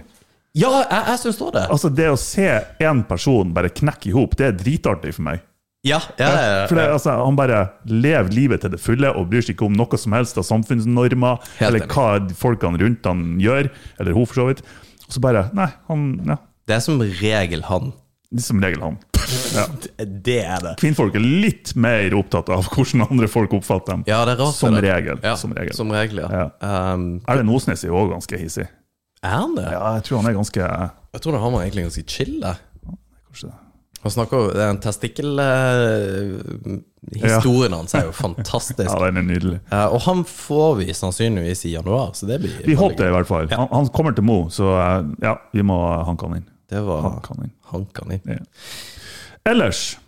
Ja, 0.56 0.70
jeg, 0.82 1.02
jeg 1.06 1.20
syns 1.22 1.40
òg 1.44 1.54
det. 1.56 1.66
Altså, 1.72 1.90
Det 1.96 2.08
å 2.12 2.18
se 2.20 2.46
én 2.84 3.00
person 3.08 3.52
bare 3.56 3.72
knekke 3.72 4.10
i 4.10 4.14
hop, 4.16 4.36
det 4.36 4.50
er 4.50 4.56
dritartig 4.60 5.14
for 5.16 5.28
meg. 5.30 5.40
Ja, 5.86 6.00
ja, 6.18 6.26
ja, 6.26 6.46
ja. 6.50 6.62
For 6.66 6.78
det, 6.78 6.86
altså, 6.90 7.12
Han 7.22 7.36
bare 7.38 7.60
lever 7.86 8.32
livet 8.34 8.64
til 8.64 8.72
det 8.72 8.80
fulle 8.82 9.12
og 9.14 9.28
bryr 9.30 9.44
seg 9.44 9.54
ikke 9.54 9.68
om 9.68 9.76
noe 9.76 10.00
som 10.00 10.16
helst 10.16 10.40
av 10.40 10.46
samfunnsnormer, 10.48 11.44
eller 11.62 11.86
hva 11.92 12.08
folkene 12.38 12.80
rundt 12.82 13.06
han 13.06 13.36
gjør, 13.42 13.68
eller 14.00 14.16
hun 14.16 14.26
for 14.26 14.40
så 14.40 14.48
vidt. 14.50 14.64
Og 15.06 15.14
så 15.14 15.22
bare 15.22 15.46
Nei, 15.56 15.68
han 15.88 16.06
ja, 16.26 16.36
Det 16.66 16.76
er 16.76 16.82
som 16.84 16.98
regel 17.00 17.62
han. 17.68 17.92
det 18.30 18.40
er 18.42 18.46
Som 18.48 18.62
regel 18.64 18.82
han. 18.82 18.96
Ja. 19.56 19.64
Det 20.28 20.38
er 20.44 20.60
det. 20.62 20.72
Kvinnfolk 20.78 21.14
er 21.18 21.24
litt 21.24 21.72
mer 21.78 22.14
opptatt 22.18 22.50
av 22.54 22.66
hvordan 22.70 23.06
andre 23.08 23.26
folk 23.30 23.54
oppfatter 23.58 23.96
dem. 23.96 24.04
Ja, 24.06 24.20
det 24.28 24.36
er 24.36 24.42
rart. 24.44 24.54
Som 24.58 24.74
det. 24.76 24.82
regel, 24.86 25.18
Ja, 25.24 25.34
som 25.40 25.54
regel. 25.56 25.74
Som 25.74 25.90
regel, 25.94 26.20
ja. 26.22 26.44
Um, 26.62 27.06
Erlend 27.26 27.50
Osnes 27.54 27.82
er 27.84 27.90
jo 27.90 27.98
òg 28.04 28.12
ganske 28.14 28.38
hissig. 28.38 28.66
er 29.22 29.34
han 29.40 29.56
det? 29.56 29.66
Ja, 29.72 29.94
jeg 29.96 30.04
tror 30.06 30.20
han 30.22 30.30
er 30.30 30.36
ganske 30.38 30.62
Jeg 30.62 31.22
tror 31.24 31.38
han 31.42 31.52
var 31.56 31.62
egentlig 31.64 31.86
ganske 31.88 32.04
chill. 32.06 32.36
der. 32.42 32.60
kanskje, 33.26 33.50
Han 34.02 34.10
snakker 34.12 34.36
jo 34.36 34.50
Den 34.54 34.80
testikkelhistorien 34.82 37.74
hans 37.74 37.94
er 37.96 38.04
jo 38.06 38.12
fantastisk. 38.14 38.88
Ja, 38.90 38.98
den 39.06 39.16
er 39.22 39.26
nydelig. 39.26 39.58
Uh, 39.72 39.86
og 39.94 40.00
han 40.06 40.18
får 40.28 40.74
vi 40.82 40.86
sannsynligvis 40.94 41.64
i 41.66 41.68
januar, 41.74 42.08
så 42.14 42.22
det 42.28 42.38
blir 42.44 42.54
Vi 42.66 42.74
håper 42.78 43.04
det, 43.04 43.08
i 43.08 43.12
hvert 43.16 43.30
fall. 43.30 43.46
Han, 43.52 43.68
han 43.72 43.86
kommer 43.94 44.12
til 44.14 44.24
Mo, 44.26 44.38
så 44.52 44.64
uh, 44.76 44.82
ja, 45.22 45.34
vi 45.52 45.62
må 45.66 45.78
hanke 46.06 46.26
han 46.28 46.36
inn. 46.40 46.48
Det 46.70 46.80
var 46.86 47.00
Hanke 47.02 47.28
han 47.34 47.44
inn. 47.46 47.54
Hankan 47.72 48.12
inn. 48.12 48.24
Ja. 48.36 48.40
Ellers 49.46 49.98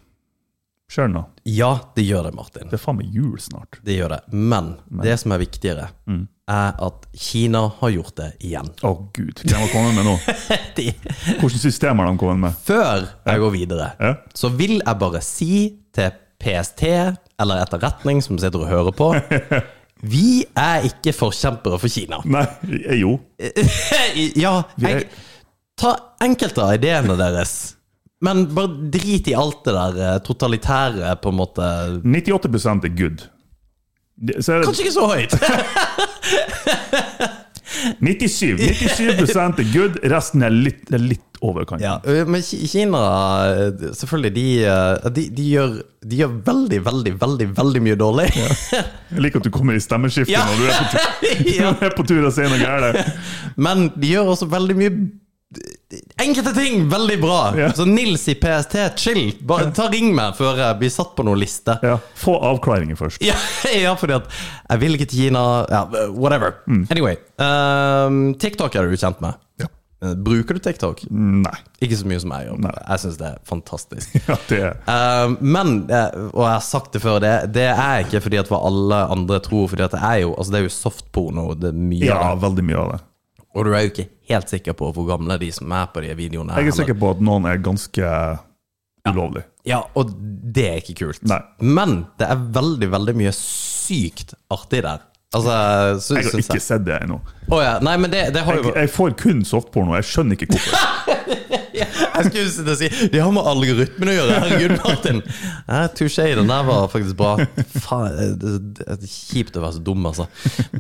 Kjør 0.89 1.11
noe? 1.13 1.27
Ja, 1.45 1.75
det 1.97 2.07
gjør 2.09 2.25
det, 2.29 2.35
Martin. 2.37 2.69
Det 2.71 2.79
er 2.79 2.81
faen 2.81 2.97
meg 2.97 3.13
jul 3.13 3.37
snart. 3.45 3.77
Det 3.85 3.99
gjør 3.99 4.15
det. 4.15 4.21
Men, 4.33 4.71
det 5.05 5.19
som 5.21 5.33
er 5.37 5.43
viktigere, 5.43 5.89
Mm. 6.09 6.23
er 6.49 6.79
at 6.81 7.07
Kina 7.13 7.67
har 7.81 7.91
gjort 7.93 8.15
det 8.17 8.29
igjen. 8.41 8.71
Å 8.89 8.93
gud, 9.13 9.43
hva 9.45 9.59
har 9.59 9.67
de 9.67 9.73
kommet 9.75 9.95
med 9.99 10.07
nå? 10.09 10.15
De, 10.79 10.87
Hvilket 11.43 11.61
system 11.61 11.99
har 12.01 12.09
de 12.09 12.17
kommet 12.19 12.41
med? 12.41 12.57
før 12.65 13.05
jeg 13.27 13.43
går 13.45 13.53
videre, 13.53 13.91
Ja. 14.01 14.15
så 14.35 14.49
vil 14.57 14.79
jeg 14.81 14.99
bare 14.99 15.21
si 15.21 15.77
til 15.93 16.11
PST, 16.41 16.85
eller 17.39 17.61
etterretning 17.67 18.23
som 18.25 18.39
sitter 18.39 18.63
og 18.65 18.69
hører 18.73 18.95
på 18.97 19.11
Vi 20.09 20.45
er 20.57 20.85
ikke 20.87 21.13
forkjempere 21.13 21.77
for 21.83 21.91
Kina. 21.91 22.21
Nei, 22.25 22.45
eh, 22.87 23.01
jo. 23.03 23.17
ja, 24.45 24.63
jeg, 24.79 25.09
ta 25.77 25.97
enkelte 26.23 26.63
av 26.65 26.77
ideene 26.79 27.17
deres, 27.19 27.75
men 28.25 28.47
bare 28.55 28.91
drit 28.91 29.29
i 29.31 29.35
alt 29.39 29.61
det 29.69 29.75
der 29.77 29.99
eh, 30.09 30.19
totalitære, 30.27 31.13
på 31.23 31.29
en 31.33 31.39
måte. 31.39 31.67
98 32.03 32.85
er 32.89 32.95
good. 32.99 33.27
Det- 34.19 34.41
Så 34.45 34.53
er 34.53 34.59
det 34.59 34.67
Kanskje 34.67 34.85
ikke 34.89 34.97
så 34.97 35.07
høyt! 35.13 35.33
97 38.01 38.59
97% 38.59 39.61
er 39.63 39.69
good, 39.73 39.99
resten 40.11 40.43
er 40.43 40.51
litt, 40.55 40.89
er 40.91 40.99
litt 41.03 41.39
overkant. 41.45 41.83
Ja, 41.85 41.99
men 42.27 42.43
Kina 42.43 42.99
Selvfølgelig, 43.95 44.33
de, 44.35 44.47
de, 45.15 45.25
de, 45.37 45.45
gjør, 45.53 45.77
de 46.03 46.19
gjør 46.23 46.33
veldig, 46.49 46.81
veldig, 46.89 47.13
veldig 47.21 47.49
veldig 47.61 47.83
mye 47.85 47.99
dårlig. 48.01 48.27
Jeg 48.35 49.23
liker 49.23 49.39
at 49.43 49.47
du 49.47 49.53
kommer 49.55 49.79
i 49.79 49.83
stemmeskiftet 49.85 50.35
Ja. 50.35 50.43
når 50.49 50.59
du 50.59 50.67
er 50.67 50.75
på 50.81 50.89
tur, 50.91 51.07
ja. 51.61 51.71
er 51.87 51.95
på 52.01 52.07
tur 52.11 52.27
og 52.27 52.35
sier 52.35 52.51
noe 52.51 52.59
gærent. 52.63 53.15
Men 53.69 53.87
de 53.95 54.15
gjør 54.17 54.33
også 54.35 54.51
veldig 54.51 54.79
mye 54.81 54.93
Enkelte 56.21 56.53
ting 56.53 56.83
veldig 56.93 57.15
bra. 57.23 57.37
Ja. 57.57 57.71
Så 57.73 57.87
Nils 57.89 58.27
i 58.29 58.35
PST, 58.37 58.75
chill. 59.01 59.31
Bare 59.49 59.71
ta 59.73 59.87
Ring 59.89 60.11
meg 60.17 60.35
før 60.37 60.59
jeg 60.61 60.77
blir 60.83 60.93
satt 60.93 61.15
på 61.17 61.25
noen 61.25 61.41
liste. 61.41 61.79
Ja, 61.81 61.95
få 62.19 62.35
avklaringer 62.45 62.99
først. 63.01 63.23
Ja, 63.25 63.39
ja, 63.87 63.95
fordi 63.97 64.19
at 64.19 64.29
jeg 64.69 64.83
vil 64.85 64.99
ikke 64.99 65.09
til 65.09 65.23
Kina 65.31 65.45
ja, 65.73 65.85
Whatever. 66.13 66.59
Mm. 66.69 66.85
Anyway. 66.93 67.17
Um, 67.41 68.21
TikTok 68.37 68.77
er 68.77 68.91
du 68.93 68.99
kjent 69.01 69.23
med. 69.25 69.41
Ja. 69.65 69.71
Eh, 70.05 70.13
Bruker 70.29 70.55
du 70.55 70.61
TikTok? 70.63 71.07
Nei. 71.11 71.57
Ikke 71.83 71.97
så 71.99 72.07
mye 72.11 72.21
som 72.21 72.37
jeg 72.37 72.51
gjør. 72.51 72.61
Nei. 72.69 72.77
Jeg 72.85 73.03
syns 73.07 73.17
det 73.25 73.31
er 73.33 73.41
fantastisk. 73.49 74.21
Ja, 74.29 74.37
det 74.53 74.61
er 74.69 74.77
Um, 75.25 75.39
men, 75.41 75.73
eh, 75.89 76.13
og 76.35 76.45
jeg 76.45 76.53
har 76.53 76.65
sagt 76.69 76.93
det 76.95 77.01
før, 77.03 77.17
det, 77.25 77.33
det 77.57 77.65
er 77.73 78.05
ikke 78.05 78.21
fordi 78.29 78.39
at 78.45 78.53
hva 78.53 78.61
alle 78.69 79.01
andre 79.17 79.41
tror. 79.45 79.65
Fordi 79.73 79.89
at 79.89 79.97
det 79.97 80.05
er 80.05 80.21
jo, 80.27 80.37
altså 80.37 80.53
det 80.55 80.61
er 80.61 80.69
jo 80.69 80.77
softporno. 80.77 81.49
Det 81.57 81.73
er 81.73 81.81
mye 81.81 82.11
Ja, 82.13 82.21
av 82.29 82.37
det. 82.37 82.45
veldig 82.51 82.69
mye 82.69 82.83
av 82.85 82.93
det. 82.93 83.05
Og 83.59 83.67
du 83.67 83.73
er 83.75 83.85
jo 83.87 83.91
ikke 83.91 84.07
helt 84.31 84.53
sikker 84.53 84.77
på 84.79 84.93
hvor 84.95 85.07
gamle 85.09 85.35
de 85.43 85.49
som 85.55 85.73
er 85.75 85.89
på 85.91 86.03
de 86.05 86.13
videoene 86.19 86.55
er. 86.55 86.63
Jeg 86.63 86.73
er 86.73 86.77
sikker 86.83 86.99
på 87.01 87.11
at 87.17 87.23
noen 87.27 87.49
er 87.51 87.59
ganske 87.65 88.13
ulovlig. 89.09 89.43
Ja, 89.67 89.83
og 89.99 90.13
det 90.55 90.65
er 90.69 90.79
ikke 90.81 90.95
kult. 91.03 91.23
Nei. 91.29 91.41
Men 91.65 92.03
det 92.21 92.29
er 92.31 92.41
veldig, 92.57 92.89
veldig 92.95 93.15
mye 93.19 93.33
sykt 93.37 94.37
artig 94.55 94.85
der. 94.87 95.03
Altså, 95.37 95.53
sy 96.01 96.15
Jeg 96.17 96.25
har 96.31 96.41
ikke 96.41 96.57
jeg. 96.57 96.65
sett 96.65 96.85
det 96.87 97.03
ennå. 97.03 97.19
Oh, 97.51 97.59
ja. 97.61 97.75
Nei, 97.85 97.99
men 98.01 98.13
det, 98.13 98.23
det 98.33 98.47
har 98.47 98.57
Jeg, 98.57 98.65
jo 98.65 98.73
jeg 98.79 98.93
får 98.95 99.17
kun 99.21 99.43
softporno, 99.45 99.93
jeg 99.99 100.07
skjønner 100.09 100.39
ikke 100.39 100.49
hvorfor. 100.55 101.17
Jeg 101.79 102.29
skulle 102.29 102.49
sitte 102.55 102.75
og 102.75 102.81
si 102.81 102.89
De 103.13 103.21
har 103.23 103.33
med 103.35 103.47
algoritmen 103.53 104.11
å 104.13 104.17
gjøre. 104.17 104.41
Herregud, 104.45 104.75
Martin. 104.85 105.23
Eh, 105.69 105.87
Touché. 105.99 106.29
Den 106.39 106.51
der 106.51 106.67
var 106.69 106.89
faktisk 106.93 107.17
bra. 107.19 107.37
Faen, 107.85 108.17
det, 108.19 108.29
det, 108.43 108.57
det 108.81 108.99
er 108.99 109.13
kjipt 109.13 109.57
å 109.59 109.65
være 109.65 109.79
så 109.79 109.85
dum, 109.87 110.07
altså. 110.11 110.29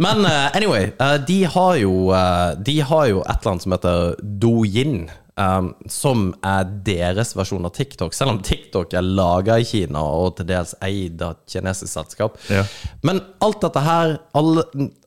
Men 0.00 0.24
eh, 0.28 0.48
anyway, 0.58 0.90
eh, 0.96 1.16
de 1.28 1.38
har 1.54 1.78
jo 1.82 1.94
eh, 2.16 2.50
De 2.66 2.76
har 2.90 3.08
jo 3.12 3.22
et 3.24 3.34
eller 3.38 3.54
annet 3.54 3.66
som 3.66 3.76
heter 3.76 4.14
Douyin. 4.42 5.00
Um, 5.38 5.68
som 5.86 6.32
er 6.42 6.64
deres 6.82 7.28
versjon 7.38 7.62
av 7.62 7.70
TikTok, 7.76 8.10
selv 8.16 8.32
om 8.32 8.38
TikTok 8.42 8.96
er 8.98 9.04
laga 9.06 9.60
i 9.62 9.66
Kina 9.68 10.00
og 10.02 10.32
til 10.40 10.48
dels 10.48 10.72
eid 10.82 11.22
av 11.22 11.36
et 11.36 11.52
kinesisk 11.54 11.92
selskap. 11.92 12.40
Ja. 12.50 12.64
Men 13.06 13.20
alt 13.44 13.60
dette 13.62 13.84
her, 13.86 14.16
alle, 14.34 14.64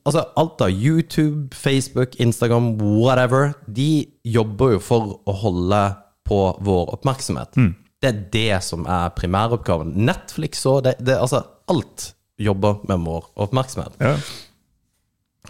altså 0.08 0.22
alt 0.40 0.64
av 0.64 0.72
YouTube, 0.72 1.52
Facebook, 1.52 2.16
Instagram, 2.16 2.78
whatever, 2.80 3.52
de 3.68 4.06
jobber 4.24 4.78
jo 4.78 4.80
for 4.80 5.12
å 5.28 5.36
holde 5.42 5.82
på 6.24 6.40
vår 6.64 6.94
oppmerksomhet. 6.96 7.60
Det 8.00 8.08
er 8.08 8.24
det 8.32 8.62
som 8.64 8.88
er 8.88 9.12
primæroppgaven. 9.18 9.92
Netflix 10.08 10.64
og 10.64 10.86
det, 10.88 10.96
det, 11.04 11.18
altså 11.20 11.44
alt 11.68 12.14
jobber 12.40 12.80
med 12.88 13.04
vår 13.04 13.28
oppmerksomhet. 13.44 14.00
Ja. 14.00 14.16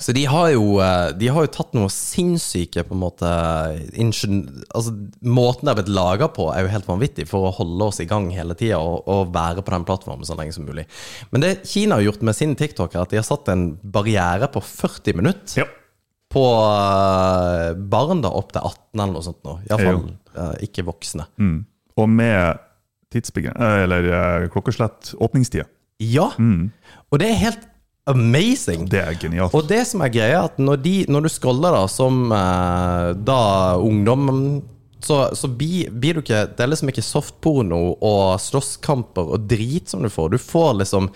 Så 0.00 0.14
de 0.16 0.22
har 0.24 0.48
jo, 0.54 0.78
eh, 0.80 1.10
de 1.20 1.28
har 1.28 1.44
jo 1.44 1.50
tatt 1.52 1.74
noe 1.76 1.90
sinnssyke 1.92 2.80
på 2.88 2.94
en 2.96 3.02
måte 3.02 3.28
altså, 3.28 4.94
Måten 5.20 5.68
det 5.68 5.72
har 5.72 5.78
blitt 5.82 5.92
laga 5.92 6.30
på, 6.32 6.46
er 6.48 6.64
jo 6.64 6.72
helt 6.72 6.88
vanvittig 6.88 7.26
for 7.28 7.44
å 7.44 7.52
holde 7.58 7.90
oss 7.90 8.00
i 8.00 8.08
gang 8.08 8.30
hele 8.32 8.56
tida 8.58 8.80
og, 8.80 9.04
og 9.04 9.34
være 9.34 9.60
på 9.60 9.74
den 9.74 9.84
plattformen 9.88 10.26
så 10.26 10.36
lenge 10.38 10.56
som 10.56 10.64
mulig. 10.64 10.86
Men 11.30 11.44
det 11.44 11.52
Kina 11.68 12.00
har 12.00 12.06
gjort 12.08 12.24
med 12.24 12.38
sin 12.38 12.56
TikTok, 12.56 12.96
er 12.96 13.04
at 13.04 13.12
de 13.12 13.20
har 13.20 13.28
satt 13.28 13.52
en 13.52 13.68
barriere 13.82 14.48
på 14.52 14.64
40 14.64 15.20
minutter 15.20 15.60
ja. 15.60 15.68
på 16.32 16.46
eh, 16.56 17.68
barn 17.92 18.24
da 18.24 18.32
opp 18.32 18.56
til 18.56 18.64
18 18.64 18.96
eller 18.96 19.12
noe 19.12 19.28
sånt. 19.28 19.42
nå 19.44 19.58
Iallfall 19.68 20.04
uh, 20.38 20.54
ikke 20.64 20.88
voksne. 20.88 21.28
Mm. 21.36 21.58
Og 22.00 22.08
med 22.08 22.62
tidsbegren... 23.12 23.60
eh, 23.60 23.82
Eller 23.84 24.08
eh, 24.12 24.48
klokkeslett 24.52 25.12
åpningstid. 25.20 25.68
Ja! 26.02 26.30
Og 27.12 27.20
det 27.20 27.28
er 27.28 27.42
helt 27.44 27.68
amazing. 28.10 28.86
Det 28.90 29.00
er 29.00 29.16
genialt. 29.20 29.54
Og 29.54 29.66
det 29.70 29.82
som 29.88 30.02
er 30.04 30.12
greia, 30.12 30.42
er 30.42 30.50
at 30.50 30.60
når, 30.60 30.82
de, 30.84 30.94
når 31.12 31.26
du 31.26 31.32
scroller 31.32 31.74
da 31.76 31.82
som 31.90 32.24
eh, 32.34 33.08
da 33.26 33.40
ungdom 33.80 34.28
så, 35.02 35.16
så 35.34 35.48
blir, 35.50 35.90
blir 35.90 36.14
du 36.14 36.20
ikke 36.22 36.44
Det 36.54 36.62
er 36.62 36.68
liksom 36.70 36.92
ikke 36.92 37.02
softporno 37.02 37.80
og 38.06 38.36
slåsskamper 38.38 39.32
og 39.34 39.48
drit 39.50 39.90
som 39.90 40.04
du 40.04 40.10
får. 40.12 40.30
Du 40.30 40.38
får 40.38 40.76
liksom 40.78 41.08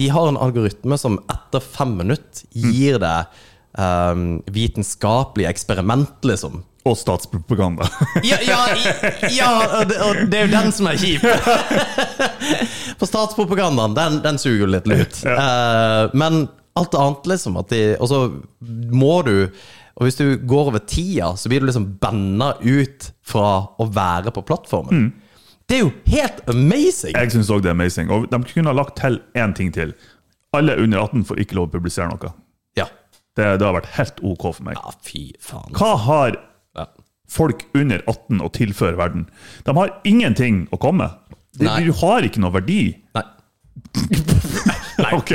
De 0.00 0.08
har 0.12 0.30
en 0.30 0.40
algoritme 0.40 0.96
som 1.00 1.18
etter 1.32 1.64
fem 1.64 1.92
minutter 2.00 2.46
gir 2.56 3.00
deg 3.02 3.34
eh, 3.78 4.22
vitenskapelig 4.54 5.50
eksperiment, 5.50 6.16
liksom. 6.24 6.62
Og 6.84 6.96
statspropaganda. 7.00 7.86
Ja, 8.28 8.36
ja, 8.44 8.58
ja 9.32 9.50
det, 9.88 9.96
og 10.04 10.18
det 10.28 10.38
er 10.42 10.48
jo 10.48 10.52
den 10.52 10.72
som 10.76 10.88
er 10.90 10.98
kjip. 11.00 11.24
For 13.00 13.08
statspropagandaen, 13.08 13.94
den, 13.96 14.18
den 14.24 14.38
suger 14.40 14.64
jo 14.66 14.70
litt 14.74 14.86
lut. 14.90 15.22
Eh, 15.24 16.02
men 16.16 16.44
alt 16.76 16.94
annet, 16.98 17.26
liksom 17.30 17.56
at 17.60 17.70
de, 17.70 17.80
Og 18.02 18.08
så 18.10 18.18
må 18.90 19.16
du 19.26 19.34
Og 19.94 20.06
hvis 20.08 20.16
du 20.18 20.24
går 20.42 20.70
over 20.72 20.82
tida, 20.90 21.32
så 21.38 21.48
blir 21.48 21.62
du 21.62 21.68
liksom 21.68 21.84
banna 22.02 22.52
ut 22.60 23.10
fra 23.24 23.50
å 23.78 23.86
være 23.94 24.32
på 24.34 24.42
plattformen. 24.48 25.12
Det 25.70 25.76
er 25.78 25.84
jo 25.84 25.92
helt 26.10 26.40
amazing! 26.50 27.14
Jeg 27.14 27.30
syns 27.32 27.48
òg 27.54 27.62
det 27.64 27.70
er 27.70 27.76
amazing. 27.78 28.10
Og 28.12 28.26
de 28.28 28.40
kunne 28.50 28.72
ha 28.72 28.76
lagt 28.76 28.98
til 29.00 29.20
én 29.38 29.54
ting 29.56 29.70
til. 29.72 29.94
Alle 30.54 30.74
under 30.82 31.04
18 31.06 31.22
får 31.30 31.40
ikke 31.44 31.56
lov 31.60 31.70
å 31.70 31.72
publisere 31.78 32.10
noe. 32.10 32.32
Ja. 32.76 32.88
Det, 33.38 33.46
det 33.62 33.64
har 33.64 33.76
vært 33.78 33.88
helt 33.96 34.18
OK 34.26 34.44
for 34.50 34.66
meg. 34.66 34.76
ja, 34.82 34.92
fy 35.06 35.22
faen. 35.42 35.70
Hva 35.78 35.94
har 36.08 36.34
Ja. 36.36 36.42
Folk 37.30 37.64
under 37.74 38.02
18 38.10 38.42
å 38.44 38.50
tilføre 38.54 38.98
verden? 39.00 39.28
De 39.66 39.76
har 39.76 39.94
ingenting 40.08 40.66
å 40.74 40.80
komme 40.80 41.08
med. 41.08 41.38
Du 41.60 41.92
har 42.02 42.26
ikke 42.26 42.42
noe 42.42 42.54
verdi. 42.54 42.82
Nei. 43.14 43.24
Ok. 45.12 45.32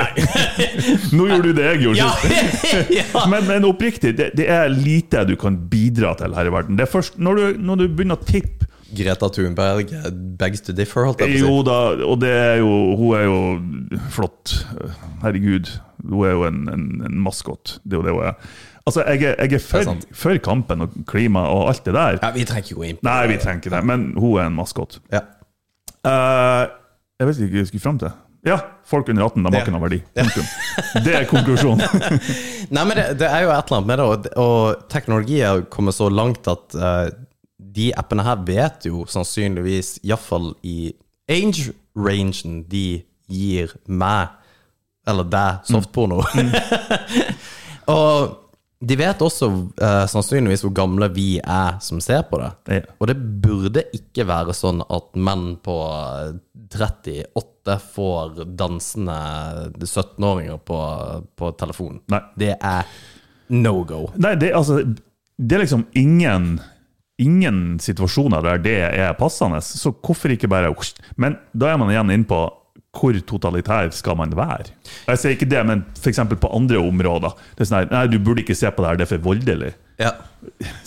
Nå 1.16 1.26
gjorde 1.28 1.50
du 1.50 1.58
det 1.58 1.66
jeg 1.66 1.82
gjorde 1.84 2.00
Ja! 2.00 2.12
ja. 3.00 3.26
Men, 3.32 3.44
men 3.50 3.68
oppriktig, 3.68 4.14
det, 4.18 4.30
det 4.40 4.48
er 4.52 4.72
lite 4.72 5.26
du 5.28 5.36
kan 5.40 5.58
bidra 5.72 6.14
til 6.20 6.36
her 6.38 6.48
i 6.48 6.54
verden. 6.54 6.80
Det 6.80 6.86
er 6.88 6.92
først 6.92 7.20
når 7.20 7.40
du, 7.40 7.60
når 7.68 7.82
du 7.82 7.86
begynner 7.90 8.20
å 8.20 8.28
tippe 8.28 8.70
Greta 8.96 9.28
Thunberg 9.30 9.92
begs 10.40 10.64
to 10.66 10.74
differ, 10.74 11.06
holdt 11.06 11.20
jeg 11.22 11.36
på 11.36 11.36
å 11.36 11.38
si. 11.38 11.44
Jo 11.44 11.60
da, 11.68 11.76
og 12.08 12.16
det 12.24 12.32
er 12.34 12.56
jo 12.64 12.72
Hun 12.98 13.12
er 13.20 13.26
jo 13.28 14.00
flott. 14.16 14.56
Herregud. 15.22 15.70
Hun 16.02 16.24
er 16.26 16.34
jo 16.34 16.48
en, 16.48 16.64
en, 16.74 16.88
en 17.06 17.20
maskot. 17.22 17.76
Det 17.84 17.94
er 17.94 18.02
jo 18.02 18.08
det 18.08 18.16
hun 18.16 18.26
er. 18.32 18.56
Altså, 18.86 19.04
jeg 19.04 19.24
er, 19.24 19.36
jeg 19.44 19.54
er 19.54 19.60
er 19.60 19.64
for, 19.64 19.98
for 20.14 20.38
kampen 20.44 20.82
og 20.86 20.96
klima 21.08 21.48
og 21.52 21.68
alt 21.70 21.86
det 21.86 21.94
der. 21.94 22.20
Ja, 22.22 22.32
vi 22.36 22.46
trenger 22.48 22.70
ikke 22.70 22.80
gå 22.80 22.88
inn 22.88 23.00
på 23.00 23.06
Nei, 23.10 23.20
vi 23.28 23.38
trenger 23.42 23.62
ikke 23.64 23.76
det, 23.76 23.84
men 23.86 24.08
hun 24.18 24.40
er 24.40 24.48
en 24.48 24.58
maskot. 24.58 25.00
Ja. 25.14 25.26
Uh, 26.08 26.66
jeg 27.20 27.28
vet 27.28 27.42
ikke 27.44 27.54
hva 27.54 27.64
jeg 27.64 27.72
skulle 27.74 27.86
fram 27.86 28.00
til. 28.02 28.12
Ja, 28.48 28.56
folk 28.88 29.10
under 29.12 29.26
18 29.26 29.44
de 29.44 29.52
har 29.52 29.66
ikke 29.66 29.74
noen 29.76 29.84
verdi. 29.84 29.98
Det 31.04 31.16
er 31.16 31.26
konklusjonen. 31.28 31.84
Nei, 32.76 32.84
men 32.88 32.96
det, 32.96 33.08
det 33.20 33.28
er 33.28 33.44
jo 33.44 33.52
et 33.52 33.68
eller 33.68 33.78
annet 33.82 33.90
med 33.90 34.00
det, 34.00 34.06
og, 34.06 34.30
og 34.40 34.86
teknologi 34.92 35.42
har 35.44 35.66
kommet 35.74 35.98
så 35.98 36.08
langt 36.08 36.48
at 36.48 36.78
uh, 36.80 37.10
de 37.60 37.92
appene 38.00 38.24
her 38.24 38.40
vet 38.48 38.88
jo 38.88 39.04
sannsynligvis, 39.12 39.98
iallfall 40.08 40.54
i 40.64 40.94
age-rangen 41.30 42.64
de 42.72 43.02
gir 43.30 43.76
meg, 43.86 44.32
eller 45.10 45.28
deg, 45.28 45.68
softporno. 45.68 46.24
og 48.00 48.49
de 48.80 48.96
vet 48.96 49.22
også 49.22 49.50
eh, 49.82 50.06
sannsynligvis 50.08 50.62
hvor 50.64 50.72
gamle 50.76 51.10
vi 51.12 51.34
er 51.40 51.80
som 51.84 52.00
ser 52.04 52.24
på 52.30 52.40
det. 52.40 52.50
Ja. 52.78 52.86
Og 52.96 53.10
det 53.12 53.18
burde 53.44 53.84
ikke 53.96 54.24
være 54.30 54.56
sånn 54.56 54.80
at 54.88 55.10
menn 55.20 55.58
på 55.64 55.76
eh, 55.84 56.38
38 56.70 57.76
får 57.92 58.44
dansende 58.58 59.18
17-åringer 59.84 60.62
på, 60.64 60.80
på 61.36 61.52
telefonen. 61.60 62.00
Nei. 62.14 62.22
Det 62.40 62.54
er 62.56 62.88
no 63.52 63.82
go. 63.84 64.06
Nei, 64.22 64.36
det, 64.40 64.54
altså, 64.56 64.80
det 65.36 65.58
er 65.58 65.66
liksom 65.68 65.88
ingen 66.00 66.60
Ingen 67.20 67.82
situasjoner 67.84 68.40
der 68.40 68.62
det 68.64 68.74
er 68.80 69.10
passende, 69.20 69.58
så 69.60 69.92
hvorfor 69.92 70.32
ikke 70.32 70.48
bare 70.48 70.70
Men 71.20 71.34
da 71.52 71.68
er 71.68 71.76
man 71.76 71.90
igjen 71.92 72.14
inne 72.14 72.28
på 72.30 72.38
hvor 72.96 73.14
totalitær 73.30 73.92
skal 73.94 74.18
man 74.18 74.32
være? 74.34 74.72
Jeg 75.06 75.22
sier 75.22 75.36
ikke 75.36 75.48
det, 75.50 75.60
men 75.68 75.84
f.eks. 76.00 76.22
på 76.42 76.50
andre 76.56 76.80
områder. 76.82 77.36
Det 77.54 77.64
er 77.64 77.70
sånn 77.70 77.78
her, 77.84 77.92
Nei, 77.94 78.08
du 78.10 78.18
burde 78.24 78.42
ikke 78.42 78.58
se 78.58 78.72
på 78.74 78.82
det 78.82 78.90
her, 78.90 78.98
det 79.00 79.06
er 79.06 79.12
for 79.12 79.26
voldelig. 79.28 79.72
Ja. 80.00 80.14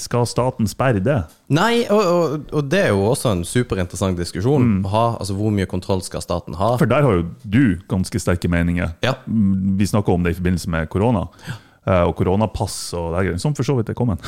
Skal 0.01 0.25
staten 0.27 0.67
sperre 0.71 1.03
det? 1.05 1.19
Nei, 1.53 1.85
og, 1.93 2.01
og, 2.03 2.47
og 2.59 2.71
det 2.73 2.81
er 2.87 2.95
jo 2.95 3.05
også 3.11 3.35
en 3.37 3.45
superinteressant 3.47 4.19
diskusjon. 4.19 4.81
Ha, 4.91 5.03
altså 5.21 5.37
Hvor 5.39 5.53
mye 5.55 5.69
kontroll 5.71 6.03
skal 6.03 6.25
staten 6.25 6.57
ha? 6.59 6.73
For 6.81 6.91
der 6.91 7.07
har 7.07 7.21
jo 7.21 7.27
du 7.45 7.77
ganske 7.93 8.23
sterke 8.23 8.51
meninger. 8.51 8.97
Ja. 9.05 9.15
Vi 9.27 9.87
snakka 9.91 10.17
om 10.17 10.25
det 10.27 10.35
i 10.35 10.39
forbindelse 10.41 10.73
med 10.73 10.91
korona. 10.93 11.29
Ja. 11.47 11.59
Og 12.07 12.17
koronapass 12.19 12.79
og 12.95 13.13
det 13.15 13.27
greiene, 13.27 13.43
som 13.43 13.55
for 13.59 13.67
så 13.67 13.75
vidt 13.79 13.91
er 13.91 13.99
kommet. 13.99 14.23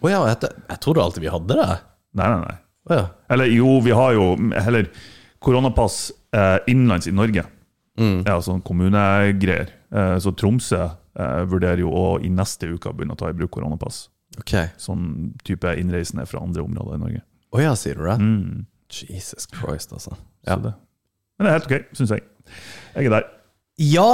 Å 0.00 0.10
ja, 0.10 0.20
jeg, 0.32 0.52
jeg 0.64 0.82
trodde 0.84 1.04
alltid 1.04 1.24
vi 1.24 1.32
hadde 1.32 1.56
det. 1.60 1.70
nei, 2.18 2.28
nei, 2.28 2.42
nei. 2.44 2.58
Oh, 2.88 2.94
ja. 2.96 3.06
Eller 3.30 3.50
jo, 3.52 3.74
vi 3.84 3.92
har 3.94 4.14
jo 4.16 4.30
heller 4.64 4.88
koronapass 5.40 6.10
eh, 6.36 6.58
innenlands 6.70 7.08
i 7.10 7.14
Norge. 7.16 7.44
Ja, 8.00 8.38
sånn 8.44 8.62
kommunegreier. 8.64 9.74
Eh, 9.92 10.16
så 10.22 10.32
Tromsø 10.32 10.80
eh, 10.86 11.42
vurderer 11.50 11.82
jo 11.82 11.90
å 11.92 12.06
i 12.22 12.30
neste 12.32 12.70
uke 12.70 12.92
begynne 12.94 13.16
å 13.16 13.20
ta 13.20 13.30
i 13.30 13.36
bruk 13.36 13.52
koronapass. 13.56 14.06
Ok. 14.38 14.54
Sånn 14.80 15.32
type 15.44 15.72
innreisende 15.80 16.26
fra 16.28 16.42
andre 16.44 16.64
områder 16.64 16.96
i 16.96 17.02
Norge. 17.02 17.24
Å 17.50 17.64
ja, 17.64 17.74
sier 17.78 17.98
du 17.98 18.06
det? 18.06 18.16
Mm. 18.22 18.66
Jesus 18.90 19.48
Christ, 19.50 19.92
altså. 19.94 20.16
Ja. 20.46 20.56
det. 20.56 20.74
Men 21.38 21.46
det 21.46 21.50
er 21.50 21.58
helt 21.58 21.68
ok, 21.68 21.96
syns 21.98 22.14
jeg. 22.14 22.26
Jeg 22.94 23.10
er 23.10 23.14
der. 23.16 23.26
Ja, 23.80 24.08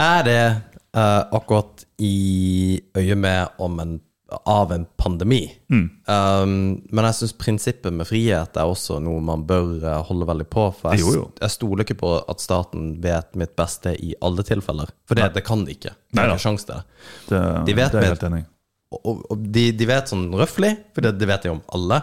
er 0.00 0.24
det 0.26 0.42
uh, 0.96 1.22
akkurat 1.36 1.84
i 2.02 2.80
øyet 2.98 3.18
med 3.18 3.60
om 3.62 3.78
en, 3.82 3.94
av 4.48 4.72
en 4.74 4.86
pandemi. 5.00 5.42
Mm. 5.72 5.84
Um, 6.06 6.54
men 6.90 7.08
jeg 7.08 7.18
syns 7.20 7.34
prinsippet 7.40 7.94
med 7.94 8.08
frihet 8.08 8.56
er 8.60 8.70
også 8.70 9.00
noe 9.02 9.22
man 9.24 9.42
bør 9.48 9.72
eh, 9.80 9.98
holde 10.08 10.28
veldig 10.28 10.46
på. 10.52 10.68
For 10.78 10.94
jeg, 10.94 11.04
Jo, 11.04 11.16
jo. 11.18 11.26
jeg 11.40 11.54
stoler 11.56 11.86
ikke 11.86 11.98
på 12.02 12.14
at 12.20 12.44
staten 12.44 12.92
vet 13.02 13.34
mitt 13.40 13.56
beste 13.58 13.96
i 13.98 14.14
alle 14.22 14.46
tilfeller. 14.46 14.92
For 15.08 15.18
det, 15.18 15.32
det 15.36 15.44
kan 15.46 15.66
de 15.66 15.76
ikke. 15.76 15.94
De 16.12 16.22
er 16.22 16.32
ikke 16.32 16.46
sjans 16.46 16.66
til 16.68 16.78
det. 16.78 17.04
Det, 17.28 17.44
De 17.68 17.78
vet 17.80 17.94
det 17.94 18.02
er 18.04 18.10
helt 18.12 18.26
enig 18.30 18.46
og 18.90 19.38
de, 19.54 19.68
de 19.76 19.86
vet 19.86 20.10
sånn 20.10 20.24
røftlig, 20.34 20.72
for 20.94 21.06
det, 21.06 21.14
det 21.20 21.28
vet 21.30 21.44
de 21.46 21.52
om 21.52 21.60
alle. 21.76 22.00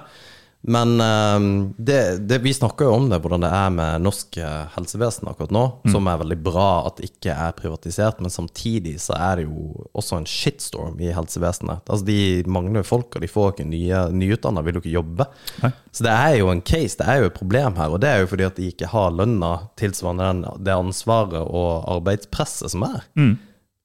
Men 0.67 1.01
um, 1.01 1.73
det, 1.77 2.27
det, 2.27 2.41
vi 2.43 2.51
snakker 2.53 2.89
jo 2.89 2.95
om 2.97 3.05
det, 3.07 3.21
hvordan 3.23 3.45
det 3.45 3.51
er 3.55 3.69
med 3.71 4.03
norsk 4.03 4.37
eh, 4.43 4.65
helsevesen 4.73 5.29
akkurat 5.31 5.53
nå, 5.55 5.61
som 5.93 6.09
er 6.11 6.19
veldig 6.19 6.37
bra 6.43 6.65
at 6.89 6.99
det 6.99 7.07
ikke 7.07 7.31
er 7.31 7.55
privatisert, 7.55 8.19
men 8.19 8.33
samtidig 8.33 8.97
så 8.99 9.15
er 9.15 9.39
det 9.39 9.45
jo 9.45 9.85
også 9.95 10.19
en 10.19 10.27
shitstorm 10.27 10.99
i 10.99 11.13
helsevesenet. 11.15 11.87
Altså 11.87 12.03
De 12.09 12.19
mangler 12.51 12.81
jo 12.81 12.89
folk, 12.89 13.15
og 13.15 13.23
de 13.23 13.31
får 13.31 13.53
ikke 13.53 13.69
nye 13.71 14.03
nyutdanna, 14.11 14.65
vil 14.67 14.75
jo 14.75 14.83
ikke 14.83 14.95
jobbe. 14.97 15.29
Nei. 15.63 15.71
Så 15.95 16.03
det 16.03 16.15
er 16.17 16.35
jo 16.41 16.51
en 16.51 16.65
case, 16.67 16.99
det 16.99 17.07
er 17.07 17.23
jo 17.23 17.31
et 17.31 17.39
problem 17.39 17.79
her, 17.79 17.95
og 17.95 18.03
det 18.03 18.11
er 18.11 18.25
jo 18.25 18.31
fordi 18.33 18.49
at 18.49 18.59
de 18.59 18.67
ikke 18.73 18.91
har 18.91 19.15
lønna 19.15 19.53
tilsvarende 19.79 20.31
den, 20.33 20.63
det 20.67 20.75
ansvaret 20.75 21.47
og 21.47 21.87
arbeidspresset 21.95 22.75
som 22.75 22.83
er. 22.89 23.07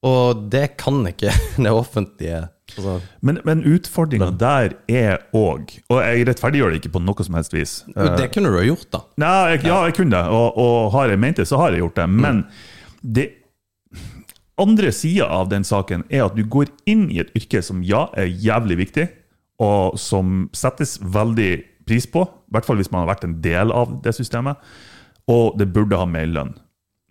Og 0.03 0.43
det 0.51 0.73
kan 0.83 0.99
ikke 1.07 1.31
det 1.63 1.71
offentlige 1.71 2.43
Altså, 2.73 2.95
Men, 3.21 3.39
men 3.45 3.61
utfordringa 3.69 4.31
der 4.39 4.73
er 4.89 5.21
òg 5.37 5.75
Og 5.91 5.99
jeg 6.01 6.25
rettferdiggjør 6.29 6.73
det 6.73 6.79
ikke 6.81 6.93
på 6.95 7.01
noe 7.03 7.25
som 7.27 7.37
helst 7.37 7.53
vis. 7.53 7.73
Det 7.93 8.31
kunne 8.33 8.49
du 8.49 8.57
ha 8.57 8.65
gjort, 8.65 8.87
da. 8.93 9.03
Nei, 9.21 9.37
jeg, 9.53 9.63
ja, 9.69 9.79
jeg 9.87 9.97
kunne 9.99 10.15
det, 10.15 10.23
og, 10.33 10.57
og 10.57 10.91
har 10.95 11.13
jeg 11.13 11.21
ment 11.21 11.41
det, 11.41 11.47
så 11.49 11.61
har 11.61 11.75
jeg 11.75 11.83
gjort 11.83 12.01
det. 12.01 12.07
Men 12.09 12.45
det 13.03 13.27
andre 14.61 14.91
sida 14.93 15.27
av 15.33 15.49
den 15.51 15.65
saken 15.65 16.05
er 16.13 16.27
at 16.27 16.37
du 16.37 16.43
går 16.45 16.71
inn 16.89 17.07
i 17.11 17.19
et 17.23 17.33
yrke 17.37 17.61
som 17.65 17.81
ja, 17.85 18.07
er 18.17 18.29
jævlig 18.29 18.79
viktig, 18.83 19.07
og 19.63 19.97
som 20.01 20.47
settes 20.55 20.97
veldig 21.01 21.51
pris 21.87 22.07
på, 22.09 22.23
i 22.23 22.55
hvert 22.55 22.67
fall 22.67 22.79
hvis 22.79 22.91
man 22.93 23.03
har 23.03 23.13
vært 23.13 23.25
en 23.27 23.39
del 23.43 23.73
av 23.75 23.97
det 24.05 24.13
systemet, 24.15 24.59
og 25.29 25.57
det 25.59 25.69
burde 25.73 25.99
ha 25.99 26.07
mer 26.09 26.27
lønn. 26.29 26.53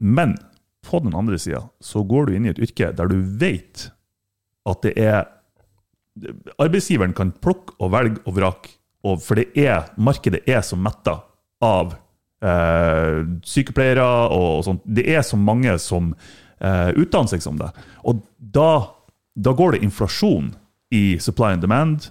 Men 0.03 0.37
på 0.83 0.99
den 1.05 1.15
andre 1.15 1.39
sida 1.39 1.63
så 1.83 2.03
går 2.07 2.27
du 2.27 2.37
inn 2.37 2.47
i 2.49 2.53
et 2.53 2.61
yrke 2.63 2.91
der 2.97 3.11
du 3.11 3.19
vet 3.41 3.89
at 4.69 4.83
det 4.85 4.95
er 4.99 5.25
Arbeidsgiveren 6.61 7.15
kan 7.17 7.31
plukke 7.43 7.75
og 7.81 7.93
velge 7.95 8.21
og 8.29 8.35
vrake, 8.37 8.75
for 9.03 9.39
det 9.41 9.49
er, 9.59 9.87
markedet 9.97 10.43
er 10.47 10.61
så 10.63 10.77
metta 10.79 11.15
av 11.65 11.95
eh, 12.45 13.23
sykepleiere 13.49 14.05
og 14.37 14.61
sånt. 14.67 14.83
Det 14.87 15.07
er 15.11 15.25
så 15.27 15.39
mange 15.41 15.73
som 15.83 16.13
eh, 16.61 16.91
utdanner 17.01 17.33
seg 17.33 17.43
som 17.45 17.57
det. 17.59 17.71
Og 18.07 18.21
da, 18.39 18.69
da 19.35 19.55
går 19.59 19.77
det 19.79 19.83
inflasjon 19.89 20.53
i 20.95 21.17
supply 21.23 21.55
and 21.57 21.65
demand. 21.65 22.11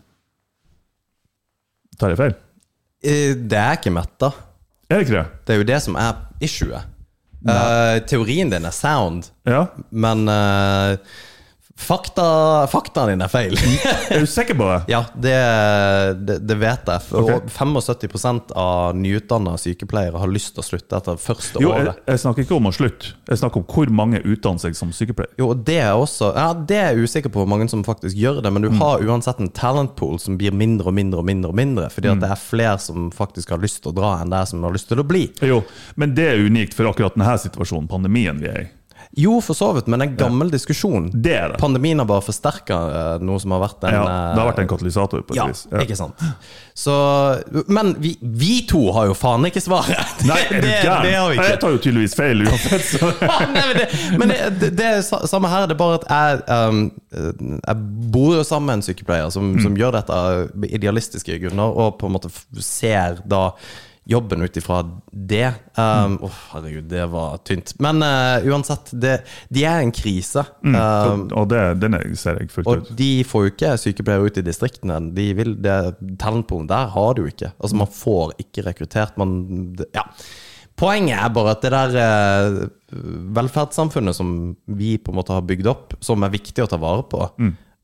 Tar 2.01 2.15
jeg 2.15 2.19
feil? 2.23 2.35
Eh, 3.05 3.35
Det 3.37 3.59
er 3.61 3.77
ikke 3.77 3.93
metta. 3.93 4.31
Er 4.89 4.97
det 4.99 5.05
ikke 5.07 5.19
det? 5.19 5.27
Det 5.47 5.53
er 5.55 5.61
jo 5.61 5.69
det 5.71 5.81
som 5.85 5.95
er 6.01 6.25
issuet. 6.43 6.87
Uh, 7.41 7.97
teorien 8.05 8.51
din 8.51 8.67
er 8.69 8.73
sound, 8.75 9.31
Ja. 9.49 9.63
men 9.89 10.27
eh, 10.29 10.97
fakta, 11.77 12.67
faktaen 12.71 13.09
din 13.13 13.21
er 13.25 13.29
feil. 13.31 13.55
Er 14.11 14.19
du 14.23 14.27
sikker 14.29 14.55
på 14.59 14.67
det? 14.67 14.79
ja, 14.93 15.03
det, 15.15 15.35
det, 16.27 16.35
det 16.47 16.57
vet 16.61 16.89
jeg. 16.91 17.03
For 17.07 17.23
okay. 17.23 17.39
75% 17.51 18.51
av 18.57 18.95
nyutdanna 18.97 19.55
sykepleiere 19.61 20.19
har 20.21 20.31
lyst 20.31 20.53
til 20.55 20.63
å 20.63 20.67
slutte 20.67 20.97
etter 20.99 21.19
første 21.21 21.61
Jo, 21.63 21.71
jeg, 21.75 21.87
året. 21.87 22.01
jeg 22.11 22.21
snakker 22.23 22.45
ikke 22.45 22.57
om 22.57 22.69
å 22.69 22.73
slutte. 22.75 23.13
Jeg 23.31 23.41
snakker 23.41 23.61
om 23.63 23.67
hvor 23.71 23.93
mange 24.01 24.21
utdanner 24.23 24.61
seg 24.65 24.75
som 24.77 24.91
sykepleier. 24.95 25.31
Jo, 25.39 25.51
det 25.55 25.79
er 25.83 25.93
også 25.97 26.31
Ja, 26.35 26.49
det 26.53 26.77
er 26.81 26.91
jeg 26.95 27.07
usikker 27.07 27.31
på 27.33 27.43
hvor 27.43 27.49
mange 27.51 27.69
som 27.71 27.83
faktisk 27.87 28.17
gjør 28.19 28.41
det, 28.45 28.51
men 28.51 28.61
du 28.65 28.69
Mm. 28.71 28.79
har 28.79 29.01
uansett 29.03 29.39
en 29.43 29.49
talent 29.49 29.95
pool 29.99 30.19
som 30.19 30.37
blir 30.39 30.51
mindre 30.55 30.87
og 30.87 30.93
mindre 30.95 31.19
og 31.19 31.25
mindre, 31.27 31.49
og 31.51 31.55
mindre 31.55 31.89
fordi 31.91 32.07
Mm. 32.07 32.13
at 32.17 32.21
det 32.23 32.31
er 32.31 32.39
flere 32.41 32.77
som 32.79 33.09
faktisk 33.11 33.49
har 33.49 33.57
lyst 33.59 33.81
til 33.83 33.91
å 33.91 33.95
dra, 33.95 34.11
enn 34.21 34.29
det 34.31 34.39
er 34.39 34.45
som 34.45 34.63
har 34.63 34.71
lyst 34.71 34.87
til 34.87 34.97
å 34.99 35.07
bli. 35.07 35.29
Jo, 35.41 35.63
men 35.95 36.13
det 36.15 36.27
er 36.31 36.45
unikt 36.45 36.73
for 36.73 36.85
akkurat 36.85 37.13
denne 37.15 37.37
situasjonen, 37.39 37.87
pandemien 37.89 38.39
vi 38.39 38.47
er 38.47 38.61
i. 38.61 38.67
Jo, 39.19 39.41
for 39.43 39.53
så 39.57 39.73
vidt, 39.75 39.87
men 39.91 40.01
en 40.05 40.13
gammel 40.15 40.47
diskusjon. 40.53 41.09
Det 41.11 41.33
er 41.35 41.49
det. 41.51 41.57
Pandemien 41.59 41.99
har 41.99 42.05
bare 42.07 42.23
forsterka 42.23 42.77
noe 43.19 43.39
som 43.43 43.51
har 43.51 43.59
vært 43.65 43.83
en 43.89 43.93
Ja, 43.97 44.03
eh, 44.07 44.27
det 44.35 44.39
har 44.39 44.47
vært 44.53 44.61
en 44.63 44.69
katalysator 44.71 45.25
på 45.27 45.33
et 45.35 45.39
Ja, 45.41 45.47
vis. 45.51 45.65
ikke 45.83 45.97
sant. 45.99 46.21
Så, 46.73 46.93
men 47.67 47.93
vi, 47.99 48.13
vi 48.21 48.61
to 48.69 48.85
har 48.95 49.09
jo 49.09 49.13
faen 49.19 49.43
ikke 49.49 49.59
svaret! 49.65 50.23
Nei, 50.29 50.39
du 50.47 50.55
det, 50.63 50.77
det 50.79 50.85
har 50.87 51.03
vi 51.03 51.35
ikke 51.35 51.49
Jeg 51.49 51.59
tar 51.65 51.75
jo 51.75 51.81
tydeligvis 51.83 52.15
feil 52.15 52.45
uansett. 52.47 52.87
Så. 52.93 53.11
Nei, 53.33 53.41
men 53.51 53.75
det, 53.81 53.89
men 54.21 54.31
det, 54.31 54.39
det, 54.61 54.71
det 54.79 54.89
er 54.93 55.03
samme 55.27 55.51
her, 55.51 55.67
det 55.67 55.75
er 55.75 55.81
bare 55.83 55.99
at 55.99 56.07
jeg, 56.07 56.41
um, 56.71 56.81
jeg 57.67 58.09
bor 58.15 58.35
jo 58.39 58.47
sammen 58.47 58.71
med 58.71 58.79
en 58.79 58.87
sykepleier 58.87 59.29
som, 59.35 59.51
Mm. 59.51 59.59
som 59.65 59.75
gjør 59.75 59.91
dette 59.97 60.15
av 60.15 60.63
idealistiske 60.71 61.35
grunner, 61.43 61.73
og 61.75 61.97
på 61.99 62.07
en 62.07 62.13
måte 62.15 62.29
ser 62.63 63.19
da 63.27 63.49
jobben 64.09 64.41
ut 64.41 64.55
ifra 64.57 64.79
det. 65.13 65.51
Um, 65.77 66.15
Mm. 66.15 66.17
Åh, 66.25 66.37
herregud, 66.53 66.87
det 66.89 67.03
var 67.11 67.37
tynt. 67.45 67.73
Men 67.79 68.01
uh, 68.01 68.41
uansett, 68.49 68.89
det, 68.97 69.19
de 69.53 69.63
er 69.69 69.83
en 69.83 69.91
krise. 69.93 70.43
Mm. 70.65 70.75
Um, 70.75 71.27
Og 71.37 71.47
det, 71.51 71.61
den 71.79 71.93
er- 71.93 72.15
ser 72.17 72.39
jeg 72.41 72.49
fullt 72.51 72.67
og 72.67 72.77
ut. 72.81 72.89
de 72.97 73.23
får 73.23 73.45
jo 73.45 73.51
ikke 73.53 73.73
sykepleiere 73.77 74.25
ut 74.25 74.37
i 74.41 74.45
distriktene. 74.47 74.97
De 75.15 75.27
vil, 75.37 75.53
det, 75.61 75.75
Talentpoolen 76.19 76.67
der 76.67 76.87
har 76.95 77.13
du 77.13 77.25
ikke. 77.29 77.53
Altså 77.61 77.75
Man 77.77 77.87
får 77.93 78.33
ikke 78.41 78.65
rekruttert. 78.65 79.17
Man, 79.21 79.35
det, 79.77 79.85
ja. 79.93 80.03
Poenget 80.81 81.19
er 81.21 81.29
bare 81.29 81.51
at 81.53 81.61
det 81.61 81.71
der 81.71 81.97
uh, 82.01 82.67
velferdssamfunnet 83.37 84.15
som 84.17 84.55
vi 84.65 84.95
på 84.97 85.11
en 85.13 85.19
måte 85.19 85.35
har 85.35 85.45
bygd 85.45 85.67
opp, 85.69 85.93
som 86.03 86.23
er 86.25 86.33
viktig 86.33 86.63
å 86.65 86.69
ta 86.71 86.79
vare 86.81 87.03
på, 87.11 87.27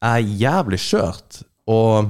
er 0.01 0.17
jævlig 0.25 0.79
skjørt. 0.81 1.43
Og 1.69 2.09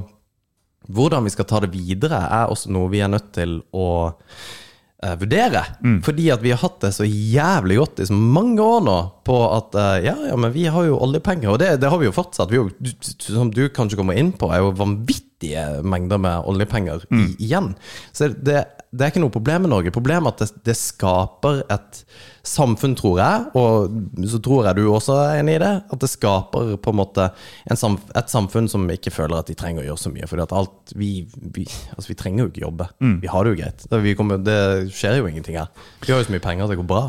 hvordan 0.88 1.26
vi 1.28 1.30
skal 1.34 1.44
ta 1.48 1.60
det 1.64 1.72
videre, 1.74 2.22
er 2.32 2.48
også 2.52 2.70
noe 2.72 2.88
vi 2.92 3.02
er 3.04 3.10
nødt 3.12 3.28
til 3.36 3.58
å 3.76 3.86
uh, 4.08 5.14
vurdere. 5.20 5.62
Fordi 6.06 6.30
at 6.32 6.42
vi 6.44 6.50
har 6.54 6.62
hatt 6.62 6.80
det 6.86 6.92
så 6.96 7.04
jævlig 7.06 7.76
godt 7.80 8.00
i 8.02 8.08
så 8.08 8.16
mange 8.16 8.64
år 8.64 8.80
nå 8.86 8.96
på 9.28 9.36
at 9.52 9.76
uh, 9.76 9.96
ja, 10.04 10.14
ja, 10.30 10.36
men 10.40 10.54
vi 10.54 10.64
har 10.72 10.88
jo 10.88 10.96
oljepenger, 11.04 11.52
og 11.52 11.60
det, 11.62 11.74
det 11.82 11.90
har 11.92 12.00
vi 12.00 12.08
jo 12.08 12.14
fortsatt. 12.16 12.50
Vi 12.50 12.56
jo, 12.60 12.68
du- 12.78 13.12
som 13.20 13.52
du 13.52 13.66
kanskje 13.68 14.00
kommer 14.00 14.16
inn 14.18 14.32
på, 14.32 14.48
er 14.54 14.64
jo 14.64 14.72
vanvittige 14.80 15.66
mengder 15.86 16.18
med 16.24 16.48
oljepenger 16.50 17.04
i, 17.12 17.26
igjen. 17.46 17.74
Så 18.16 18.32
det, 18.32 18.64
det 18.90 19.04
er 19.04 19.12
ikke 19.12 19.22
noe 19.22 19.34
problem 19.34 19.66
med 19.66 19.74
Norge. 19.76 19.92
Problemet 19.94 20.32
er 20.32 20.34
at 20.34 20.56
det, 20.56 20.64
det 20.72 20.78
skaper 20.80 21.60
et 21.68 22.02
samfunn, 22.48 22.94
tror 22.98 23.18
jeg, 23.20 23.44
og 23.58 24.24
så 24.30 24.40
tror 24.44 24.66
jeg 24.68 24.78
du 24.78 24.86
også 24.90 25.16
er 25.22 25.40
enig 25.42 25.56
i 25.58 25.62
det, 25.62 25.72
at 25.92 26.02
det 26.02 26.10
skaper 26.10 26.74
på 26.82 26.94
en 26.94 26.98
måte 27.00 27.28
en 27.68 27.78
samf 27.80 28.06
et 28.18 28.32
samfunn 28.32 28.68
som 28.72 28.86
ikke 28.92 29.12
føler 29.14 29.38
at 29.38 29.50
de 29.50 29.56
trenger 29.58 29.84
å 29.84 29.88
gjøre 29.90 30.02
så 30.02 30.12
mye. 30.14 30.28
Alt 30.58 30.94
Vi, 30.98 31.10
vi, 31.54 31.66
altså 31.94 32.12
vi 32.12 32.18
trenger 32.18 32.44
jo 32.44 32.50
ikke 32.52 32.64
jobbe. 32.64 32.88
Vi 33.22 33.30
har 33.30 33.44
det 33.44 33.52
jo 33.52 33.60
greit. 33.62 33.84
Det, 33.90 34.00
vi 34.04 34.14
kommer, 34.18 34.40
det 34.42 34.58
skjer 34.94 35.20
jo 35.20 35.28
ingenting 35.28 35.58
her. 35.60 35.68
Vi 36.04 36.12
har 36.12 36.22
jo 36.22 36.28
så 36.28 36.34
mye 36.34 36.44
penger 36.44 36.64
at 36.66 36.72
det 36.74 36.80
går 36.80 36.88
bra. 36.88 37.04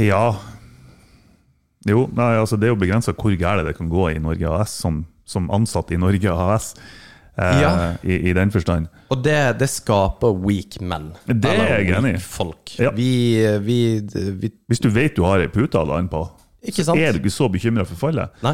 Ja. 0.00 0.24
Jo, 1.88 2.06
nei, 2.14 2.32
altså 2.38 2.56
det 2.58 2.68
er 2.68 2.74
jo 2.76 2.80
begrensa 2.80 3.14
hvor 3.16 3.34
gærent 3.34 3.66
det 3.66 3.76
kan 3.78 3.90
gå 3.90 4.08
i 4.12 4.20
Norge 4.22 4.50
AS 4.54 4.74
som, 4.84 5.02
som 5.28 5.50
ansatt 5.54 5.90
i 5.94 5.98
Norge 6.00 6.30
AS. 6.30 6.72
Eh, 7.38 7.60
Ja. 7.62 7.94
i, 8.04 8.12
I 8.28 8.32
den 8.36 8.50
forstand. 8.52 8.86
Og 9.08 9.22
det, 9.24 9.38
det 9.60 9.68
skaper 9.72 10.32
weak 10.36 10.76
men. 10.80 11.12
Det 11.26 11.44
er 11.48 11.78
jeg 11.78 11.88
enig 11.96 12.14
i. 12.18 12.20
Ja. 12.82 12.90
Vi, 12.96 13.08
vi, 13.64 13.78
vi 14.40 14.50
Hvis 14.68 14.80
du 14.84 14.88
vet 14.92 15.16
du 15.16 15.22
har 15.24 15.38
ei 15.40 15.48
pute 15.48 15.78
å 15.80 15.84
lande 15.88 16.10
på, 16.12 16.26
så 16.72 16.92
er 16.94 17.12
du 17.12 17.18
ikke 17.22 17.30
så 17.32 17.48
bekymra 17.52 17.84
for 17.88 17.96
fallet. 17.96 18.28
Nei. 18.44 18.52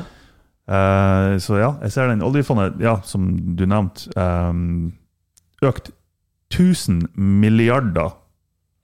Eh, 0.69 1.39
så 1.43 1.59
ja, 1.59 1.73
jeg 1.83 1.91
ser 1.93 2.07
den 2.13 2.23
oljefondet, 2.23 2.79
ja, 2.85 3.01
som 3.05 3.27
du 3.57 3.67
nevnte, 3.67 4.07
eh, 4.15 4.53
økt 5.69 5.91
1000 6.55 7.03
milliarder 7.17 8.11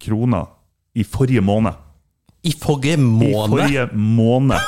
kroner 0.03 0.45
i 0.95 1.03
forrige 1.05 1.41
måned. 1.41 1.73
I 2.45 2.53
forrige 2.61 2.97
måned? 3.01 3.31
I 3.31 3.33
forrige 3.63 3.87
måned. 3.95 4.59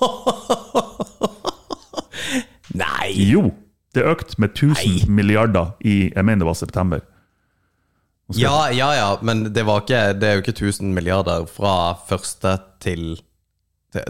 Nei! 2.80 3.12
Jo! 3.30 3.50
Det 3.94 4.04
økte 4.06 4.38
med 4.38 4.52
1000 4.54 5.10
milliarder 5.10 5.72
i 5.80 6.12
jeg 6.14 6.24
mener 6.24 6.44
det 6.44 6.46
var 6.46 6.58
september. 6.58 7.00
Ja, 8.38 8.68
ja, 8.70 8.92
ja, 8.94 9.08
men 9.22 9.48
det, 9.54 9.64
var 9.66 9.82
ikke, 9.82 10.12
det 10.20 10.28
er 10.28 10.36
jo 10.36 10.42
ikke 10.44 10.54
1000 10.54 10.94
milliarder 10.94 11.46
fra 11.50 11.96
første 12.06 12.58
til, 12.80 13.22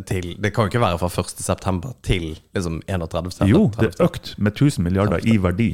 til, 0.07 0.35
Det 0.43 0.53
kan 0.53 0.66
jo 0.66 0.72
ikke 0.72 0.83
være 0.83 0.99
fra 1.01 1.09
1. 1.22 1.41
september 1.41 1.95
til 2.05 2.35
liksom 2.55 2.83
31. 2.89 3.33
september. 3.33 3.51
Jo, 3.51 3.70
det 3.78 3.95
er 3.95 4.05
økt 4.05 4.35
med 4.39 4.53
1000 4.53 4.85
milliarder 4.85 5.24
i 5.24 5.39
verdi. 5.41 5.70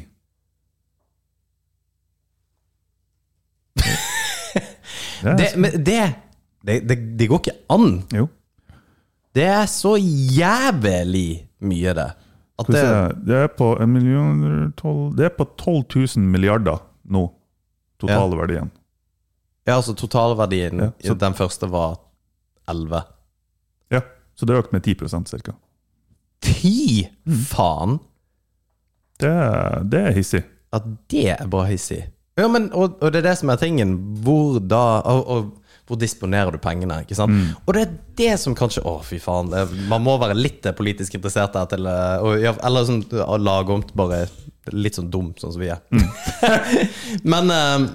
Det 3.75 3.89
Det, 5.41 5.49
men 5.57 5.85
det, 5.87 6.15
det, 6.63 6.89
det, 6.89 6.99
det 7.19 7.29
går 7.29 7.41
ikke 7.43 7.59
an. 7.71 8.05
jo. 8.15 8.29
Det 9.35 9.45
er 9.45 9.67
så 9.67 9.97
jævlig 10.37 11.49
mye, 11.61 11.93
det. 11.95 12.11
At 12.59 12.67
det, 12.73 12.83
det 13.27 13.37
er 13.37 13.49
på 13.53 13.67
en 13.83 13.91
million, 13.93 14.73
tolv, 14.79 15.11
Det 15.19 15.27
er 15.27 15.35
på 15.37 15.45
12 15.61 15.85
000 16.17 16.25
milliarder 16.33 16.79
nå, 17.05 17.27
totalverdien. 18.01 18.71
ja, 19.67 19.75
altså 19.77 19.93
totalverdien 19.95 20.81
Ja, 20.81 20.91
så- 21.05 21.15
den 21.19 21.35
første 21.35 21.69
var 21.71 21.99
11. 22.69 23.03
Ja, 23.93 24.01
så 24.35 24.47
det 24.47 24.55
har 24.57 24.63
økt 24.63 24.73
med 24.73 24.83
10% 24.87 25.29
cirka. 25.29 25.53
10? 26.43 27.09
Mm. 27.27 27.39
Faen! 27.45 27.99
Det, 29.21 29.33
det 29.91 30.01
er 30.01 30.13
hissig. 30.13 30.43
At 30.73 30.83
det 31.11 31.29
er 31.41 31.47
bare 31.49 31.67
hissig. 31.71 32.03
Ja, 32.39 32.49
men, 32.49 32.71
og, 32.73 32.99
og 33.01 33.13
det 33.13 33.23
er 33.23 33.31
det 33.31 33.39
som 33.39 33.49
er 33.49 33.57
tingen. 33.57 33.95
Hvor 34.25 34.59
da 34.61 35.01
og, 35.09 35.23
og, 35.29 35.53
Hvor 35.87 36.01
disponerer 36.01 36.55
du 36.55 36.59
pengene? 36.62 37.03
ikke 37.05 37.18
sant? 37.18 37.32
Mm. 37.32 37.53
Og 37.62 37.76
det 37.76 37.84
er 37.84 37.93
det 38.18 38.32
som 38.43 38.57
kanskje 38.59 38.82
Å, 38.87 38.97
fy 39.07 39.20
faen. 39.22 39.53
Det, 39.53 39.66
man 39.91 40.03
må 40.03 40.16
være 40.22 40.39
litt 40.39 40.66
politisk 40.78 41.18
interessert 41.18 41.55
der 41.55 41.70
til 41.70 41.87
eh, 41.91 42.24
og, 42.24 42.43
Eller 42.57 42.89
sånn 42.89 43.05
lagomt, 43.12 43.47
lage 43.47 43.76
om 43.76 43.87
til 43.87 44.01
bare 44.03 44.24
litt 44.74 44.99
sånn 44.99 45.12
dum, 45.12 45.30
sånn 45.39 45.55
som 45.55 45.62
vi 45.62 45.70
er. 45.70 45.82
Mm. 45.95 46.09
men 47.32 47.55
eh, 47.55 47.87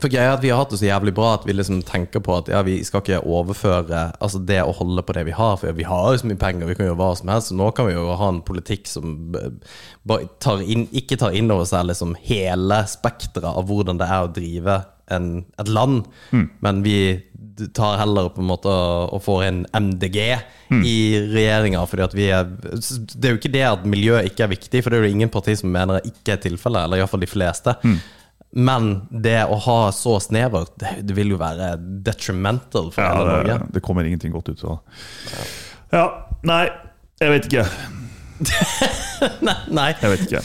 for 0.00 0.08
greia 0.08 0.30
er 0.30 0.38
at 0.38 0.44
vi 0.44 0.50
har 0.52 0.62
hatt 0.62 0.72
det 0.72 0.78
så 0.80 0.88
jævlig 0.88 1.12
bra 1.16 1.34
at 1.36 1.42
vi 1.44 1.54
liksom 1.54 1.82
tenker 1.84 2.22
på 2.24 2.38
at 2.38 2.48
ja, 2.48 2.62
vi 2.64 2.78
skal 2.86 3.02
ikke 3.02 3.20
overføre 3.28 4.06
Altså 4.22 4.40
det 4.48 4.62
å 4.64 4.72
holde 4.78 5.04
på 5.04 5.16
det 5.16 5.26
vi 5.28 5.34
har, 5.36 5.58
for 5.60 5.76
vi 5.76 5.86
har 5.86 6.14
jo 6.14 6.22
så 6.22 6.30
mye 6.30 6.40
penger, 6.40 6.68
vi 6.70 6.76
kan 6.78 6.88
gjøre 6.88 7.00
hva 7.00 7.10
som 7.18 7.32
helst. 7.32 7.50
Så 7.50 7.58
nå 7.58 7.68
kan 7.76 7.88
vi 7.90 7.96
jo 7.96 8.06
ha 8.16 8.30
en 8.32 8.40
politikk 8.46 8.88
som 8.88 9.36
eh, 9.36 9.76
bare 10.08 10.30
tar 10.42 10.64
inn, 10.64 10.86
ikke 10.96 11.20
tar 11.20 11.36
inn 11.36 11.52
over 11.52 11.68
seg 11.68 11.90
liksom 11.90 12.16
hele 12.24 12.80
spekteret 12.88 13.50
av 13.50 13.68
hvordan 13.68 14.00
det 14.00 14.08
er 14.08 14.24
å 14.24 14.32
drive 14.40 14.78
en, 15.14 15.44
et 15.58 15.68
land, 15.68 16.04
men 16.60 16.82
vi 16.86 16.96
tar 17.76 17.98
heller 18.00 18.30
på 18.32 18.40
en 18.40 18.48
måte 18.48 18.70
og 18.72 19.20
får 19.24 19.42
en 19.44 19.58
MDG 19.76 20.16
i 20.86 20.94
regjeringa. 21.28 21.82
er 21.82 22.46
Det 22.56 23.26
er 23.28 23.34
jo 23.34 23.40
ikke 23.40 23.52
det 23.52 23.64
at 23.68 23.84
miljøet 23.84 24.30
ikke 24.30 24.46
er 24.46 24.52
viktig, 24.54 24.82
for 24.82 24.90
det 24.90 24.98
er 25.00 25.04
jo 25.08 25.12
ingen 25.16 25.28
parti 25.32 25.56
som 25.60 25.70
mener 25.72 25.98
det 26.00 26.12
ikke 26.14 26.32
er 26.38 26.40
tilfellet, 26.46 26.84
eller 26.86 27.02
iallfall 27.02 27.20
de 27.20 27.28
fleste. 27.28 27.74
Men 28.52 29.06
det 29.10 29.44
å 29.46 29.58
ha 29.62 29.78
så 29.94 30.16
snevert, 30.24 30.72
det, 30.80 30.96
det 31.06 31.14
vil 31.14 31.34
jo 31.36 31.38
være 31.38 31.74
detrimental 31.78 32.88
for 32.94 33.04
Ja, 33.04 33.12
hele 33.14 33.26
det, 33.30 33.36
Norge. 33.54 33.72
det 33.76 33.82
kommer 33.86 34.08
ingenting 34.08 34.32
godt 34.34 34.48
ut 34.50 34.64
av 34.64 34.80
det. 34.80 35.44
Ja, 35.92 36.06
nei, 36.48 36.64
jeg 37.20 37.34
vet 37.36 37.50
ikke. 37.50 37.66
Nei. 39.76 39.90
Jeg 40.00 40.10
vet 40.14 40.22
ikke. 40.24 40.40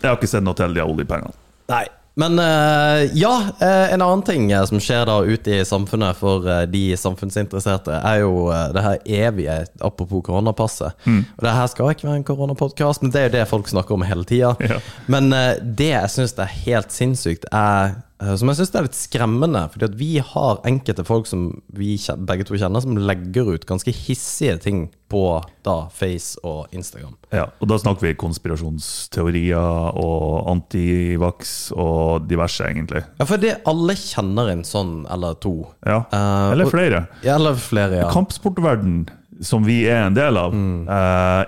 Jeg 0.00 0.06
har 0.06 0.16
ikke 0.16 0.30
sett 0.30 0.44
noe 0.46 0.56
til 0.56 0.76
de 0.76 0.84
oljepengene. 0.84 1.34
Nei. 1.72 1.84
Men 2.14 2.38
eh, 2.38 3.10
ja, 3.14 3.44
eh, 3.60 3.92
en 3.92 4.02
annen 4.02 4.22
ting 4.22 4.50
eh, 4.52 4.64
som 4.64 4.80
skjer 4.82 5.06
da 5.08 5.20
ute 5.22 5.60
i 5.60 5.64
samfunnet 5.64 6.18
for 6.18 6.46
de 6.70 6.82
samfunnsinteresserte, 6.98 7.94
er 7.96 8.22
jo 8.24 8.48
det 8.74 8.84
her 8.84 8.98
evige, 9.04 9.56
apropos 9.78 10.24
koronapasset. 10.26 11.06
Og 11.06 11.44
det 11.46 11.56
her 11.56 11.70
skal 11.70 11.94
ikke 11.94 12.08
være 12.08 12.20
en 12.20 12.26
koronapodkast, 12.26 13.04
men 13.04 13.14
det 13.14 13.22
er 13.22 13.30
jo 13.30 13.34
det 13.38 13.48
folk 13.50 13.70
snakker 13.70 13.96
om 13.96 14.06
hele 14.06 14.26
tida. 14.28 14.54
Ja. 14.70 14.80
Men 15.10 15.30
det 15.62 15.90
jeg 15.92 16.12
syns 16.12 16.36
er 16.38 16.50
helt 16.66 16.94
sinnssykt, 16.94 17.46
er 17.52 17.96
som 18.36 18.50
jeg 18.50 18.58
synes 18.58 18.74
er 18.76 18.84
litt 18.84 18.96
skremmende, 18.98 19.62
fordi 19.72 19.86
at 19.88 19.94
vi 19.96 20.08
har 20.20 20.58
enkelte 20.68 21.04
folk 21.08 21.26
som 21.30 21.46
vi 21.72 21.94
begge 22.28 22.44
to 22.44 22.58
kjenner, 22.60 22.82
som 22.84 22.98
legger 23.00 23.48
ut 23.54 23.64
ganske 23.68 23.92
hissige 23.96 24.58
ting 24.60 24.82
på 25.10 25.22
da 25.66 25.88
Face 25.90 26.36
og 26.46 26.68
Instagram. 26.76 27.14
Ja, 27.32 27.46
og 27.60 27.70
da 27.72 27.78
snakker 27.80 28.10
vi 28.10 28.14
konspirasjonsteorier 28.20 29.96
og 30.00 30.50
antivax 30.52 31.70
og 31.74 32.26
diverse, 32.30 32.66
egentlig. 32.68 33.02
Ja, 33.20 33.26
for 33.28 33.40
det 33.42 33.56
alle 33.68 33.96
kjenner 33.98 34.52
en 34.52 34.64
sånn 34.68 35.06
eller 35.10 35.38
to. 35.42 35.54
Ja, 35.86 36.02
Eh, 36.10 36.52
Eller 36.52 36.66
flere. 36.70 37.06
Ja, 37.22 37.36
eller 37.36 37.54
flere, 37.54 38.00
ja. 38.02 38.10
Kampsportverden, 38.12 39.08
som 39.42 39.64
vi 39.64 39.84
er 39.88 40.06
en 40.08 40.14
del 40.14 40.36
av, 40.36 40.54
eh, 40.54 41.44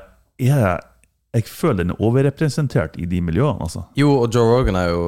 er 0.48 0.80
Jeg 1.32 1.46
føler 1.48 1.78
den 1.84 1.90
er 1.94 2.00
overrepresentert 2.04 2.96
i 3.00 3.06
de 3.08 3.20
miljøene, 3.24 3.56
altså. 3.64 3.86
Jo, 3.96 4.10
og 4.20 4.34
Joe 4.34 4.50
Rogan 4.50 4.76
er 4.76 4.90
jo 4.90 5.04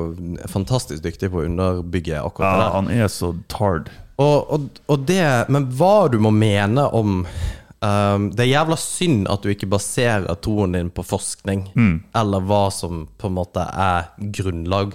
fantastisk 0.49 1.03
dyktig 1.05 1.29
på 1.31 1.43
å 1.43 1.45
underbygge 1.51 2.16
akkurat 2.22 2.49
Ja, 2.49 2.55
det 2.57 2.64
der. 2.64 2.77
han 2.79 2.89
er 3.05 3.11
så 3.12 3.35
tard. 3.53 3.91
Og, 4.16 4.51
og, 4.55 4.81
og 4.89 5.05
det 5.09 5.25
Men 5.51 5.66
hva 5.75 6.09
du 6.09 6.20
må 6.22 6.31
mene 6.31 6.85
om 6.95 7.27
um, 7.27 8.29
Det 8.31 8.45
er 8.45 8.51
jævla 8.53 8.77
synd 8.79 9.27
at 9.29 9.43
du 9.43 9.51
ikke 9.51 9.66
baserer 9.66 10.39
troen 10.41 10.72
din 10.79 10.89
på 10.95 11.03
forskning, 11.03 11.66
eller 12.14 12.41
hva 12.47 12.70
som 12.72 13.05
på 13.18 13.27
en 13.29 13.35
måte 13.43 13.66
er 13.75 14.09
grunnlag 14.18 14.95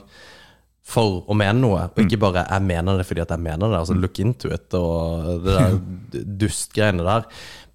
for 0.90 1.20
å 1.30 1.36
mene 1.38 1.60
noe, 1.62 1.84
og 1.92 2.00
ikke 2.02 2.18
bare 2.18 2.48
'jeg 2.50 2.64
mener 2.66 2.98
det 2.98 3.06
fordi 3.06 3.22
at 3.22 3.30
jeg 3.30 3.40
mener 3.40 3.68
det'. 3.70 3.78
Altså 3.78 3.94
look 3.94 4.18
into 4.20 4.50
it 4.50 4.74
og 4.74 5.44
det 5.46 5.54
der 5.54 5.78
dustgreiene 6.42 7.04
der. 7.06 7.28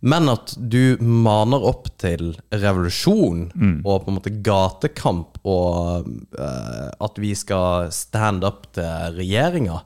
Men 0.05 0.28
at 0.28 0.52
du 0.61 0.98
maner 1.00 1.62
opp 1.64 1.86
til 2.02 2.34
revolusjon 2.52 3.46
og 3.86 4.02
på 4.05 4.11
en 4.12 4.16
måte 4.18 4.32
gatekamp, 4.44 5.38
og 5.48 6.09
uh, 6.36 6.90
at 7.07 7.20
vi 7.22 7.30
skal 7.38 7.88
stand 7.94 8.44
up 8.44 8.66
til 8.76 9.16
regjeringa. 9.16 9.78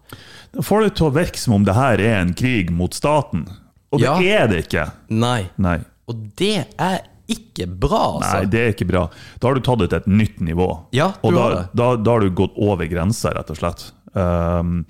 Da 0.56 0.64
får 0.66 0.88
det 0.88 0.90
til 0.98 1.06
å 1.10 1.14
virke 1.14 1.38
som 1.38 1.54
om 1.60 1.66
det 1.68 1.76
her 1.78 2.02
er 2.02 2.16
en 2.22 2.34
krig 2.38 2.72
mot 2.74 2.94
staten. 2.98 3.46
Og 3.92 4.02
det 4.02 4.08
Ja. 4.08 4.16
er 4.42 4.48
det 4.50 4.64
ikke. 4.66 4.88
Nei. 5.14 5.48
Nei. 5.56 5.78
Og 6.10 6.26
det 6.40 6.66
er 6.80 6.98
ikke 7.28 7.66
bra, 7.68 8.02
altså. 8.18 8.32
Nei, 8.40 8.44
det 8.50 8.60
er 8.64 8.74
ikke 8.74 8.88
bra. 8.88 9.04
Da 9.38 9.48
har 9.50 9.54
du 9.58 9.60
tatt 9.64 9.78
det 9.84 9.90
til 9.92 9.98
et 10.02 10.10
nytt 10.10 10.38
nivå. 10.40 10.68
Ja, 10.96 11.10
du 11.22 11.28
og 11.28 11.34
da, 11.36 11.40
har 11.44 11.54
det. 11.54 11.64
da, 11.76 11.88
da 11.96 12.10
har 12.16 12.20
du 12.26 12.30
gått 12.42 12.56
over 12.56 12.88
grensa, 12.90 13.32
rett 13.36 13.50
og 13.52 13.58
slett. 13.60 13.86
Um, 14.16 14.82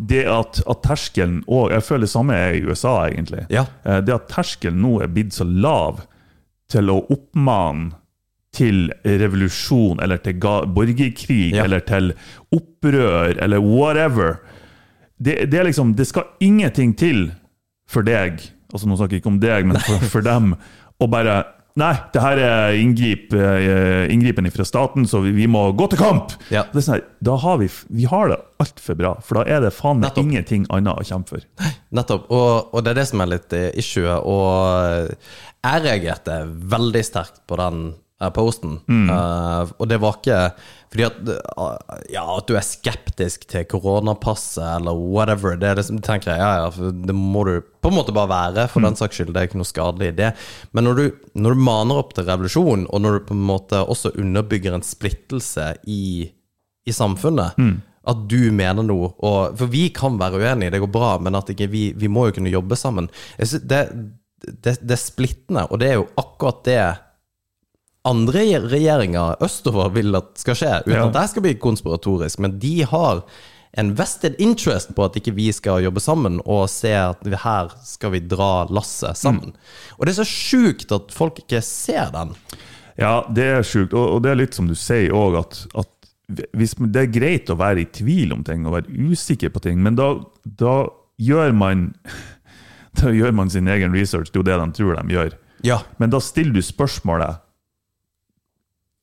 det 0.00 0.22
at, 0.32 0.62
at 0.70 0.82
terskelen 0.86 1.42
og 1.46 1.70
Jeg 1.74 1.82
føler 1.84 2.06
det 2.06 2.10
samme 2.14 2.34
er 2.34 2.54
i 2.56 2.62
USA, 2.64 2.94
egentlig. 3.10 3.42
Ja. 3.52 3.66
Eh, 3.84 4.00
Det 4.00 4.14
at 4.14 4.28
terskelen 4.32 4.80
nå 4.80 5.00
er 5.02 5.10
blitt 5.12 5.34
så 5.36 5.44
lav 5.44 6.00
til 6.70 6.88
å 6.88 7.00
oppmane 7.10 7.90
til 8.54 8.88
revolusjon 9.04 10.00
eller 10.02 10.16
til 10.24 10.34
borgerkrig 10.40 11.52
Ja. 11.54 11.64
eller 11.64 11.80
til 11.86 12.12
opprør 12.54 13.36
eller 13.42 13.60
whatever 13.62 14.40
det, 15.22 15.50
det 15.52 15.64
liksom 15.66 15.94
Det 15.94 16.06
skal 16.06 16.24
ingenting 16.40 16.94
til 16.96 17.30
for 17.90 18.02
deg, 18.06 18.40
altså 18.72 18.86
nå 18.88 18.96
snakker 18.96 19.16
jeg 19.18 19.22
ikke 19.24 19.32
om 19.34 19.40
deg, 19.42 19.66
men 19.66 19.76
for, 19.82 19.98
for 20.14 20.22
dem, 20.22 20.54
å 21.02 21.06
bare 21.10 21.44
Nei, 21.78 21.92
det 22.14 22.22
her 22.22 22.40
er 22.42 22.76
inngrip, 22.80 23.34
eh, 23.36 24.10
inngripen 24.10 24.48
fra 24.50 24.66
staten, 24.66 25.06
så 25.06 25.20
vi, 25.22 25.30
vi 25.36 25.46
må 25.50 25.68
gå 25.78 25.86
til 25.92 26.00
kamp! 26.00 26.34
Ja. 26.50 26.64
Det 26.72 26.80
er 26.80 26.86
sånn, 26.86 26.98
her, 26.98 27.04
da 27.30 27.36
har 27.44 27.60
vi, 27.60 27.68
vi 27.94 28.08
har 28.10 28.32
det 28.32 28.40
altfor 28.62 28.98
bra, 28.98 29.12
for 29.24 29.40
da 29.40 29.44
er 29.46 29.62
det 29.64 29.72
faen 29.76 30.02
meg 30.02 30.18
ingenting 30.20 30.66
annet 30.74 30.98
å 30.98 31.06
kjempe 31.06 31.36
for. 31.36 31.74
Nettopp. 31.94 32.26
Og, 32.34 32.74
og 32.74 32.84
det 32.84 32.94
er 32.94 33.00
det 33.02 33.06
som 33.12 33.22
er 33.22 33.32
litt 33.36 33.56
eh, 33.56 33.70
issue. 33.78 34.18
Og 34.18 35.14
jeg 35.60 35.84
reagerte 35.86 36.42
veldig 36.74 37.04
sterkt 37.06 37.44
på 37.48 37.58
den 37.60 37.90
eh, 38.20 38.30
posten. 38.34 38.78
Uh, 39.10 39.70
og 39.78 39.88
det 39.90 39.98
var 40.02 40.18
ikke 40.18 40.38
fordi 40.90 41.04
at 41.06 41.18
uh, 41.30 41.76
Ja, 42.10 42.24
at 42.34 42.48
du 42.50 42.56
er 42.58 42.66
skeptisk 42.66 43.46
til 43.50 43.66
koronapasset 43.70 44.64
eller 44.80 44.96
whatever. 44.98 45.54
Det 45.58 45.68
er 45.68 45.78
liksom, 45.78 46.00
tenker 46.02 46.32
jeg, 46.32 46.42
ja, 46.42 46.66
ja, 46.66 46.92
det 47.06 47.14
må 47.14 47.44
du 47.46 47.60
på 47.80 47.92
en 47.92 47.96
måte 47.96 48.14
bare 48.16 48.32
være, 48.32 48.66
for 48.72 48.84
den 48.84 48.98
saks 48.98 49.20
skyld. 49.20 49.30
Det 49.34 49.42
er 49.42 49.50
ikke 49.50 49.60
noe 49.60 49.68
skadelig 49.70 50.10
i 50.10 50.16
det. 50.18 50.32
Men 50.74 50.88
når 50.88 50.98
du, 50.98 51.04
når 51.38 51.54
du 51.54 51.62
maner 51.70 52.00
opp 52.02 52.14
til 52.16 52.26
revolusjon, 52.26 52.88
og 52.90 53.04
når 53.04 53.16
du 53.16 53.28
på 53.30 53.36
en 53.38 53.46
måte 53.52 53.84
også 53.84 54.14
underbygger 54.18 54.76
en 54.76 54.86
splittelse 54.86 55.72
i, 55.86 56.26
i 56.86 56.96
samfunnet 56.96 57.54
At 58.10 58.24
du 58.32 58.50
mener 58.50 58.82
noe. 58.82 59.12
Og, 59.20 59.54
for 59.60 59.70
vi 59.70 59.90
kan 59.94 60.18
være 60.18 60.40
uenige, 60.40 60.72
det 60.74 60.80
går 60.82 60.90
bra, 60.92 61.12
men 61.22 61.36
at 61.38 61.52
ikke 61.52 61.70
vi, 61.70 61.90
vi 61.96 62.08
må 62.08 62.26
jo 62.26 62.38
kunne 62.38 62.52
jobbe 62.52 62.78
sammen. 62.80 63.10
Det, 63.38 63.84
det, 64.40 64.74
det 64.80 64.96
er 64.96 65.00
splittende, 65.00 65.66
og 65.68 65.82
det 65.82 65.90
er 65.90 66.00
jo 66.00 66.08
akkurat 66.18 66.64
det 66.66 66.78
andre 68.08 68.42
regjeringer 68.70 69.36
østover 69.44 69.90
vil 69.92 70.14
at 70.16 70.30
skal 70.40 70.54
skje, 70.56 70.74
uten 70.86 70.94
Ja. 70.96 71.06
at 71.08 71.14
jeg 71.20 71.28
skal 71.34 71.42
bli 71.42 71.54
konspiratorisk. 71.60 72.38
Men 72.40 72.58
de 72.58 72.82
har 72.88 73.22
en 73.78 73.94
vested 73.94 74.34
interest 74.42 74.94
på 74.96 75.04
at 75.04 75.14
ikke 75.20 75.34
vi 75.36 75.52
skal 75.52 75.82
jobbe 75.84 76.00
sammen 76.00 76.40
og 76.44 76.68
se 76.70 76.90
at 76.96 77.20
vi- 77.22 77.36
her 77.36 77.68
skal 77.84 78.10
vi 78.10 78.20
dra 78.20 78.66
lasset 78.70 79.16
sammen. 79.16 79.52
Og 79.98 80.06
det 80.06 80.18
er 80.18 80.24
så 80.24 80.26
sjukt 80.26 80.90
at 80.92 81.12
folk 81.12 81.38
ikke 81.44 81.62
ser 81.62 82.10
den. 82.10 82.34
Ja, 82.98 83.22
det 83.32 83.44
er 83.44 83.62
sjukt. 83.62 83.92
Og, 83.94 84.16
og 84.16 84.22
det 84.22 84.30
er 84.32 84.34
litt 84.36 84.54
som 84.54 84.66
du 84.66 84.74
sier 84.74 85.10
òg, 85.12 85.38
at, 85.38 85.66
at 85.74 86.46
hvis, 86.56 86.74
det 86.78 86.96
er 86.96 87.12
greit 87.20 87.46
å 87.50 87.56
være 87.58 87.80
i 87.80 87.84
tvil 87.84 88.32
om 88.32 88.42
ting 88.44 88.66
og 88.66 88.72
være 88.72 89.10
usikker 89.10 89.50
på 89.50 89.60
ting, 89.60 89.82
men 89.82 89.94
da, 89.96 90.14
da 90.44 90.86
gjør 91.20 91.52
man 91.54 91.94
Da 93.00 93.06
gjør 93.14 93.32
man 93.32 93.48
sin 93.48 93.68
egen 93.68 93.92
research. 93.94 94.32
Det 94.32 94.36
er 94.36 94.40
jo 94.40 94.48
det 94.48 94.56
de 94.66 94.72
tror 94.82 94.96
de 94.98 95.14
gjør. 95.14 95.34
Ja. 95.62 95.76
Men 95.98 96.10
da 96.10 96.18
stiller 96.18 96.52
du 96.52 96.60
spørsmålet 96.60 97.38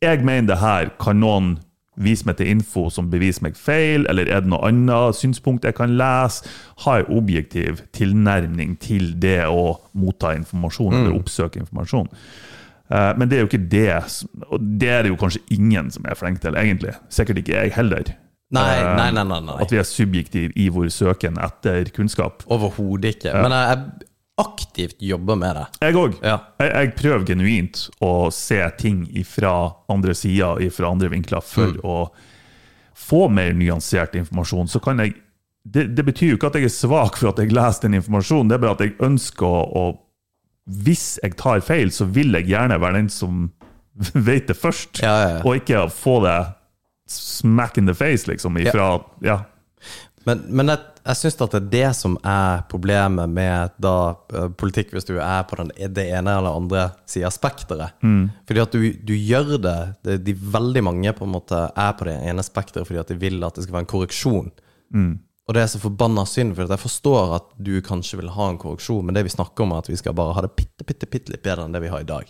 Jeg 0.04 0.22
mener 0.26 0.48
det 0.54 0.58
her. 0.62 0.90
Kan 1.02 1.22
noen 1.24 1.56
vise 1.98 2.28
meg 2.30 2.38
til 2.38 2.52
info 2.54 2.84
som 2.94 3.08
beviser 3.10 3.42
meg 3.48 3.56
feil, 3.58 4.04
eller 4.12 4.30
er 4.30 4.44
det 4.46 4.52
noe 4.52 4.68
annet 4.68 5.18
synspunkt 5.18 5.66
jeg 5.66 5.74
kan 5.80 5.96
lese? 5.98 6.46
Ha 6.84 7.00
en 7.02 7.10
objektiv 7.18 7.80
tilnærming 7.98 8.76
til 8.84 9.16
det 9.18 9.40
å 9.50 9.80
motta 9.98 10.36
informasjon 10.38 10.94
eller 11.00 11.18
oppsøke 11.18 11.64
informasjon. 11.64 12.12
Eh, 12.92 13.14
Men 13.18 13.28
det 13.30 13.38
er 13.40 13.42
jo 13.42 13.50
ikke 13.50 13.70
det, 13.72 13.90
og 14.52 14.62
det 14.80 14.90
er 14.94 15.02
det 15.04 15.10
jo 15.16 15.18
kanskje 15.24 15.42
ingen 15.58 15.90
som 15.92 16.06
er 16.06 16.16
flink 16.16 16.40
til, 16.42 16.54
egentlig. 16.56 16.94
Sikkert 17.10 17.38
ikke 17.42 17.58
jeg 17.64 17.74
heller. 17.74 18.14
Nei, 18.54 18.78
Eh, 18.80 18.96
nei, 18.96 19.10
nei, 19.12 19.24
nei, 19.28 19.40
nei. 19.44 19.58
At 19.60 19.72
vi 19.74 19.78
er 19.82 19.84
subjektive 19.84 20.54
i 20.56 20.70
vår 20.70 20.88
søken 20.94 21.36
etter 21.42 21.90
kunnskap. 21.92 22.46
Overhodet 22.48 23.16
ikke. 23.18 23.34
Men 23.42 23.52
jeg 23.52 23.82
aktivt 24.38 25.02
jobber 25.02 25.36
med 25.36 25.56
det. 25.58 25.66
Jeg 25.82 25.96
òg. 25.98 26.18
Ja. 26.22 26.38
Jeg, 26.62 26.72
jeg 26.76 26.96
prøver 27.00 27.26
genuint 27.26 27.84
å 28.06 28.30
se 28.34 28.60
ting 28.78 29.06
fra 29.26 29.54
andre 29.90 30.14
sider, 30.18 30.62
fra 30.76 30.92
andre 30.94 31.10
vinkler, 31.10 31.42
for 31.42 31.74
Mm. 31.74 31.80
å 31.84 32.10
få 32.98 33.28
mer 33.30 33.54
nyansert 33.54 34.16
informasjon. 34.18 34.68
Så 34.70 34.80
kan 34.84 35.00
jeg 35.00 35.16
det, 35.68 35.90
det 35.98 36.06
betyr 36.08 36.30
jo 36.32 36.38
ikke 36.38 36.48
at 36.48 36.56
jeg 36.56 36.64
er 36.70 36.72
svak 36.72 37.18
for 37.20 37.30
at 37.34 37.40
jeg 37.44 37.52
leser 37.52 37.82
den 37.90 37.98
informasjonen, 38.00 38.48
det 38.48 38.56
er 38.56 38.62
bare 38.64 38.76
at 38.78 38.84
jeg 38.86 38.94
ønsker 39.04 39.46
å, 39.46 39.64
å 39.76 40.00
Hvis 40.68 41.18
jeg 41.24 41.36
tar 41.40 41.60
feil, 41.64 41.92
så 41.92 42.06
vil 42.12 42.34
jeg 42.36 42.48
gjerne 42.50 42.78
være 42.80 42.98
den 43.02 43.10
som 43.10 43.50
vet 44.28 44.48
det 44.48 44.56
først, 44.56 45.02
Ja, 45.04 45.14
ja, 45.30 45.42
og 45.44 45.56
ikke 45.60 45.86
få 45.92 46.22
det 46.24 46.38
smack 47.08 47.78
in 47.78 47.86
the 47.88 47.94
face, 47.96 48.28
liksom, 48.28 48.58
ifra 48.60 49.02
ja. 49.24 49.42
Men, 50.28 50.42
men 50.52 50.68
jeg, 50.74 50.80
jeg 51.08 51.18
syns 51.20 51.38
at 51.42 51.54
det 51.54 51.60
er 51.60 51.70
det 51.72 51.90
som 51.96 52.18
er 52.28 52.64
problemet 52.72 53.32
med 53.32 53.76
da 53.82 53.94
eh, 54.34 54.50
politikk, 54.60 54.92
hvis 54.96 55.08
du 55.08 55.16
er 55.18 55.46
på 55.48 55.58
den, 55.60 55.72
det 55.96 56.06
ene 56.14 56.34
eller 56.40 56.58
andre 56.60 56.84
sida 57.10 57.30
av 57.30 57.36
spekteret. 57.36 57.96
Fordi 58.48 58.64
at 58.64 58.76
du, 58.76 58.82
du 59.08 59.14
gjør 59.16 59.56
det, 59.64 59.78
det 60.04 60.18
De 60.28 60.34
veldig 60.36 60.84
mange 60.84 61.14
på 61.16 61.26
en 61.28 61.34
måte 61.38 61.62
er 61.72 61.94
på 61.98 62.10
det 62.10 62.18
ene 62.28 62.44
spekteret 62.46 62.88
fordi 62.90 63.00
at 63.02 63.14
de 63.14 63.18
vil 63.22 63.40
at 63.48 63.56
det 63.56 63.66
skal 63.66 63.78
være 63.80 63.86
en 63.88 63.94
korreksjon. 63.94 64.52
Og 65.48 65.56
det 65.56 65.62
er 65.64 65.70
så 65.72 65.80
forbanna 65.80 66.26
synd, 66.28 66.56
for 66.58 66.68
jeg 66.68 66.82
forstår 66.82 67.36
at 67.38 67.52
du 67.64 67.78
kanskje 67.82 68.20
vil 68.20 68.34
ha 68.36 68.50
en 68.52 68.58
korreksjon, 68.60 69.06
men 69.08 69.16
det 69.16 69.24
vi 69.24 69.32
snakker 69.32 69.64
om, 69.64 69.72
er 69.72 69.86
at 69.86 69.88
vi 69.88 69.96
skal 70.00 70.16
bare 70.18 70.36
ha 70.36 70.44
det 70.44 70.52
bitte, 70.58 70.84
bitte, 70.84 71.08
bitte 71.08 71.32
litt 71.32 71.44
bedre 71.46 71.64
enn 71.64 71.76
det 71.78 71.86
vi 71.86 71.92
har 71.94 72.04
i 72.04 72.10
dag. 72.10 72.28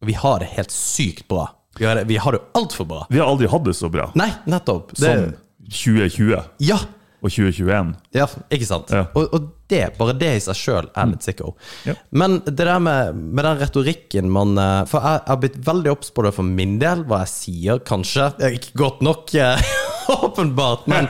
Og 0.00 0.08
vi 0.08 0.16
har 0.16 0.40
det 0.40 0.48
helt 0.54 0.72
sykt 0.72 1.26
bra. 1.28 1.50
Vi 1.78 1.84
har 1.84 2.00
det, 2.00 2.06
vi 2.08 2.16
har 2.16 2.32
det 2.32 2.40
altfor 2.56 2.88
bra. 2.88 3.02
Vi 3.12 3.20
har 3.20 3.28
aldri 3.28 3.46
hatt 3.52 3.64
det 3.68 3.76
så 3.78 3.90
bra 3.92 4.08
Nei, 4.18 4.30
nettopp. 4.50 4.94
Det, 4.96 5.04
som 5.04 5.36
2020. 5.68 6.40
ja, 6.64 6.78
og 7.20 7.28
2021. 7.28 7.94
Ja, 8.16 8.26
ikke 8.50 8.68
sant? 8.68 8.92
Ja. 8.94 9.06
Og, 9.14 9.28
og 9.36 9.50
det, 9.70 9.82
bare 9.98 10.14
det 10.18 10.30
i 10.36 10.42
seg 10.42 10.58
sjøl 10.58 10.88
er 10.98 11.10
litt 11.12 11.26
sicko. 11.26 11.52
Ja. 11.86 11.94
Men 12.10 12.40
det 12.46 12.56
der 12.58 12.80
med, 12.82 13.14
med 13.14 13.46
den 13.46 13.60
retorikken 13.60 14.30
man 14.32 14.58
eh, 14.58 14.80
For 14.90 15.04
jeg 15.04 15.22
har 15.28 15.38
blitt 15.42 15.60
veldig 15.66 15.92
obs 15.92 16.10
på 16.14 16.24
det 16.26 16.34
for 16.36 16.46
min 16.46 16.78
del, 16.82 17.04
hva 17.08 17.22
jeg 17.24 17.32
sier, 17.34 17.82
kanskje. 17.86 18.32
Ikke 18.50 18.74
godt 18.80 19.04
nok, 19.06 19.34
eh, 19.38 19.70
åpenbart. 20.10 20.88
Men, 20.90 21.06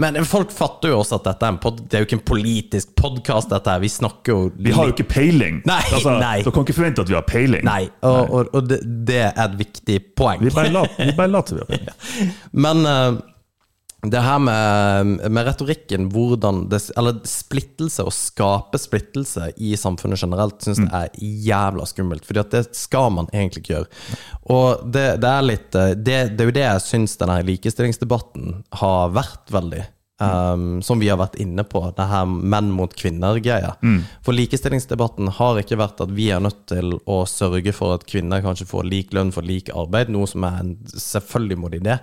men 0.00 0.20
folk 0.28 0.52
fatter 0.52 0.92
jo 0.92 1.00
også 1.00 1.20
at 1.20 1.30
dette 1.30 1.48
er 1.48 1.54
en 1.54 1.60
pod, 1.62 1.80
Det 1.80 1.96
er 1.96 2.04
jo 2.04 2.10
ikke 2.10 2.18
en 2.20 2.26
politisk 2.34 2.94
podkast, 3.00 3.52
dette 3.54 3.72
her. 3.72 3.82
Vi 3.84 3.92
snakker 3.92 4.34
jo 4.34 4.48
Vi 4.58 4.74
har 4.76 4.90
jo 4.90 4.96
ikke 4.96 5.08
peiling! 5.14 5.62
Nei, 5.68 5.82
altså, 5.88 6.16
nei. 6.20 6.38
Du 6.44 6.52
kan 6.52 6.66
ikke 6.66 6.76
forvente 6.76 7.06
at 7.06 7.12
vi 7.12 7.16
har 7.16 7.28
peiling. 7.28 7.64
Nei, 7.66 7.84
og, 8.04 8.24
og, 8.28 8.50
og 8.52 8.68
det, 8.68 8.82
det 9.08 9.22
er 9.30 9.46
et 9.46 9.60
viktig 9.64 10.00
poeng. 10.18 10.44
Vi 10.44 10.52
bare 10.52 11.30
later 11.30 11.62
vi 11.62 11.62
har 11.62 11.70
peiling. 11.72 12.34
Men 12.66 12.84
eh, 12.90 13.22
det 14.10 14.20
her 14.20 14.38
med, 14.38 15.30
med 15.32 15.46
retorikken, 15.46 16.08
det, 16.68 16.80
Eller 16.96 17.20
splittelse, 17.24 18.04
å 18.04 18.12
skape 18.12 18.78
splittelse 18.80 19.50
i 19.56 19.74
samfunnet 19.80 20.20
generelt, 20.20 20.60
syns 20.62 20.82
jeg 20.82 20.90
er 20.92 21.10
jævla 21.48 21.86
skummelt. 21.88 22.26
Fordi 22.26 22.42
at 22.42 22.52
det 22.52 22.64
skal 22.76 23.12
man 23.14 23.30
egentlig 23.32 23.64
ikke 23.64 23.76
gjøre. 23.76 23.90
Og 24.54 24.84
det, 24.92 25.06
det 25.22 25.30
er 25.30 25.48
litt 25.48 25.78
eh, 25.78 25.94
det, 25.96 26.18
det 26.34 26.44
er 26.44 26.50
jo 26.50 26.56
det 26.58 26.66
jeg 26.66 26.84
syns 26.84 27.18
denne 27.20 27.40
likestillingsdebatten 27.48 28.58
har 28.82 29.14
vært 29.14 29.54
veldig. 29.54 29.84
Um, 30.22 30.78
som 30.78 31.00
vi 31.02 31.08
har 31.10 31.18
vært 31.18 31.34
inne 31.42 31.64
på, 31.66 31.80
det 31.96 32.04
her 32.06 32.28
menn 32.30 32.68
mot 32.70 32.92
kvinner-greia. 32.94 33.72
For 34.22 34.36
likestillingsdebatten 34.36 35.32
har 35.40 35.58
ikke 35.58 35.78
vært 35.80 36.02
at 36.04 36.12
vi 36.14 36.28
er 36.30 36.42
nødt 36.44 36.60
til 36.70 36.92
å 37.10 37.16
sørge 37.26 37.72
for 37.74 37.96
at 37.96 38.04
kvinner 38.06 38.44
kanskje 38.44 38.68
får 38.70 38.86
lik 38.86 39.10
lønn 39.16 39.32
for 39.34 39.42
lik 39.42 39.72
arbeid, 39.74 40.12
noe 40.14 40.28
som 40.30 40.46
er 40.46 40.60
en 40.60 40.70
selvfølgelig 40.86 41.58
må 41.58 41.70
de 41.72 41.80
det. 41.82 41.96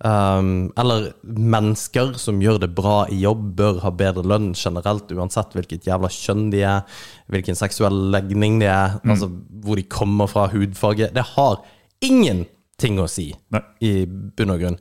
Um, 0.00 0.70
eller 0.80 1.10
mennesker 1.22 2.14
som 2.22 2.40
gjør 2.40 2.62
det 2.64 2.70
bra 2.78 3.02
i 3.12 3.20
jobb, 3.26 3.42
bør 3.60 3.82
ha 3.84 3.92
bedre 3.92 4.24
lønn 4.24 4.54
generelt, 4.56 5.12
uansett 5.12 5.52
hvilket 5.52 5.90
jævla 5.90 6.08
kjønn 6.16 6.48
de 6.54 6.64
er, 6.64 7.04
hvilken 7.28 7.60
seksuell 7.60 8.06
legning 8.14 8.56
de 8.64 8.70
er, 8.72 8.96
altså 9.04 9.28
hvor 9.60 9.76
de 9.76 9.84
kommer 9.84 10.32
fra, 10.32 10.48
hudfarge. 10.48 11.12
Det 11.12 11.26
har 11.34 11.60
ingen 12.00 12.46
ting 12.80 12.98
å 13.00 13.08
si 13.10 13.28
Nei. 13.54 13.62
i 13.84 13.92
bunn 14.08 14.54
og 14.54 14.62
grunn. 14.62 14.78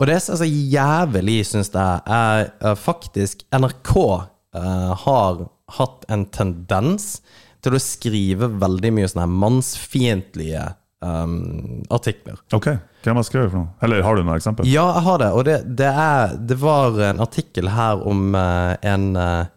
Og 0.00 0.08
det 0.10 0.18
som 0.24 0.34
er 0.34 0.42
så 0.42 0.48
jævlig, 0.48 1.38
syns 1.48 1.72
jeg, 1.72 2.02
er 2.06 2.50
eh, 2.50 2.76
faktisk 2.78 3.44
NRK 3.54 3.94
uh, 4.02 4.92
har 5.04 5.46
hatt 5.78 6.06
en 6.12 6.26
tendens 6.34 7.16
til 7.62 7.76
å 7.76 7.82
skrive 7.82 8.50
veldig 8.60 8.90
mye 8.96 9.10
sånne 9.10 9.28
mannsfiendtlige 9.30 10.64
um, 11.02 11.82
artikler. 11.90 12.40
Ok, 12.54 12.68
hvem 13.04 13.18
har 13.18 13.26
skrevet 13.26 13.52
for 13.52 13.62
noe? 13.62 13.72
Eller 13.84 14.02
har 14.06 14.18
du 14.18 14.24
noe 14.26 14.38
eksempel? 14.40 14.68
Ja, 14.70 14.88
jeg 14.96 15.06
har 15.06 15.22
det. 15.22 15.30
Og 15.36 15.46
det, 15.48 15.58
det, 15.78 15.90
er, 15.90 16.36
det 16.38 16.58
var 16.62 16.98
en 17.10 17.22
artikkel 17.22 17.70
her 17.74 18.02
om 18.08 18.32
uh, 18.34 18.74
en 18.82 19.12
eh, 19.18 19.50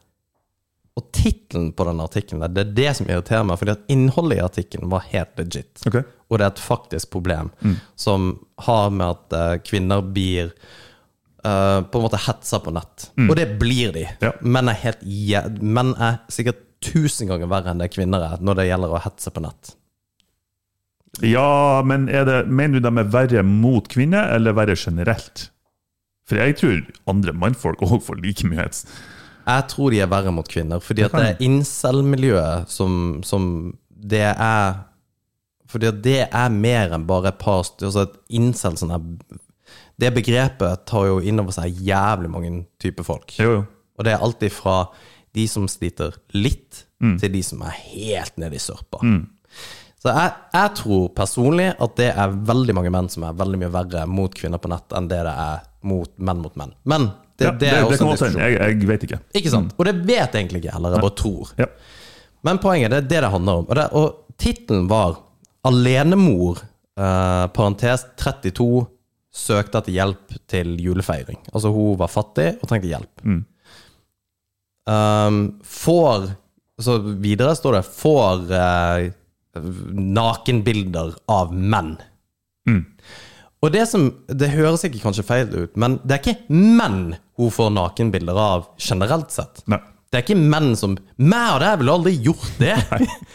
Og 0.95 1.09
tittelen 1.11 1.73
på 1.75 1.83
den 1.89 1.99
artikkelen, 1.99 2.45
det 2.55 2.61
er 2.61 2.73
det 2.77 2.91
som 2.95 3.09
irriterer 3.09 3.43
meg, 3.43 3.57
fordi 3.59 3.73
at 3.73 3.89
innholdet 3.91 4.37
i 4.37 4.43
artikkelen 4.45 4.87
var 4.93 5.03
helt 5.11 5.33
legit. 5.41 5.81
Okay. 5.89 6.05
Og 6.31 6.39
det 6.39 6.45
er 6.45 6.53
et 6.53 6.61
faktisk 6.63 7.09
problem 7.11 7.49
som 7.99 8.29
har 8.63 8.93
med 8.95 9.09
at 9.09 9.35
eh, 9.35 9.55
kvinner 9.67 10.05
blir 10.15 10.53
uh, 11.43 11.81
på 11.83 11.99
en 11.99 12.05
måte 12.05 12.21
hetsa 12.25 12.61
på 12.63 12.71
nett. 12.73 13.09
Og 13.27 13.35
det 13.35 13.49
blir 13.59 13.91
de. 13.95 14.05
Ja. 14.23 14.31
Menn 14.41 14.71
er 14.71 14.79
helt 14.85 15.03
jæ- 15.03 15.49
Menn 15.59 15.91
er 15.99 16.21
sikkert 16.31 16.63
tusen 16.85 17.27
ganger 17.27 17.49
verre 17.51 17.73
enn 17.73 17.81
det 17.83 17.91
kvinner 17.93 18.23
er 18.23 18.45
når 18.45 18.61
det 18.61 18.69
gjelder 18.69 18.95
å 18.95 19.01
hetse 19.03 19.33
på 19.35 19.43
nett. 19.43 19.75
Ja, 21.23 21.81
men 21.87 22.07
det, 22.07 22.41
mener 22.47 22.79
du 22.79 22.87
de 22.87 23.03
er 23.03 23.11
verre 23.11 23.43
mot 23.47 23.87
kvinner, 23.91 24.31
eller 24.35 24.55
verre 24.55 24.75
generelt? 24.75 25.49
For 26.27 26.39
jeg 26.41 26.57
tror 26.59 26.81
andre 27.11 27.35
mannfolk 27.37 27.83
òg 27.85 27.99
får 28.03 28.19
like 28.23 28.47
mye 28.49 28.63
hets. 28.63 28.85
Jeg 29.45 29.67
tror 29.69 29.93
de 29.93 30.01
er 30.01 30.09
verre 30.09 30.33
mot 30.33 30.47
kvinner, 30.49 30.81
fordi 30.81 31.05
at 31.05 31.15
det 31.15 31.25
er 31.27 31.41
incel-miljøet 31.45 32.71
som, 32.71 33.21
som 33.25 33.47
det 33.89 34.25
er 34.33 34.83
Fordi 35.69 35.89
at 35.89 36.01
det 36.05 36.19
er 36.25 36.53
mer 36.53 36.93
enn 36.95 37.07
bare 37.09 37.31
et 37.31 37.39
par 37.41 37.63
altså 37.65 38.05
et 38.05 38.17
incel 38.37 38.77
sånn 38.77 38.93
her 38.93 39.05
Det 40.01 40.11
begrepet 40.15 40.85
tar 40.89 41.07
jo 41.09 41.19
inn 41.21 41.41
over 41.41 41.55
seg 41.55 41.77
jævlig 41.85 42.29
mange 42.31 42.51
typer 42.81 43.07
folk. 43.07 43.37
Jo, 43.39 43.51
jo. 43.59 43.63
Og 43.95 44.03
det 44.05 44.11
er 44.11 44.23
alltid 44.25 44.51
fra 44.51 44.79
de 45.35 45.45
som 45.47 45.67
sliter 45.71 46.17
litt, 46.35 46.85
til 46.99 47.31
de 47.31 47.41
som 47.43 47.61
er 47.63 47.75
helt 47.93 48.37
nede 48.39 48.57
i 48.57 48.61
sørpa. 48.61 48.99
Så 50.05 50.11
jeg, 50.13 50.33
jeg 50.53 50.71
tror 50.77 51.05
personlig 51.17 51.69
at 51.81 51.95
det 51.97 52.11
er 52.11 52.35
veldig 52.51 52.75
mange 52.77 52.91
menn 52.93 53.07
som 53.09 53.23
er 53.25 53.37
veldig 53.39 53.61
mye 53.63 53.71
verre 53.73 54.03
mot 54.05 54.35
kvinner 54.35 54.61
på 54.61 54.69
nett 54.69 54.95
enn 54.95 55.07
det 55.09 55.21
det 55.25 55.33
er 55.45 55.63
mot 55.89 56.11
menn 56.21 56.43
mot 56.43 56.59
menn. 56.59 56.75
Men 56.85 57.07
det, 57.36 57.45
Ja, 57.45 57.51
det, 57.51 57.69
er 57.69 57.83
også 57.83 57.97
kan 57.97 58.07
en 58.07 58.11
godt 58.13 58.23
hende. 58.25 58.45
Jeg, 58.45 58.79
jeg 58.79 58.88
vet 58.89 59.05
ikke. 59.07 59.19
Ikke 59.36 59.51
sant? 59.51 59.73
Og 59.77 59.88
det 59.88 59.95
vet 60.07 60.23
jeg 60.23 60.39
egentlig 60.39 60.61
ikke 60.63 60.75
heller, 60.75 60.95
jeg 60.95 61.03
bare 61.03 61.17
tror. 61.19 61.51
Ja. 61.59 61.67
Men 62.45 62.61
poenget 62.63 62.93
det 62.93 62.97
er 63.01 63.09
det 63.09 63.21
det 63.25 63.31
handler 63.33 63.61
om. 63.61 63.67
Og, 63.67 63.75
det, 63.75 63.86
og 63.91 64.38
tittelen 64.41 64.88
var 64.89 65.17
'Alenemor', 65.65 66.61
eh, 66.99 67.47
parentes 67.55 68.05
32, 68.21 68.86
søkte 69.36 69.81
etter 69.81 69.91
hjelp 69.91 70.38
til 70.47 70.75
julefeiring. 70.79 71.41
Altså 71.51 71.73
hun 71.73 71.97
var 71.99 72.11
fattig 72.11 72.53
og 72.61 72.69
trengte 72.69 72.88
hjelp. 72.88 73.23
Um, 74.86 75.59
får 75.63 76.36
Så 76.79 76.97
videre 76.99 77.55
står 77.55 77.71
det 77.73 77.86
'får 77.88 78.51
eh, 78.51 79.11
nakenbilder 79.91 81.15
av 81.27 81.53
menn'. 81.53 81.97
Og 83.63 83.71
det 83.71 83.88
som 83.89 84.13
Det 84.27 84.49
høres 84.51 84.83
ikke 84.83 85.01
kanskje 85.01 85.23
feil 85.23 85.47
ut, 85.55 85.77
men 85.77 85.99
det 86.03 86.11
er 86.11 86.21
ikke 86.21 86.49
menn 86.49 87.15
hun 87.38 87.51
får 87.51 87.73
nakenbilder 87.75 88.39
av 88.39 88.69
generelt 88.77 89.31
sett. 89.33 89.63
Nei. 89.71 89.81
Det 90.11 90.21
er 90.21 90.23
ikke 90.23 90.38
menn 90.39 90.75
som 90.79 90.93
Meg 91.19 91.55
og 91.55 91.59
deg 91.63 91.79
ville 91.81 91.95
aldri 91.97 92.13
gjort 92.23 92.59
det! 92.61 92.75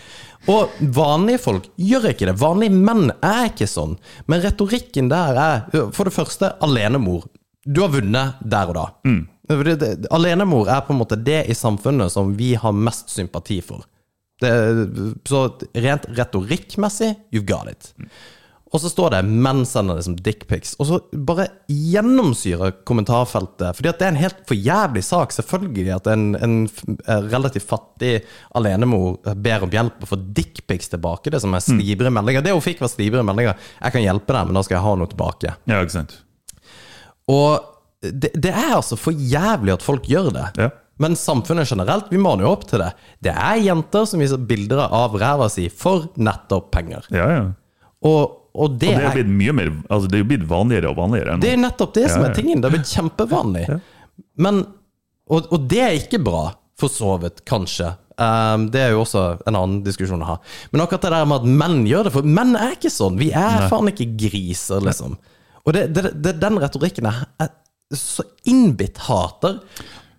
og 0.54 0.78
vanlige 0.96 1.42
folk 1.42 1.66
gjør 1.76 2.08
ikke 2.12 2.30
det. 2.30 2.36
Vanlige 2.40 2.78
menn 2.78 3.10
er 3.18 3.50
ikke 3.50 3.68
sånn. 3.68 3.98
Men 4.30 4.40
retorikken 4.44 5.10
der 5.12 5.40
er 5.42 5.92
for 5.92 6.08
det 6.08 6.14
første 6.16 6.54
alenemor. 6.64 7.26
Du 7.66 7.82
har 7.84 7.92
vunnet 7.92 8.40
der 8.40 8.72
og 8.72 8.78
da. 8.78 8.86
Mm. 9.04 9.22
Alenemor 10.14 10.70
er 10.70 10.84
på 10.86 10.94
en 10.94 11.00
måte 11.02 11.18
det 11.20 11.42
i 11.50 11.56
samfunnet 11.58 12.12
som 12.14 12.32
vi 12.38 12.54
har 12.56 12.72
mest 12.72 13.10
sympati 13.12 13.60
for. 13.66 13.84
Det, 14.40 14.50
så 15.28 15.50
rent 15.76 16.06
retorikkmessig, 16.16 17.10
you've 17.34 17.44
got 17.44 17.68
it. 17.68 17.90
Og 18.70 18.78
så 18.78 18.90
står 18.90 19.10
det 19.10 19.20
'menn 19.26 19.64
sender 19.66 19.96
liksom 19.98 20.16
dickpics'. 20.22 20.76
Og 20.78 20.86
så 20.86 21.00
bare 21.12 21.48
gjennomsyrer 21.66 22.84
kommentarfeltet. 22.86 23.74
Fordi 23.76 23.88
at 23.88 23.98
det 23.98 24.06
er 24.06 24.12
en 24.12 24.22
helt 24.22 24.42
for 24.46 24.54
jævlig 24.54 25.02
sak. 25.02 25.32
Selvfølgelig 25.34 25.94
at 25.96 26.06
en, 26.06 26.36
en 26.36 26.70
eh, 27.06 27.22
relativt 27.32 27.66
fattig 27.66 28.22
alenemor 28.54 29.18
ber 29.34 29.66
om 29.66 29.70
hjelp 29.70 30.02
og 30.02 30.12
får 30.12 30.22
dickpics 30.38 30.88
tilbake. 30.88 31.30
Det 31.30 31.40
som 31.42 31.54
er 31.54 31.66
slibre 31.66 32.10
meldinger. 32.14 32.42
Det 32.42 32.54
hun 32.54 32.62
fikk, 32.62 32.80
var 32.80 32.88
slibre 32.88 33.24
meldinger. 33.26 33.58
'Jeg 33.80 33.92
kan 33.92 34.02
hjelpe 34.02 34.32
deg, 34.32 34.46
men 34.46 34.54
da 34.54 34.62
skal 34.62 34.78
jeg 34.78 34.86
ha 34.86 34.94
noe 34.94 35.10
tilbake'. 35.10 35.56
Ja, 35.66 35.82
ikke 35.82 35.98
sant. 35.98 36.18
Og 37.26 37.64
det, 38.00 38.30
det 38.34 38.52
er 38.54 38.76
altså 38.76 38.96
for 38.96 39.12
jævlig 39.12 39.74
at 39.74 39.82
folk 39.82 40.06
gjør 40.08 40.30
det. 40.32 40.46
Ja. 40.56 40.70
Men 41.00 41.16
samfunnet 41.16 41.68
generelt, 41.68 42.10
vi 42.12 42.20
maner 42.20 42.44
jo 42.44 42.52
opp 42.52 42.66
til 42.68 42.82
det. 42.82 42.90
Det 43.24 43.32
er 43.32 43.62
jenter 43.64 44.04
som 44.08 44.20
viser 44.20 44.40
bilder 44.40 44.84
av 44.84 45.16
ræva 45.16 45.48
si 45.52 45.68
for 45.72 46.10
nettopp 46.20 46.70
penger. 46.74 47.08
Ja, 47.14 47.28
ja. 47.32 47.42
Og, 48.04 48.36
og 48.50 48.76
det, 48.80 48.90
Og 48.90 48.98
det 48.98 49.04
er 49.04 49.06
er, 49.06 49.14
blitt 49.14 49.30
mye 49.30 49.52
mer 49.54 49.68
Altså, 49.86 50.10
det 50.10 50.20
er 50.20 50.28
blitt 50.32 50.46
vanligere 50.50 50.90
og 50.90 50.96
vanligere. 50.98 51.36
nå. 51.36 51.42
det 51.44 51.52
er 51.54 51.60
nettopp 51.62 51.92
det 51.94 52.06
som 52.10 52.24
er 52.26 52.34
tingen. 52.34 52.60
Det 52.60 52.70
har 52.70 52.74
blitt 52.74 52.90
kjempevanlig. 52.90 53.66
Men, 54.42 54.62
og, 55.30 55.50
og 55.54 55.68
det 55.70 55.82
er 55.84 55.98
ikke 56.00 56.18
bra, 56.24 56.48
for 56.80 56.90
så 56.92 57.14
vidt, 57.22 57.44
kanskje. 57.48 57.92
Um, 58.20 58.66
det 58.72 58.82
er 58.82 58.90
jo 58.92 59.04
også 59.04 59.22
en 59.48 59.56
annen 59.56 59.78
diskusjon 59.84 60.20
å 60.24 60.32
ha. 60.32 60.36
Men 60.72 60.82
akkurat 60.84 61.06
det 61.06 61.12
der 61.14 61.28
med 61.30 61.44
at 61.44 61.60
menn 61.62 61.86
gjør 61.88 62.08
det, 62.08 62.14
for 62.16 62.26
menn 62.40 62.56
er 62.58 62.74
ikke 62.74 62.92
sånn. 62.92 63.16
Vi 63.20 63.30
er 63.36 63.68
faen 63.70 63.88
ikke 63.92 64.10
griser, 64.26 64.82
liksom. 64.84 65.14
Og 65.64 65.76
det, 65.76 65.86
det, 65.94 66.10
det, 66.24 66.34
den 66.42 66.58
retorikken 66.60 67.08
jeg, 67.08 67.50
så 67.96 68.26
innbitt 68.48 69.00
hater. 69.06 69.60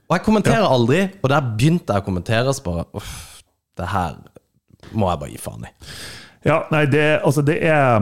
Og 0.08 0.16
jeg 0.18 0.26
kommenterer 0.26 0.66
aldri, 0.68 1.04
og 1.22 1.30
der 1.32 1.52
begynte 1.54 1.94
jeg 1.96 2.04
å 2.04 2.08
kommentere, 2.08 2.56
så 2.56 2.66
bare 2.66 2.88
uff, 2.98 3.14
det 3.80 3.92
her 3.94 4.18
må 4.98 5.12
jeg 5.12 5.22
bare 5.22 5.32
gi 5.36 5.40
faen 5.42 5.70
i. 5.70 5.72
Ja, 6.48 6.64
nei, 6.74 6.86
det, 6.90 7.06
altså 7.22 7.44
det 7.46 7.60
er 7.70 8.02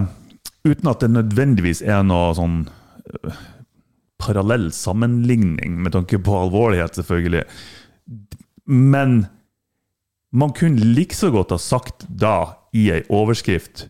Uten 0.68 0.89
at 0.91 0.99
det 1.03 1.10
nødvendigvis 1.14 1.82
er 1.86 2.01
noe 2.03 2.34
sånn 2.38 2.57
øh, 2.68 3.38
parallell 4.20 4.70
sammenligning 4.76 5.78
med 5.84 5.93
tanke 5.95 6.20
på 6.20 6.36
alvorlighet, 6.41 6.97
selvfølgelig. 6.99 7.45
Men 8.68 9.22
man 10.36 10.51
kunne 10.53 10.84
like 10.93 11.16
så 11.18 11.32
godt 11.34 11.55
ha 11.55 11.57
sagt 11.62 12.03
da, 12.10 12.36
i 12.76 12.89
ei 12.93 12.99
overskrift 13.10 13.88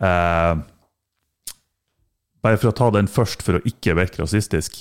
eh, 0.00 0.54
Bare 2.46 2.56
for 2.62 2.70
å 2.70 2.76
ta 2.78 2.86
den 2.94 3.08
først, 3.10 3.42
for 3.42 3.58
å 3.58 3.64
ikke 3.66 3.96
virke 3.98 4.22
rasistisk. 4.22 4.76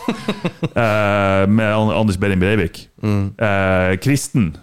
eh, 0.74 1.44
med 1.46 1.70
Anders 1.94 2.18
Behring 2.18 2.40
Breivik. 2.42 2.88
Eh, 3.06 3.92
kristen 4.02 4.56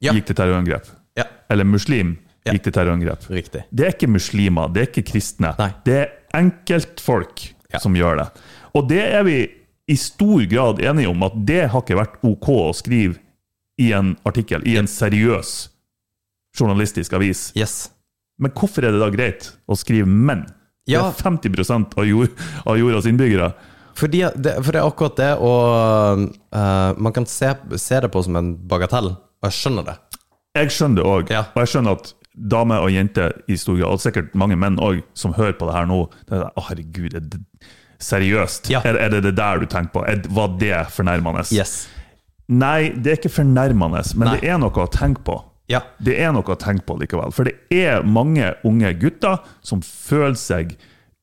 Ja. 0.00 0.12
gikk 0.16 0.26
til 0.30 0.36
terrorangrep. 0.40 0.88
Ja, 1.20 1.24
Eller 1.52 1.64
muslim 1.68 2.16
Ja. 2.46 2.52
gikk 2.56 2.62
til 2.68 2.72
terrorangrep. 2.72 3.26
riktig. 3.30 3.64
Det 3.74 3.86
er 3.86 3.92
ikke 3.94 4.08
muslimer, 4.08 4.68
det 4.72 4.82
er 4.82 4.86
ikke 4.92 5.06
kristne. 5.12 5.54
Nei. 5.58 5.70
Det 5.84 5.94
er 6.00 6.10
enkeltfolk 6.38 7.52
Ja. 7.72 7.78
som 7.82 7.94
gjør 7.94 8.16
det. 8.22 8.28
Og 8.74 8.88
det 8.88 9.02
er 9.14 9.22
vi 9.24 9.50
i 9.88 9.94
stor 9.96 10.44
grad 10.50 10.80
enige 10.82 11.08
om 11.08 11.22
at 11.22 11.32
det 11.46 11.68
har 11.70 11.82
ikke 11.82 11.96
vært 11.98 12.18
OK 12.24 12.48
å 12.48 12.72
skrive 12.74 13.16
i 13.78 13.92
en 13.92 14.16
artikkel, 14.24 14.62
i 14.66 14.76
en 14.76 14.86
seriøs 14.86 15.68
journalistisk 16.58 17.12
avis. 17.12 17.52
Yes. 17.56 17.90
Men 18.38 18.50
hvorfor 18.56 18.84
er 18.84 18.92
det 18.92 19.00
da 19.00 19.10
greit 19.10 19.50
å 19.68 19.76
skrive 19.76 20.06
'menn'? 20.06 20.46
Ja. 20.86 21.02
Det 21.10 21.24
er 21.24 21.30
50 21.30 21.94
av, 21.98 22.04
jord, 22.06 22.30
av 22.66 22.78
jordas 22.78 23.06
innbyggere. 23.06 23.52
Fordi 23.96 24.20
det, 24.36 24.52
for 24.62 24.72
det 24.72 24.80
er 24.80 24.86
akkurat 24.86 25.16
det, 25.16 25.30
og 25.40 26.34
uh, 26.54 26.92
man 27.00 27.12
kan 27.12 27.24
se, 27.26 27.54
se 27.76 28.00
det 28.00 28.10
på 28.12 28.22
som 28.22 28.36
en 28.36 28.54
bagatell, 28.68 29.06
og 29.16 29.42
jeg 29.48 29.52
skjønner 29.52 29.84
det. 29.88 29.96
Jeg 30.56 30.70
skjønner 30.70 30.96
det 30.96 31.04
òg, 31.04 31.30
Ja. 31.32 31.40
og 31.54 31.62
jeg 31.64 31.68
skjønner 31.72 31.96
at 31.96 32.12
damer 32.36 32.84
og 32.84 32.92
jenter 32.92 33.32
i 33.48 33.56
stor 33.56 33.78
grad, 33.78 33.96
og 33.96 34.02
sikkert 34.04 34.34
mange 34.36 34.58
menn 34.60 34.76
òg, 34.82 35.02
som 35.16 35.32
hører 35.36 35.56
på 35.56 35.68
det 35.68 35.74
her 35.78 35.86
nå 35.88 36.02
det 36.28 36.36
er, 36.36 36.46
oh, 36.52 36.66
herregud, 36.68 37.14
er 37.16 37.24
det, 37.24 37.40
seriøst? 38.02 38.68
Ja. 38.70 38.82
Er, 38.84 38.98
er 39.00 39.14
det 39.14 39.22
det 39.24 39.36
der 39.38 39.62
du 39.62 39.66
tenker 39.72 39.94
på? 39.94 40.04
Er, 40.04 40.20
var 40.36 40.56
det 40.60 40.74
fornærmende? 40.92 41.46
Yes. 41.56 41.86
Nei, 42.52 42.90
det 42.92 43.12
er 43.14 43.20
ikke 43.22 43.32
fornærmende, 43.40 44.02
men 44.20 44.28
Nei. 44.28 44.36
det 44.36 44.50
er 44.52 44.60
noe 44.62 44.84
å 44.84 44.90
tenke 44.92 45.24
på. 45.26 45.38
Ja. 45.72 45.80
Det 45.98 46.14
er 46.22 46.30
noe 46.36 46.46
å 46.46 46.58
tenke 46.60 46.84
på 46.86 46.98
likevel. 47.00 47.32
For 47.34 47.48
det 47.48 47.56
er 47.74 48.04
mange 48.06 48.52
unge 48.68 48.92
gutter 49.00 49.40
som 49.66 49.80
føler 49.82 50.36
seg 50.38 50.76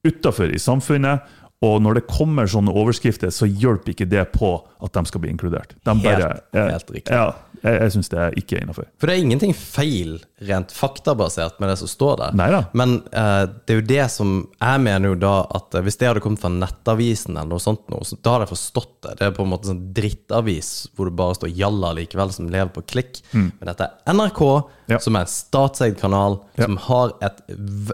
utafor 0.03 0.51
i 0.51 0.59
samfunnet. 0.59 1.23
Og 1.63 1.77
når 1.79 2.01
det 2.01 2.07
kommer 2.09 2.49
sånne 2.51 2.73
overskrifter, 2.75 3.31
så 3.31 3.47
hjelper 3.47 3.93
ikke 3.93 4.09
det 4.11 4.25
på 4.33 4.49
at 4.83 4.97
de 4.97 5.05
skal 5.07 5.21
bli 5.23 5.31
inkludert. 5.31 5.77
De 5.87 5.93
bare, 6.03 6.33
Helt- 6.51 6.73
helt 6.73 6.91
riktig. 6.91 7.13
Ja, 7.15 7.29
jeg, 7.63 7.79
jeg 7.81 7.91
syns 7.95 8.09
det 8.11 8.19
er 8.19 8.33
ikke 8.39 8.59
innafor. 8.61 8.85
For 8.99 9.07
det 9.07 9.15
er 9.15 9.23
ingenting 9.23 9.53
feil 9.55 10.17
rent 10.43 10.71
faktabasert 10.75 11.59
med 11.63 11.69
det 11.71 11.77
som 11.79 11.87
står 11.87 12.17
der. 12.19 12.33
Neida. 12.35 12.65
Men 12.75 12.97
eh, 13.15 13.45
det 13.65 13.71
er 13.75 13.79
jo 13.79 13.85
det 13.87 14.07
som 14.11 14.33
Jeg 14.59 14.81
mener 14.83 15.13
jo 15.13 15.15
da 15.15 15.33
at 15.55 15.75
eh, 15.75 15.81
hvis 15.85 15.97
det 16.01 16.09
hadde 16.09 16.19
kommet 16.25 16.41
fra 16.43 16.51
Nettavisen 16.51 17.37
eller 17.37 17.47
noe 17.53 17.63
sånt, 17.63 17.85
nå, 17.89 18.01
så 18.03 18.17
da 18.21 18.33
hadde 18.35 18.47
jeg 18.49 18.53
forstått 18.57 18.93
det. 19.07 19.13
Det 19.21 19.27
er 19.29 19.35
på 19.37 19.45
en 19.45 19.51
måte 19.53 19.71
sånn 19.71 19.85
drittavis 19.95 20.71
hvor 20.95 21.07
det 21.09 21.15
bare 21.15 21.35
står 21.39 21.53
jalla 21.55 21.93
likevel, 21.95 22.31
som 22.35 22.49
lever 22.51 22.73
på 22.75 22.83
klikk. 22.93 23.21
Men 23.33 23.51
dette 23.71 23.87
er 23.89 24.13
NRK, 24.13 24.43
Mm. 24.83 24.91
Ja. 24.91 24.97
som 24.99 25.15
er 25.15 25.21
en 25.23 25.29
statseid 25.31 25.93
kanal, 25.97 26.33
Ja. 26.59 26.65
som 26.65 26.75
har 26.89 27.13
et, 27.23 27.37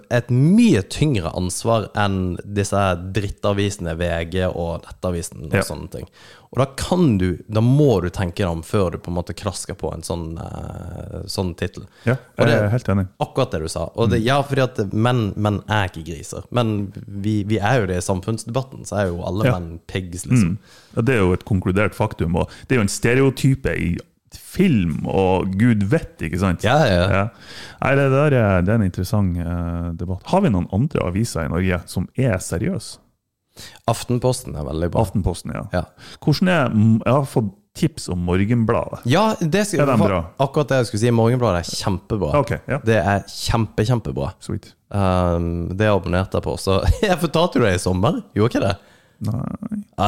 et 0.10 0.30
mye 0.34 0.82
tyngre 0.90 1.30
ansvar 1.38 1.86
enn 1.96 2.36
disse 2.44 2.82
drittavisene 3.14 3.94
VG 4.00 4.48
og 4.50 4.82
Nettavisen 4.88 5.46
og 5.46 5.54
Ja. 5.54 5.62
sånne 5.62 5.92
ting. 5.94 6.08
Og 6.50 6.58
da 6.58 6.66
kan 6.82 7.18
du, 7.22 7.38
da 7.47 7.62
må 7.62 8.00
du 8.02 8.08
tenke 8.10 8.41
deg 8.41 8.50
om 8.50 8.64
før 8.66 8.95
du 8.95 8.97
på 8.97 9.12
en 9.12 9.18
måte 9.20 9.36
krasker 9.38 9.76
på 9.78 9.91
en 9.93 10.02
sånn, 10.02 10.32
uh, 10.41 11.20
sånn 11.30 11.52
tittel. 11.60 11.84
Ja, 12.08 12.16
jeg 12.39 12.47
det- 12.50 12.56
er 12.56 12.70
helt 12.74 12.88
enig. 12.89 13.08
Akkurat 13.22 13.52
det 13.54 13.60
du 13.62 13.68
sa. 13.70 13.84
Og 13.95 14.10
det, 14.10 14.24
ja, 14.26 14.39
fordi 14.41 14.64
at 14.64 14.82
menn, 14.93 15.34
menn 15.38 15.60
er 15.70 15.88
ikke 15.91 16.06
griser. 16.08 16.47
Men 16.50 16.91
vi, 17.06 17.43
vi 17.43 17.60
er 17.62 17.82
jo 17.84 17.86
det 17.91 17.97
i 18.02 18.06
samfunnsdebatten, 18.08 18.82
så 18.89 18.97
er 18.97 19.08
jo 19.12 19.22
alle 19.30 19.45
Ja. 19.45 19.60
menn 19.60 19.80
pigs, 19.86 20.26
liksom. 20.26 20.58
Ja, 20.95 21.02
det 21.06 21.16
er 21.16 21.20
jo 21.22 21.34
et 21.34 21.45
konkludert 21.45 21.93
faktum. 21.93 22.36
Og 22.36 22.50
det 22.68 22.76
er 22.76 22.80
jo 22.82 22.88
en 22.88 22.95
stereotype 22.97 23.76
i 23.78 23.97
film 24.34 25.06
og 25.10 25.54
gud 25.58 25.84
vet, 25.89 26.18
ikke 26.26 26.39
sant? 26.41 26.64
Ja, 26.66 26.80
ja, 26.86 27.06
ja. 27.14 27.22
Nei, 27.82 27.93
det, 27.97 28.08
der 28.12 28.34
er, 28.38 28.62
det 28.66 28.70
er 28.74 28.82
en 28.82 28.88
interessant 28.89 29.38
uh, 29.38 29.91
debatt. 29.97 30.26
Har 30.34 30.41
vi 30.41 30.50
noen 30.50 30.68
andre 30.74 31.06
aviser 31.06 31.45
i 31.45 31.50
Norge 31.54 31.80
som 31.86 32.10
er 32.18 32.38
seriøse? 32.41 32.97
Aftenposten 33.89 34.55
er 34.60 34.68
veldig 34.68 34.91
bra. 34.93 35.05
Aftenposten, 35.05 35.53
ja. 35.55 35.64
Ja. 35.74 35.84
Hvordan 36.24 36.51
er, 36.53 36.76
Jeg 37.05 37.14
har 37.20 37.26
fått 37.30 37.55
tips 37.80 38.10
om 38.12 38.20
Morgenbladet. 38.28 39.03
Ja, 39.07 39.36
det 39.39 39.62
skal, 39.70 39.86
Er 39.86 39.91
den 39.93 40.01
bra? 40.01 40.20
akkurat 40.41 40.72
det 40.72 40.80
jeg 40.82 40.89
skulle 40.89 41.03
si. 41.05 41.12
Morgenbladet 41.16 41.62
er 41.62 41.78
kjempebra. 41.84 42.32
Okay, 42.41 42.60
ja. 42.68 42.80
Det 42.84 42.97
er 42.99 43.24
kjempe, 43.30 43.86
kjempebra. 43.88 44.34
Sweet. 44.43 44.74
Um, 44.89 45.70
det 45.78 45.88
abonnerte 45.88 46.39
jeg 46.39 46.43
på. 46.47 46.55
Så 46.60 46.80
jeg 47.05 47.20
fortalte 47.22 47.62
jo 47.62 47.66
det 47.68 47.76
i 47.78 47.82
sommer, 47.84 48.22
gjorde 48.36 48.51
ikke 48.51 48.64
det? 48.66 48.76
Nei 49.20 49.40
Ja, 50.00 50.06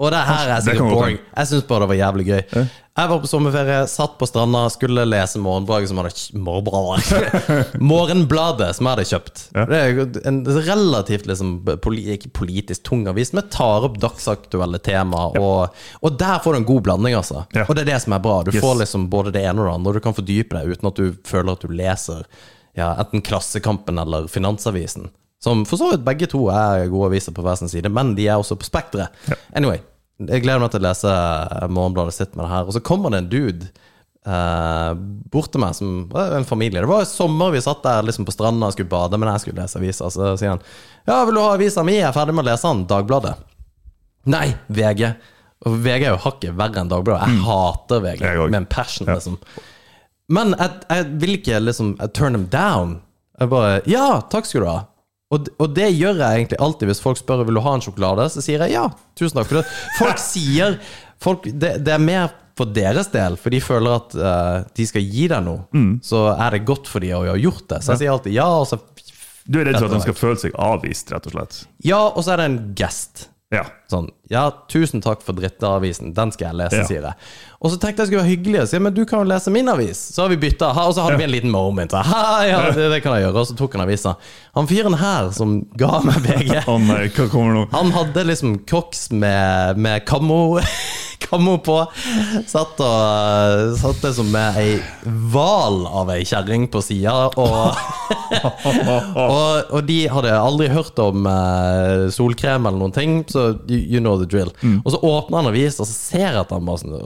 og 0.00 0.10
det 0.10 0.20
her 0.26 0.48
er 0.50 0.62
sikkert 0.64 0.90
boring. 0.90 1.18
Jeg 1.36 1.46
syns 1.46 1.66
bare 1.68 1.84
det 1.84 1.88
var 1.92 1.98
jævlig 1.98 2.24
gøy. 2.26 2.40
Jeg 2.54 3.10
var 3.10 3.20
på 3.22 3.28
sommerferie, 3.30 3.76
satt 3.90 4.16
på 4.18 4.26
stranda, 4.26 4.62
skulle 4.72 5.04
lese 5.06 5.38
Morgenbladet 5.42 5.90
som 5.90 6.00
hadde 6.00 7.68
Morgenbladet 7.92 8.70
som 8.76 8.88
jeg 8.88 8.96
hadde 8.96 9.04
kjøpt. 9.10 9.42
Ja. 9.54 9.64
Det 9.70 9.80
er 9.82 10.30
en 10.30 10.40
relativt 10.66 11.28
liksom, 11.30 11.52
poli, 11.84 12.04
ikke 12.16 12.32
politisk 12.40 12.84
tung 12.88 13.04
avis, 13.10 13.32
men 13.36 13.46
tar 13.54 13.86
opp 13.88 14.00
dagsaktuelle 14.02 14.80
tema. 14.84 15.28
Og, 15.38 15.74
og 16.02 16.18
der 16.20 16.42
får 16.44 16.56
du 16.56 16.60
en 16.62 16.68
god 16.72 16.82
blanding, 16.88 17.14
altså. 17.18 17.44
Og 17.68 17.74
det 17.76 17.84
er 17.86 17.92
det 17.94 18.00
som 18.06 18.16
er 18.18 18.24
bra. 18.24 18.40
Du 18.46 18.50
Yes. 18.54 18.62
får 18.62 18.80
liksom 18.82 19.08
både 19.10 19.32
det 19.34 19.42
ene 19.46 19.62
og 19.62 19.66
det 19.68 19.74
andre, 19.78 19.90
og 19.90 19.94
du 19.98 20.04
kan 20.04 20.14
fordype 20.16 20.58
deg 20.58 20.74
uten 20.74 20.90
at 20.90 20.98
du 21.00 21.14
føler 21.26 21.54
at 21.56 21.62
du 21.66 21.72
leser 21.74 22.24
ja, 22.78 22.92
enten 22.98 23.22
Klassekampen 23.22 23.98
eller 24.02 24.26
Finansavisen. 24.30 25.10
Som 25.44 25.64
for 25.68 25.76
så 25.80 25.90
vidt 25.92 26.04
begge 26.06 26.28
to 26.32 26.46
er 26.52 26.86
gode 26.92 27.10
aviser 27.12 27.34
på 27.36 27.44
hver 27.44 27.58
sin 27.60 27.68
side, 27.72 27.90
men 27.92 28.14
de 28.16 28.28
er 28.30 28.40
også 28.40 28.56
på 28.60 28.64
spekteret. 28.68 29.12
Anyway, 29.52 29.82
jeg 30.24 30.44
gleder 30.44 30.62
meg 30.62 30.70
til 30.72 30.80
å 30.80 30.86
lese 30.88 31.14
Morgenbladet 31.74 32.14
sitt 32.16 32.36
med 32.38 32.46
det 32.46 32.52
her. 32.54 32.68
Og 32.70 32.76
så 32.76 32.80
kommer 32.86 33.12
det 33.12 33.18
en 33.24 33.28
dude 33.32 33.68
eh, 34.24 34.92
bort 35.34 35.50
til 35.52 35.60
meg, 35.60 35.74
som 35.76 36.06
en 36.16 36.46
familie. 36.48 36.80
Det 36.80 36.88
var 36.90 37.02
i 37.04 37.10
sommer 37.10 37.52
vi 37.54 37.60
satt 37.64 37.82
der 37.84 38.06
liksom 38.08 38.24
på 38.28 38.32
stranda 38.34 38.70
og 38.70 38.76
skulle 38.76 38.88
bade, 38.92 39.18
men 39.20 39.28
jeg 39.34 39.44
skulle 39.44 39.60
lese 39.64 39.80
aviser. 39.82 40.14
Så 40.14 40.32
sier 40.40 40.54
han 40.54 40.62
Ja, 41.10 41.18
vil 41.28 41.36
du 41.36 41.42
ha 41.44 41.50
avisa 41.58 41.84
mi? 41.84 41.98
Jeg 41.98 42.08
er 42.08 42.16
ferdig 42.16 42.36
med 42.38 42.46
å 42.46 42.50
lese 42.52 42.70
den. 42.70 42.86
Dagbladet. 42.94 43.34
Nei, 44.32 44.46
VG. 44.72 45.04
Og 45.68 45.76
VG 45.84 46.06
er 46.06 46.14
jo 46.14 46.22
hakket 46.24 46.56
verre 46.56 46.80
enn 46.80 46.88
Dagbladet. 46.92 47.28
Jeg 47.28 47.44
hater 47.50 48.02
VG 48.06 48.24
med 48.48 48.60
en 48.62 48.70
passion, 48.72 49.08
Ja. 49.10 49.18
liksom. 49.18 49.36
Men 50.32 50.54
jeg, 50.56 50.70
jeg 50.88 51.10
vil 51.20 51.34
ikke 51.36 51.58
liksom 51.60 51.94
turn 52.16 52.32
them 52.38 52.46
down. 52.48 53.00
Jeg 53.40 53.50
bare 53.52 53.82
Ja, 53.90 54.22
takk 54.32 54.46
skal 54.48 54.62
du 54.64 54.70
ha. 54.70 54.78
Og, 55.34 55.50
og 55.58 55.74
det 55.74 55.90
gjør 55.90 56.20
jeg 56.20 56.44
egentlig 56.44 56.60
alltid 56.62 56.90
hvis 56.90 57.02
folk 57.02 57.18
spør 57.18 57.42
Vil 57.48 57.58
du 57.58 57.64
ha 57.64 57.74
en 57.76 57.84
sjokolade. 57.84 58.28
Så 58.32 58.44
sier 58.44 58.62
jeg 58.64 58.76
ja, 58.76 58.86
tusen 59.18 59.40
takk. 59.40 59.50
For 59.50 59.60
det. 59.60 59.66
Folk 59.98 60.22
sier 60.32 60.78
folk, 61.24 61.46
det, 61.50 61.76
det 61.84 61.94
er 61.94 62.02
mer 62.02 62.32
for 62.54 62.70
deres 62.70 63.08
del, 63.10 63.34
for 63.40 63.50
de 63.50 63.58
føler 63.62 63.96
at 63.96 64.12
uh, 64.14 64.66
de 64.78 64.86
skal 64.86 65.02
gi 65.02 65.26
deg 65.30 65.42
noe. 65.42 65.64
Mm. 65.74 65.96
Så 66.06 66.28
er 66.30 66.54
det 66.54 66.64
godt 66.68 66.90
for 66.90 67.02
de 67.02 67.10
å 67.16 67.24
ha 67.26 67.36
gjort 67.40 67.66
det. 67.72 67.80
Så 67.82 67.94
jeg 67.94 68.04
sier 68.04 68.14
alltid 68.14 68.36
ja, 68.36 68.46
og 68.60 68.68
så 68.70 68.78
Du 69.44 69.58
er 69.60 69.68
redd 69.68 69.80
for 69.80 69.90
at 69.90 69.96
de 69.98 70.04
skal 70.06 70.18
føle 70.18 70.40
seg 70.40 70.54
avvist, 70.62 71.10
rett 71.12 71.26
og 71.28 71.34
slett? 71.34 71.58
Ja, 71.84 72.02
og 72.06 72.22
så 72.22 72.34
er 72.34 72.42
det 72.42 72.50
en 72.52 72.60
gest. 72.78 73.28
Ja. 73.54 73.64
Sånn, 73.90 74.08
ja, 74.32 74.46
tusen 74.72 75.02
takk 75.04 75.22
for 75.22 75.36
drittavisen, 75.36 76.14
den 76.16 76.32
skal 76.34 76.48
jeg 76.50 76.58
lese, 76.62 76.80
Ja. 76.82 76.86
sier 76.88 77.02
jeg. 77.06 77.14
Og 77.64 77.70
så 77.72 77.78
tenkte 77.80 78.02
jeg 78.02 78.08
skulle 78.10 78.22
være 78.24 78.32
hyggelig 78.32 78.60
og 78.62 78.68
si, 78.68 78.78
men 78.82 78.94
du 78.96 79.04
kan 79.08 79.22
jo 79.22 79.28
lese 79.30 79.52
min 79.54 79.68
avis. 79.72 80.00
Så 80.14 80.24
har 80.24 80.28
vi 80.32 80.36
bytta, 80.40 80.72
og 80.84 80.94
så 80.96 81.04
hadde 81.06 81.18
vi 81.20 81.24
en 81.24 81.32
liten 81.32 81.52
moment. 81.54 81.92
Ha, 81.96 82.24
ja, 82.48 82.58
det, 82.74 82.88
det 82.92 83.02
kan 83.04 83.14
jeg 83.16 83.24
gjøre. 83.28 83.40
Og 83.40 83.46
så 83.48 83.56
tok 83.56 83.76
han 83.78 83.84
avisa. 83.86 84.16
Han 84.58 84.68
fyren 84.68 84.98
her 85.00 85.30
som 85.36 85.60
ga 85.80 86.00
meg 86.04 86.20
VG, 86.26 86.52
oh, 86.68 86.78
nei, 86.82 87.06
han 87.72 87.94
hadde 87.94 88.26
liksom 88.28 88.58
koks 88.68 89.08
med, 89.12 89.78
med 89.80 90.04
kammo 91.24 91.56
på. 91.64 91.78
Satt 92.50 92.80
og 92.84 93.76
Satt 93.80 94.04
liksom 94.04 94.30
med 94.34 94.58
ei 94.60 94.74
hval 95.04 95.84
av 95.88 96.12
ei 96.14 96.22
kjerring 96.26 96.66
på 96.72 96.82
sida, 96.84 97.14
og 97.34 97.74
og, 99.24 99.70
og 99.74 99.80
de 99.88 99.98
hadde 100.10 100.34
aldri 100.36 100.68
hørt 100.72 100.98
om 101.02 101.28
uh, 101.28 102.10
solkrem 102.14 102.66
eller 102.68 102.80
noen 102.80 102.94
ting, 102.94 103.16
så 103.30 103.52
you, 103.68 103.80
you 103.96 104.02
know 104.02 104.18
the 104.20 104.28
drill. 104.28 104.52
Og 104.82 104.94
så 104.94 105.00
åpner 105.00 105.42
han 105.42 105.52
avis, 105.52 105.80
og 105.80 105.88
så 105.88 105.94
ser 105.94 106.28
jeg 106.28 106.42
at 106.44 106.54
han 106.54 106.68
bare 106.68 106.82
sånn 106.82 106.98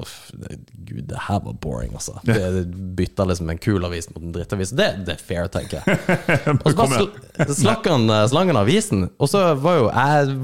Gud, 0.88 1.04
det 1.10 1.20
her 1.26 1.42
var 1.44 1.56
boring, 1.60 1.92
altså. 1.92 2.14
Det, 2.24 2.38
det 2.54 2.62
bytta 2.96 3.26
liksom 3.28 3.50
en 3.52 3.60
kul 3.60 3.84
avis 3.84 4.08
mot 4.08 4.22
en 4.22 4.32
drittavis. 4.32 4.72
Det, 4.72 4.86
det 5.04 5.18
er 5.18 5.20
fair, 5.20 5.50
tenker 5.52 5.82
jeg. 5.82 5.98
Og 6.64 6.70
så 6.72 6.76
bare 6.78 7.02
sl 7.02 7.58
slakk 7.58 7.84
han 7.90 8.08
slangen 8.08 8.30
slang 8.32 8.52
han 8.52 8.60
avisen, 8.62 9.08
og 9.18 9.28
så 9.30 9.42
var 9.60 9.78
jo 9.78 9.88
jeg 9.88 10.36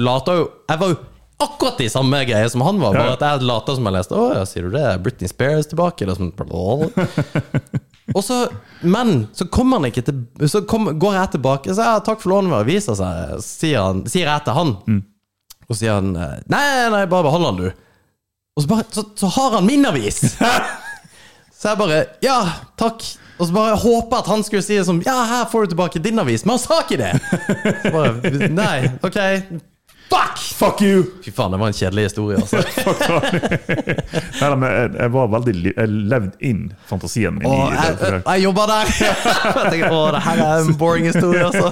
lata 0.00 0.36
jo 0.38 0.44
Jeg 0.70 0.80
var 0.80 0.92
jo 0.92 0.98
akkurat 1.44 1.78
de 1.80 1.88
samme 1.92 2.22
greiene 2.28 2.50
som 2.52 2.64
han 2.66 2.80
var, 2.82 2.96
bare 2.96 3.14
at 3.16 3.24
jeg 3.24 3.46
lata 3.48 3.76
som 3.76 3.86
jeg 3.88 3.96
leste. 3.96 4.16
Å 4.16 4.32
ja, 4.38 4.46
sier 4.48 4.68
du 4.68 4.74
det? 4.76 4.86
Britney 5.04 5.30
Spears 5.30 5.70
tilbake? 5.70 6.08
Liksom. 6.08 6.32
Og 8.16 8.24
så, 8.26 8.40
men 8.82 9.28
så 9.36 9.46
kommer 9.46 9.78
han 9.78 9.86
ikke 9.86 10.02
til 10.02 10.48
Så 10.50 10.64
kom, 10.66 10.88
går 10.98 11.14
jeg 11.14 11.32
tilbake, 11.36 11.74
så 11.76 11.92
ja, 11.92 12.00
takk 12.02 12.18
for 12.22 12.32
lånet 12.32 12.50
av 12.50 12.64
avisa, 12.64 12.96
så 12.98 13.10
sier, 13.44 13.78
han, 13.84 14.02
sier 14.10 14.26
jeg 14.26 14.46
til 14.46 14.56
han. 14.56 14.74
Og 15.70 15.78
sier 15.78 16.00
han 16.00 16.12
nei, 16.16 16.64
nei, 16.90 17.04
bare 17.06 17.28
behold 17.28 17.46
den, 17.52 17.60
du. 17.62 17.86
Og 18.58 18.64
så, 18.64 18.70
bare, 18.72 18.86
så, 18.90 19.06
så 19.16 19.30
har 19.36 19.58
han 19.60 19.68
min 19.68 19.86
avis! 19.88 20.24
Så 21.60 21.74
jeg 21.74 21.76
bare 21.76 21.96
Ja, 22.24 22.38
takk. 22.80 23.02
Og 23.40 23.48
så 23.48 23.52
bare 23.52 23.76
håper 23.76 24.22
at 24.22 24.28
han 24.32 24.42
skulle 24.44 24.64
si 24.64 24.78
det 24.78 24.86
som 24.88 25.00
Ja, 25.04 25.18
her 25.28 25.48
får 25.50 25.66
du 25.66 25.74
tilbake 25.74 26.00
din 26.00 26.20
avis, 26.20 26.46
men 26.46 26.54
han 26.56 26.62
sa 26.62 26.78
ikke 26.84 26.96
det! 27.00 27.10
Så 27.82 27.92
bare, 27.92 28.48
Nei, 28.52 28.76
ok. 29.04 29.18
Fuck! 30.10 30.38
Fuck 30.58 30.80
you! 30.82 31.04
Fy 31.24 31.30
faen, 31.30 31.52
det 31.54 31.58
var 31.60 31.70
en 31.70 31.74
kjedelig 31.76 32.04
historie, 32.08 32.36
altså. 32.40 32.58
Nei, 34.40 34.48
men 34.58 34.64
jeg, 34.66 34.88
jeg 34.96 35.12
var 35.14 35.28
veldig 35.30 35.54
Jeg 35.70 35.90
levde 36.10 36.30
inn 36.50 36.64
fantasien 36.88 37.36
min. 37.36 37.46
Åh, 37.46 37.60
i 37.60 37.76
jeg, 37.76 37.96
det. 38.00 38.08
jeg, 38.10 38.22
jeg 38.26 38.44
jobba 38.44 38.64
der! 38.70 38.90
Jeg 39.60 39.72
tenker, 39.74 39.94
Å, 39.94 40.00
det 40.16 40.22
her 40.24 40.42
er 40.44 40.64
en 40.64 40.76
boring 40.80 41.06
historie, 41.06 41.44
altså. 41.46 41.70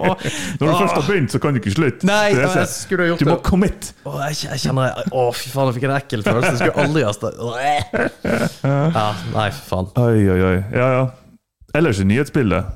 Når 0.58 0.64
du 0.66 0.72
først 0.72 0.96
har 0.96 1.04
begynt, 1.06 1.34
så 1.34 1.40
kan 1.42 1.54
du 1.54 1.60
ikke 1.62 1.74
slutte. 1.76 2.08
Nei, 2.08 2.32
Det 2.34 2.48
jeg 2.56 2.70
skulle 2.72 3.06
ha 3.06 3.10
gjort 3.12 3.22
du 3.22 3.30
må 3.30 3.36
commit. 3.46 3.90
Åh, 4.08 4.18
jeg, 4.26 4.40
jeg 4.50 4.62
kjenner 4.66 4.98
Å, 5.10 5.26
fy 5.36 5.52
faen, 5.52 5.70
jeg 5.70 5.78
fikk 5.78 5.86
en 5.90 5.94
ekkel 6.00 6.26
følelse. 6.26 6.52
Jeg 6.56 6.58
skulle 6.64 6.88
aldri 6.88 7.06
ha 7.06 7.14
stått 7.14 7.38
Ja, 8.96 9.06
nei, 9.36 9.46
fy 9.54 9.62
faen. 9.70 9.92
Oi, 10.02 10.26
oi, 10.34 10.40
oi. 10.50 10.56
Ja, 10.74 10.88
ja. 10.98 11.06
Ellers 11.76 12.00
i 12.02 12.08
nyhetsbildet, 12.08 12.74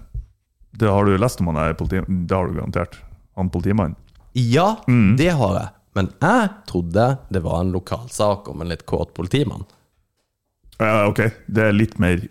det 0.81 0.89
har 0.93 1.09
du 1.09 1.17
lest 1.19 1.41
om 1.43 1.51
han 1.51 1.59
er 1.65 1.75
politi... 1.79 2.05
Det 2.07 2.37
har 2.37 2.47
du 2.49 2.57
garantert. 2.61 3.01
Han 3.39 3.51
politimannen. 3.53 3.99
Ja, 4.33 4.77
det 5.19 5.31
har 5.35 5.55
jeg. 5.59 5.69
Men 5.99 6.13
jeg 6.23 6.49
trodde 6.71 7.07
det 7.35 7.43
var 7.43 7.61
en 7.65 7.73
lokalsak 7.75 8.49
om 8.53 8.63
en 8.63 8.71
litt 8.71 8.85
kåt 8.87 9.15
politimann. 9.17 9.65
Ja, 10.81 11.07
ok, 11.11 11.21
det 11.47 11.65
er 11.67 11.75
litt 11.77 11.99
mer 12.01 12.23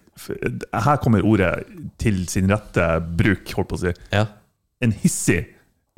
Her 0.74 0.98
kommer 1.04 1.22
ordet 1.22 1.68
til 2.02 2.24
sin 2.32 2.50
rette 2.50 2.88
bruk, 3.20 3.52
holdt 3.56 3.70
på 3.70 3.78
å 3.78 3.82
si. 3.84 3.92
Ja, 4.16 4.26
En 4.82 4.92
hissig 5.04 5.44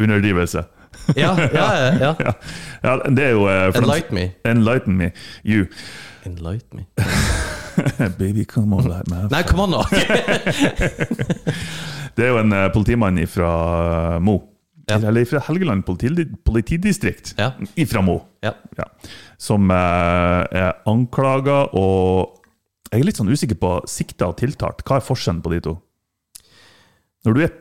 underdrivelse. 0.01 0.65
ja, 1.15 1.31
ja. 1.53 1.67
ja, 1.77 2.13
ja. 2.19 2.33
Ja, 2.83 2.95
det 3.07 3.23
er 3.23 3.35
jo 3.37 3.45
uh, 3.47 3.69
Enlighten 3.77 4.17
me. 4.17 4.25
Enlighten 4.43 4.97
me. 4.97 5.11
You. 5.45 5.67
Enlighten 6.25 6.81
me. 6.81 6.85
Baby, 8.19 8.43
come 8.45 8.75
on, 8.75 8.89
light 8.89 9.07
me. 9.09 9.23
Nei, 9.31 9.43
kom 9.47 9.63
an, 9.63 9.77
nå! 9.77 9.85
Det 12.17 12.25
er 12.25 12.33
jo 12.33 12.41
en 12.41 12.51
uh, 12.51 12.65
politimann 12.73 13.21
fra 13.31 14.19
Mo. 14.19 14.50
Ja. 14.91 14.99
Eller 15.09 15.25
fra 15.29 15.41
Helgeland 15.47 15.85
politidistrikt. 15.87 17.33
Ja. 17.39 17.53
Ifra 17.79 18.03
Mo. 18.05 18.19
Ja. 18.43 18.53
Ja. 18.77 18.87
Som 19.41 19.71
eh, 19.71 20.61
er 20.61 20.83
anklaga 20.89 21.63
og 21.77 22.37
Jeg 22.91 22.99
er 22.99 23.07
litt 23.07 23.19
sånn 23.21 23.31
usikker 23.31 23.55
på 23.55 23.75
sikta 23.87 24.27
og 24.33 24.39
tiltalt. 24.41 24.81
Hva 24.83 24.97
er 24.99 25.05
forskjellen 25.05 25.39
på 25.45 25.53
de 25.53 25.61
to? 25.63 25.77
Når 27.23 27.37
du 27.37 27.43
er 27.45 27.53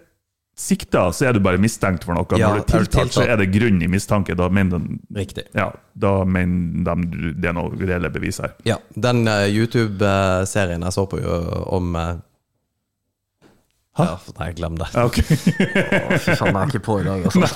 sikta, 0.61 1.13
så 1.13 1.29
er 1.29 1.37
du 1.37 1.41
bare 1.45 1.61
mistenkt 1.61 2.05
for 2.05 2.17
noe. 2.17 2.27
Ja, 2.39 2.51
Når 2.51 2.59
du 2.59 2.63
er 2.63 2.81
tiltalt, 2.85 3.15
så 3.15 3.25
er 3.25 3.39
det 3.41 3.49
grunn 3.55 3.81
i 3.83 3.89
mistanke. 3.91 4.37
Da 4.37 4.49
mener 4.53 4.83
de, 4.83 5.45
ja, 5.57 5.71
da 5.95 6.13
mener 6.29 7.05
de 7.07 7.31
det 7.41 7.51
er 7.53 7.57
noe 7.57 7.73
reelle 7.79 8.11
bevis 8.13 8.41
her. 8.43 8.57
Ja, 8.69 8.81
den 8.95 9.23
uh, 9.29 9.47
YouTube-serien 9.49 10.85
jeg 10.85 10.97
så 10.97 11.07
på 11.11 11.23
jo 11.23 11.39
om 11.79 11.95
uh, 11.97 12.19
Hæ? 13.99 14.07
Ja, 14.07 14.17
nei, 14.39 14.49
glem 14.55 14.77
det. 14.79 14.89
Ja, 14.95 15.05
ok. 15.09 15.19
Fy 15.25 16.37
faen, 16.39 16.55
jeg 16.55 16.61
er 16.61 16.71
ikke 16.71 16.83
på 16.87 16.99
i 17.01 17.07
dag, 17.09 17.27
altså. 17.27 17.47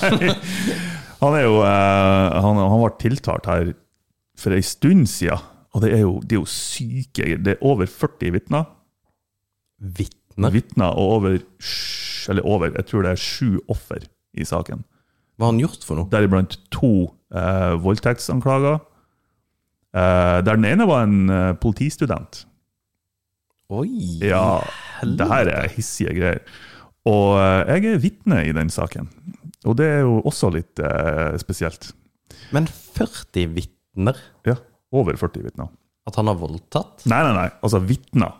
Han 1.21 1.35
er 1.37 1.45
jo 1.45 1.61
eh, 1.63 2.33
han, 2.43 2.57
han 2.59 2.81
ble 2.81 2.89
tiltalt 2.99 3.45
her 3.47 3.69
for 4.37 4.53
ei 4.53 4.63
stund 4.67 5.07
siden, 5.07 5.39
og 5.71 5.83
det 5.85 5.93
er 5.95 6.01
jo, 6.03 6.17
det 6.21 6.35
er 6.35 6.41
jo 6.41 6.49
syke 6.51 7.37
Det 7.39 7.53
er 7.53 7.63
over 7.65 7.87
40 7.87 8.33
vitner. 8.35 8.67
Vitner? 9.79 10.51
Vitner 10.51 10.91
og 10.91 11.15
over 11.17 11.37
Eller 12.29 12.43
over, 12.47 12.71
jeg 12.75 12.85
tror 12.89 13.07
det 13.07 13.13
er 13.15 13.21
sju 13.21 13.61
offer 13.71 14.03
i 14.35 14.45
saken. 14.47 14.83
Hva 15.35 15.47
har 15.47 15.53
han 15.53 15.63
gjort 15.63 15.83
for 15.87 15.99
noe? 15.99 16.09
Deriblant 16.11 16.57
to 16.71 16.91
eh, 17.35 17.73
voldtektsanklager. 17.83 18.79
Eh, 19.95 20.37
der 20.43 20.59
den 20.59 20.67
ene 20.67 20.87
var 20.87 21.03
en 21.07 21.29
eh, 21.31 21.51
politistudent. 21.59 22.45
Oi! 23.73 24.19
Ja, 24.21 24.61
det 25.01 25.25
her 25.29 25.49
er 25.49 25.71
hissige 25.73 26.13
greier. 26.13 26.41
Og 27.09 27.35
eh, 27.39 27.75
jeg 27.75 27.95
er 27.95 28.01
vitne 28.03 28.41
i 28.45 28.53
den 28.53 28.69
saken. 28.73 29.09
Og 29.65 29.77
det 29.79 29.87
er 29.89 30.03
jo 30.05 30.19
også 30.25 30.51
litt 30.53 30.81
eh, 30.81 31.33
spesielt. 31.41 31.89
Men 32.53 32.67
40 32.69 33.49
vitner? 33.55 34.19
Ja, 34.45 34.59
over 34.93 35.17
40 35.17 35.47
vitner. 35.47 35.71
At 36.05 36.17
han 36.19 36.29
har 36.29 36.37
voldtatt? 36.37 37.07
Nei, 37.09 37.21
nei, 37.25 37.33
nei. 37.33 37.47
Altså 37.65 37.81
vitner. 37.81 38.35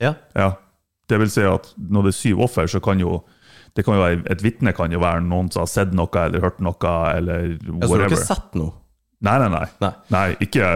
Ja. 0.00 0.14
Ja. 0.36 0.52
Det 1.08 1.18
vil 1.20 1.32
si 1.32 1.44
at 1.48 1.72
når 1.80 2.08
det 2.08 2.12
er 2.12 2.18
syv 2.20 2.42
offer, 2.44 2.68
så 2.70 2.80
kan 2.84 3.00
jo 3.00 3.22
det 3.76 3.84
kan 3.86 3.94
jo 3.94 4.02
være, 4.02 4.24
Et 4.32 4.42
vitne 4.42 4.72
kan 4.74 4.90
jo 4.92 4.98
være 4.98 5.22
noen 5.22 5.48
som 5.52 5.62
har 5.62 5.70
sett 5.70 5.92
noe 5.94 6.10
eller 6.18 6.42
hørt 6.42 6.58
noe, 6.64 6.92
eller 7.14 7.52
Jeg 7.52 7.60
så 7.60 7.64
du 7.64 7.70
har 7.70 7.88
whatever. 7.92 8.16
ikke 8.16 8.26
sett 8.26 8.58
noe? 8.58 8.72
Nei, 9.20 9.36
nei, 9.38 9.48
nei. 9.52 9.66
Nei. 9.84 9.90
nei 10.10 10.26
ikke 10.42 10.70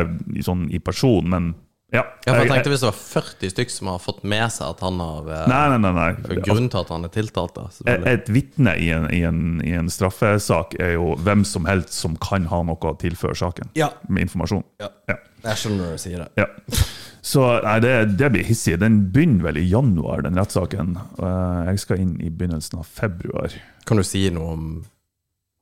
sånn 0.46 0.68
i 0.70 0.78
person, 0.84 1.26
men 1.32 1.48
ja. 1.94 2.02
Ja, 2.26 2.32
for 2.34 2.40
jeg 2.42 2.50
tenkte 2.50 2.70
Hvis 2.72 2.82
det 2.82 2.88
var 2.90 2.96
40 2.98 3.50
stykker 3.54 3.74
som 3.74 3.88
har 3.92 4.00
fått 4.02 4.24
med 4.26 4.50
seg 4.52 4.66
at 4.74 4.80
han 4.82 4.98
har 5.02 5.28
eh, 5.30 5.44
Nei, 5.50 5.62
nei, 5.72 5.78
nei. 5.84 5.92
nei. 5.94 6.38
Grunnen 6.42 6.66
til 6.72 6.80
at 6.82 6.90
han 6.90 7.06
er 7.06 7.12
tiltalt, 7.14 7.54
da. 7.54 7.68
Et, 8.10 8.28
vitne 8.34 8.74
i, 8.82 8.88
en- 8.96 9.06
i, 9.14 9.20
en- 9.28 9.60
i 9.64 9.72
en 9.78 9.90
straffesak 9.92 10.74
er 10.82 10.96
jo 10.96 11.12
hvem 11.22 11.44
som 11.46 11.68
helst 11.70 11.94
som 11.94 12.16
kan 12.20 12.48
ha 12.50 12.62
noe 12.66 12.90
å 12.90 12.96
tilføre 13.00 13.36
saken. 13.38 13.70
Ja. 13.78 13.92
Med 14.08 14.26
informasjon. 14.26 14.64
Ja. 14.82 14.90
Ja. 15.12 15.18
Jeg 15.44 15.60
skjønner 15.60 15.84
når 15.84 15.96
du 15.98 16.02
sier 16.06 16.22
det. 16.24 16.28
Ja. 16.40 16.82
Så 17.24 17.40
nei, 17.64 17.76
det, 17.84 17.92
det 18.20 18.28
blir 18.34 18.44
hissig. 18.48 18.78
Den 18.80 18.98
begynner 19.12 19.46
vel 19.50 19.58
i 19.60 19.66
januar, 19.70 20.22
den 20.24 20.36
rettssaken. 20.40 20.94
Eh, 21.20 21.60
Jeg 21.70 21.82
skal 21.84 22.00
inn 22.02 22.14
i 22.20 22.28
begynnelsen 22.32 22.80
av 22.82 22.88
februar. 22.88 23.52
Kan 23.88 24.00
du 24.00 24.04
si 24.08 24.26
noe 24.32 24.54
om 24.56 24.66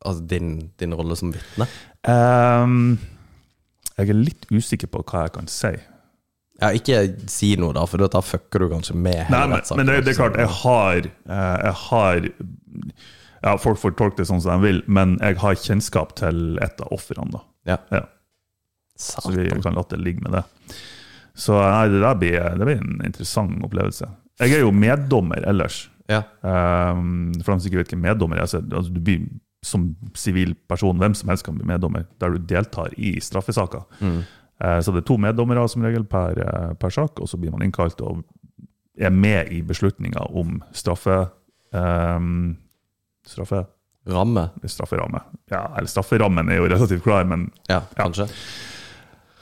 altså, 0.07 0.23
din, 0.31 0.53
din 0.79 0.95
rolle 0.99 1.19
som 1.19 1.31
vitne? 1.35 1.67
Um, 2.07 2.97
jeg 3.99 4.09
er 4.11 4.19
litt 4.19 4.47
usikker 4.51 4.91
på 4.91 5.03
hva 5.07 5.27
jeg 5.27 5.35
kan 5.37 5.51
si. 5.51 5.71
Ja, 6.63 6.71
ikke 6.79 7.03
si 7.31 7.53
noe, 7.59 7.75
da, 7.75 7.83
for 7.91 8.03
da 8.07 8.23
fucker 8.23 8.63
du 8.63 8.69
kanskje 8.71 8.95
med 8.95 9.19
hele 9.25 9.35
Nei, 9.35 9.57
men, 9.57 9.65
men 9.81 9.89
det, 9.89 9.99
det 10.07 10.13
er 10.15 10.19
klart, 10.21 10.39
jeg 10.39 10.53
har, 10.63 11.09
eh, 11.09 11.57
jeg 11.67 11.77
har 11.81 12.29
ja, 13.43 13.57
Folk 13.59 13.81
får 13.83 13.97
tolke 13.99 14.21
det 14.21 14.29
sånn 14.31 14.43
som 14.45 14.63
de 14.63 14.69
vil, 14.69 14.83
men 14.87 15.17
jeg 15.19 15.41
har 15.43 15.59
kjennskap 15.59 16.15
til 16.21 16.61
et 16.63 16.79
av 16.79 16.95
ofrene. 16.95 17.43
Ja. 17.67 17.81
Ja. 17.91 18.05
Så 19.03 19.33
vi 19.35 19.49
kan 19.51 19.75
la 19.75 19.83
det 19.91 19.99
ligge 19.99 20.23
med 20.23 20.37
det. 20.39 20.45
Så 21.35 21.57
nei, 21.59 21.89
det 21.91 22.03
der 22.05 22.19
blir, 22.21 22.39
det 22.61 22.69
blir 22.69 22.83
en 22.83 23.01
interessant 23.03 23.65
opplevelse. 23.67 24.07
Jeg 24.43 24.59
er 24.59 24.63
jo 24.63 24.71
meddommer 24.75 25.43
ellers. 25.49 25.89
Ja. 26.11 26.23
Um, 26.43 27.33
for 27.41 27.55
de 27.55 27.65
som 27.65 27.71
ikke 27.71 27.83
vet 27.83 27.95
hvem 27.95 28.05
meddommer 28.07 28.43
er, 28.43 28.51
så 28.51 28.61
altså, 28.63 28.93
du 28.93 29.01
blir 29.03 29.27
som 29.67 29.93
sivil 30.19 30.57
person, 30.69 30.99
hvem 30.99 31.15
som 31.15 31.31
helst 31.31 31.47
kan 31.47 31.57
bli 31.59 31.67
meddommer, 31.67 32.07
der 32.21 32.35
du 32.35 32.47
deltar 32.51 32.95
i 32.99 33.15
straffesaker. 33.23 33.85
Mm. 34.03 34.23
Eh, 34.63 34.79
Så 34.81 34.93
det 34.95 35.03
er 35.03 35.09
to 35.11 35.17
meddommere 35.19 35.67
som 35.69 35.83
regel 35.83 36.05
per, 36.07 36.39
eh, 36.39 36.73
per 36.79 36.91
sak, 36.95 37.19
og 37.21 37.29
så 37.29 37.37
blir 37.41 37.51
man 37.51 37.63
innkalt 37.67 38.01
og 38.01 38.23
er 38.99 39.11
med 39.11 39.49
i 39.53 39.63
beslutninga 39.63 40.29
om 40.33 40.63
straffe, 40.73 41.31
Um, 41.73 42.59
straffe, 43.27 43.63
Ramme. 44.07 44.51
strafferamme. 44.69 45.23
Ja, 45.51 45.71
eller 45.79 45.89
strafferammen 45.89 46.51
er 46.53 46.59
jo 46.59 46.67
relativt 46.69 47.03
klar, 47.03 47.25
men, 47.25 47.47
Ja, 47.67 47.79
kanskje. 47.97 48.27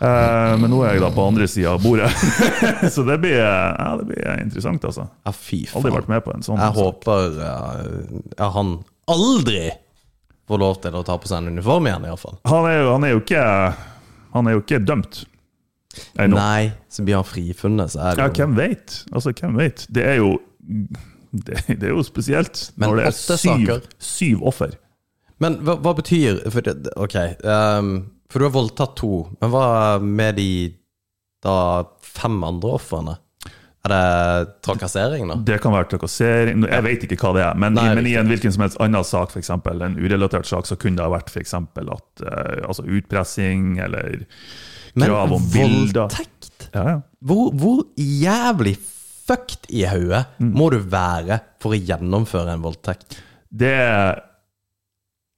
Uh, 0.01 0.55
men 0.57 0.71
nå 0.71 0.79
er 0.87 0.93
jeg 0.95 1.01
da 1.03 1.11
på 1.11 1.25
andre 1.27 1.49
sida 1.51 1.73
av 1.75 1.83
bordet. 1.83 2.07
så 2.95 3.03
det 3.05 3.19
blir, 3.21 3.35
ja, 3.37 3.97
det 3.99 4.07
blir 4.13 4.31
interessant, 4.45 4.85
altså. 4.87 5.09
Ja, 5.27 5.33
fy 5.35 5.65
faen. 5.67 5.83
Aldri 5.83 5.93
vært 5.99 6.09
med 6.09 6.23
på 6.25 6.33
en 6.37 6.47
sånn 6.47 6.63
Jeg 6.63 6.73
håper 6.79 7.35
ja, 7.43 8.49
han 8.55 8.77
aldri 9.11 9.67
får 10.47 10.59
lov 10.63 10.79
til 10.87 10.95
å 10.95 11.03
ta 11.05 11.19
på 11.19 11.27
seg 11.29 11.43
en 11.43 11.51
uniform 11.57 11.91
igjen, 11.91 12.07
iallfall. 12.07 12.39
Han 12.47 12.65
er 12.71 12.79
jo, 12.79 12.93
han 12.95 13.05
er 13.05 13.17
jo 13.17 13.21
ikke 13.25 13.45
Han 14.35 14.47
er 14.49 14.57
jo 14.57 14.63
ikke 14.65 14.81
dømt. 14.87 15.25
Nei, 16.31 16.71
så 16.93 17.03
blir 17.03 17.19
han 17.19 17.27
frifunnet, 17.27 17.91
så 17.95 18.03
er 18.11 18.19
det 18.19 18.23
Ja, 18.23 18.35
hvem 18.45 18.53
vet? 18.59 19.01
Altså, 19.11 19.33
hvem 19.35 19.57
veit? 19.59 19.87
Det 19.91 20.05
er 20.07 20.21
jo 20.21 20.37
det, 21.31 21.57
det 21.81 21.89
er 21.89 21.95
jo 21.95 22.05
spesielt 22.07 22.69
Men 22.77 22.91
når 22.93 23.01
det 23.01 23.07
er 23.09 23.17
syv, 23.17 23.37
saker. 23.43 23.83
syv 23.99 24.45
offer. 24.51 24.77
Men 25.43 25.59
hva, 25.67 25.77
hva 25.83 25.95
betyr 25.99 26.43
for 26.53 26.67
det, 26.67 26.93
Ok, 27.01 27.17
um, 27.47 27.91
for 28.31 28.39
du 28.43 28.47
har 28.47 28.55
voldtatt 28.55 28.95
to, 29.01 29.11
men 29.41 29.51
hva 29.51 29.67
med 30.03 30.39
de 30.39 30.51
da 31.43 31.57
fem 32.05 32.39
andre 32.45 32.75
ofrene? 32.77 33.17
Er 33.85 33.93
det 33.95 34.61
trakassering, 34.67 35.29
da? 35.31 35.37
Det 35.49 35.57
kan 35.65 35.73
være 35.73 35.87
trakassering 35.95 36.67
Jeg 36.69 36.85
vet 36.85 37.05
ikke 37.07 37.17
hva 37.23 37.31
det 37.39 37.45
er, 37.47 37.55
men, 37.63 37.73
Nei, 37.79 37.87
i, 37.89 37.95
men 37.97 38.09
i 38.11 38.15
en 38.21 38.29
hvilken 38.29 38.53
som 38.53 38.65
helst 38.67 38.77
annen 38.85 39.07
sak, 39.09 39.33
f.eks. 39.33 39.49
en 39.51 39.97
urelatert 39.97 40.45
sak, 40.51 40.69
så 40.69 40.77
kunne 40.77 41.01
det 41.01 41.07
ha 41.07 41.13
vært 41.15 41.33
eksempel 41.41 41.89
at 41.95 42.25
uh, 42.27 42.67
altså 42.69 42.85
utpressing 42.85 43.79
eller 43.81 44.27
krav 45.01 45.33
om 45.33 45.49
bilder. 45.53 46.03
voldtekt? 46.11 46.69
Ja, 46.75 46.83
ja. 46.91 46.97
Hvor, 47.25 47.51
hvor 47.57 47.85
jævlig 47.97 48.77
fucked 49.31 49.71
i 49.73 49.85
hodet 49.89 50.27
Mm. 50.41 50.53
må 50.57 50.71
du 50.73 50.79
være 50.91 51.41
for 51.63 51.73
å 51.73 51.81
gjennomføre 51.81 52.53
en 52.57 52.63
voldtekt? 52.65 53.17
Det 53.51 53.73
er 53.81 54.21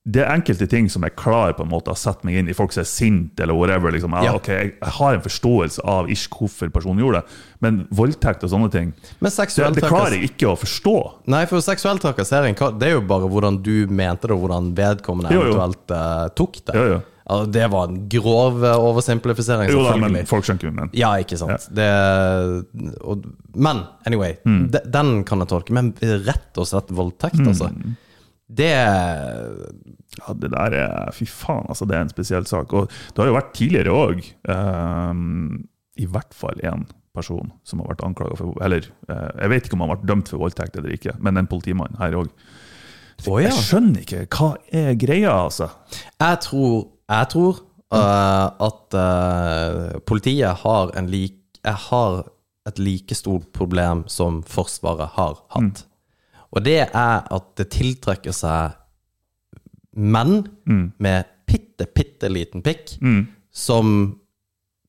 det 0.04 0.24
er 0.24 0.32
enkelte 0.34 0.66
ting 0.66 0.88
som 0.90 1.04
jeg 1.06 1.14
klarer 1.14 1.52
på 1.54 1.62
en 1.62 1.70
måte 1.70 1.92
å 1.92 1.94
sette 1.94 2.26
meg 2.26 2.34
inn 2.40 2.48
i. 2.50 2.54
Folk 2.58 2.72
som 2.74 2.82
er 2.82 2.88
sinte 2.90 3.44
eller 3.44 3.54
whatever. 3.54 3.92
Liksom. 3.94 4.10
Jeg, 4.18 4.24
Ja. 4.26 4.32
okay, 4.34 4.56
jeg, 4.58 4.72
jeg 4.80 4.94
har 4.96 5.14
en 5.14 5.22
forståelse 5.22 5.84
av 5.86 6.10
ish 6.10 6.26
hvorfor 6.28 6.72
personen 6.74 6.98
gjorde 7.04 7.20
det, 7.20 7.36
men 7.62 7.78
voldtekt 7.94 8.42
og 8.42 8.50
sånne 8.50 8.70
ting 8.72 8.90
Men 9.22 9.30
det, 9.30 9.68
det 9.78 9.84
klarer 9.86 10.16
jeg 10.18 10.32
ikke 10.32 10.50
å 10.50 10.56
forstå. 10.58 10.96
Nei, 11.30 11.44
for 11.46 11.62
seksuell 11.62 12.02
trakassering 12.02 12.58
Det 12.80 12.88
er 12.88 12.96
jo 12.96 13.04
bare 13.06 13.30
hvordan 13.30 13.60
du 13.62 13.86
mente 13.86 14.26
det, 14.26 14.34
og 14.34 14.42
hvordan 14.48 14.72
vedkommende 14.74 15.30
Jo, 15.36 15.44
jo. 15.46 15.54
eventuelt 15.54 15.94
uh, 15.94 16.26
tok 16.34 16.58
det. 16.66 16.74
Jo. 16.74 17.00
Altså, 17.22 17.52
det 17.54 17.66
var 17.70 17.86
en 17.88 18.00
grov 18.10 18.64
eh, 18.66 18.74
oversimplifisering, 18.82 19.70
Jo 19.70 19.84
da, 19.86 19.94
men 20.02 20.26
folk 20.26 20.42
skjønner 20.44 20.72
men. 20.74 20.90
Ja, 20.98 21.12
ikke 21.22 21.38
sant. 21.38 21.68
Det, 21.70 21.86
og, 23.06 23.22
men 23.54 23.84
anyway, 24.04 24.34
Mm. 24.44 24.66
de, 24.74 24.80
den 24.90 25.22
kan 25.24 25.38
jeg 25.44 25.48
tolke. 25.52 25.72
Men 25.72 25.92
rett 26.26 26.58
og 26.58 26.66
slett 26.66 26.90
voldtekt, 26.90 27.38
Mm. 27.38 27.94
Det 28.52 28.72
Ja, 30.18 30.34
det 30.36 30.50
der 30.52 30.74
er 30.76 31.12
Fy 31.16 31.24
faen, 31.24 31.64
altså. 31.72 31.88
Det 31.88 31.96
er 31.96 32.06
en 32.06 32.12
spesiell 32.12 32.48
sak. 32.48 32.72
Og 32.76 32.90
det 32.90 33.22
har 33.22 33.30
jo 33.30 33.38
vært 33.38 33.54
tidligere 33.56 33.94
òg. 33.96 34.26
I 36.02 36.08
hvert 36.08 36.36
fall 36.36 36.60
én 36.64 36.84
person 37.16 37.52
som 37.68 37.82
har 37.82 37.92
vært 37.92 38.04
anklaga 38.06 38.38
for 38.38 38.56
Eller 38.64 38.86
uh, 39.10 39.30
jeg 39.36 39.52
vet 39.52 39.66
ikke 39.66 39.78
om 39.78 39.84
han 39.84 39.92
har 39.92 39.98
vært 40.00 40.10
dømt 40.10 40.32
for 40.32 40.42
voldtekt 40.42 40.78
eller 40.80 40.94
ikke, 40.96 41.16
men 41.20 41.40
en 41.40 41.50
politimann 41.50 41.98
her 42.00 42.16
òg. 42.22 42.30
Oh, 43.28 43.36
ja. 43.38 43.52
Jeg 43.52 43.66
skjønner 43.68 44.02
ikke. 44.02 44.24
Hva 44.32 44.48
er 44.74 44.96
greia, 44.98 45.34
altså? 45.44 45.68
Jeg 46.18 46.40
tror, 46.42 46.88
jeg 47.12 47.28
tror 47.34 47.60
uh, 47.94 48.48
at 48.66 48.96
uh, 48.98 50.00
politiet 50.08 50.64
har, 50.64 50.90
en 50.98 51.10
lik, 51.12 51.38
har 51.62 52.24
et 52.66 52.80
like 52.82 53.14
stort 53.14 53.52
problem 53.54 54.02
som 54.10 54.40
Forsvaret 54.48 55.14
har 55.14 55.38
hatt. 55.54 55.84
Og 56.52 56.62
det 56.64 56.78
er 56.88 57.22
at 57.32 57.46
det 57.56 57.70
tiltrekker 57.72 58.32
seg 58.36 58.72
menn 59.96 60.42
med 60.98 61.24
bitte 61.48 61.86
bitte, 61.94 62.28
liten 62.32 62.62
pikk 62.64 62.96
som 63.52 64.18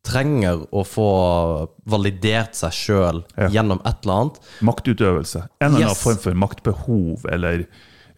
trenger 0.03 0.65
å 0.75 0.83
få 0.83 1.07
validert 1.87 2.55
seg 2.59 2.71
sjøl 2.75 3.21
Ja. 3.37 3.47
gjennom 3.47 3.79
et 3.87 4.03
eller 4.03 4.13
annet. 4.21 4.39
Maktutøvelse. 4.61 5.43
En 5.61 5.67
eller 5.75 5.77
annen 5.85 5.89
Yes. 5.95 6.03
form 6.03 6.17
for 6.17 6.33
maktbehov, 6.33 7.25
eller 7.31 7.65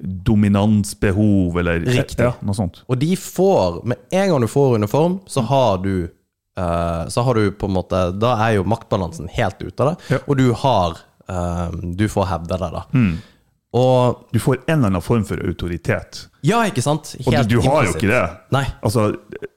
dominansbehov, 0.01 1.57
eller 1.59 1.79
Riktig. 1.85 2.19
Ja, 2.25 2.33
noe 2.41 2.53
sånt. 2.57 2.81
Og 2.89 2.97
de 2.99 3.15
får, 3.15 3.83
med 3.85 3.97
en 4.11 4.29
gang 4.29 4.41
du 4.41 4.47
får 4.47 4.75
uniform, 4.75 5.19
så 5.27 5.41
har 5.45 5.77
du 5.83 6.09
uh, 6.57 7.07
Så 7.09 7.21
har 7.23 7.33
du 7.35 7.51
på 7.51 7.65
en 7.67 7.73
måte 7.75 8.19
Da 8.19 8.35
er 8.47 8.55
jo 8.57 8.63
maktbalansen 8.63 9.29
helt 9.29 9.59
ute 9.61 9.79
av 9.83 9.93
det, 9.95 10.15
Ja. 10.15 10.19
og 10.27 10.37
du 10.37 10.53
har 10.53 10.97
uh, 11.29 11.71
Du 11.71 12.07
får 12.07 12.25
hevde 12.27 12.57
det, 12.59 12.71
da. 12.71 12.83
Og 13.75 14.21
Du 14.31 14.39
får 14.39 14.61
en 14.69 14.77
eller 14.77 14.87
annen 14.93 15.03
form 15.03 15.25
for 15.27 15.41
autoritet. 15.43 16.21
Ja, 16.45 16.61
ikke 16.69 16.83
sant? 16.85 17.15
Og 17.25 17.33
du, 17.33 17.55
du 17.55 17.61
har 17.65 17.87
jo 17.87 17.95
ikke 17.95 18.07
det. 18.07 18.21
Nei. 18.55 18.63
Altså, 18.85 19.07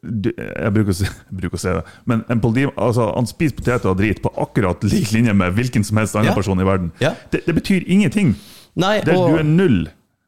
du, 0.02 0.30
jeg, 0.34 0.72
bruker 0.74 0.94
å 0.94 0.96
si, 0.98 1.10
bruker 1.42 1.58
å 1.58 1.62
si 1.62 1.74
det, 1.76 1.82
men 2.10 2.24
en 2.32 2.40
politi, 2.42 2.66
altså, 2.74 3.10
han 3.14 3.28
spiser 3.30 3.58
poteter 3.60 3.92
og 3.92 4.00
drit 4.00 4.22
på 4.24 4.32
akkurat 4.42 4.82
lik 4.88 5.12
linje 5.14 5.36
med 5.38 5.54
hvilken 5.58 5.86
som 5.86 6.00
helst 6.02 6.16
annen 6.18 6.32
Ja. 6.32 6.38
person 6.38 6.58
i 6.58 6.66
verden. 6.66 6.90
Ja. 7.04 7.12
Det, 7.30 7.44
det 7.46 7.54
betyr 7.60 7.86
ingenting. 7.86 8.34
Nei, 8.78 8.98
Det, 9.06 9.14
og, 9.14 9.30
du 9.30 9.38
er 9.42 9.46
null. 9.46 9.78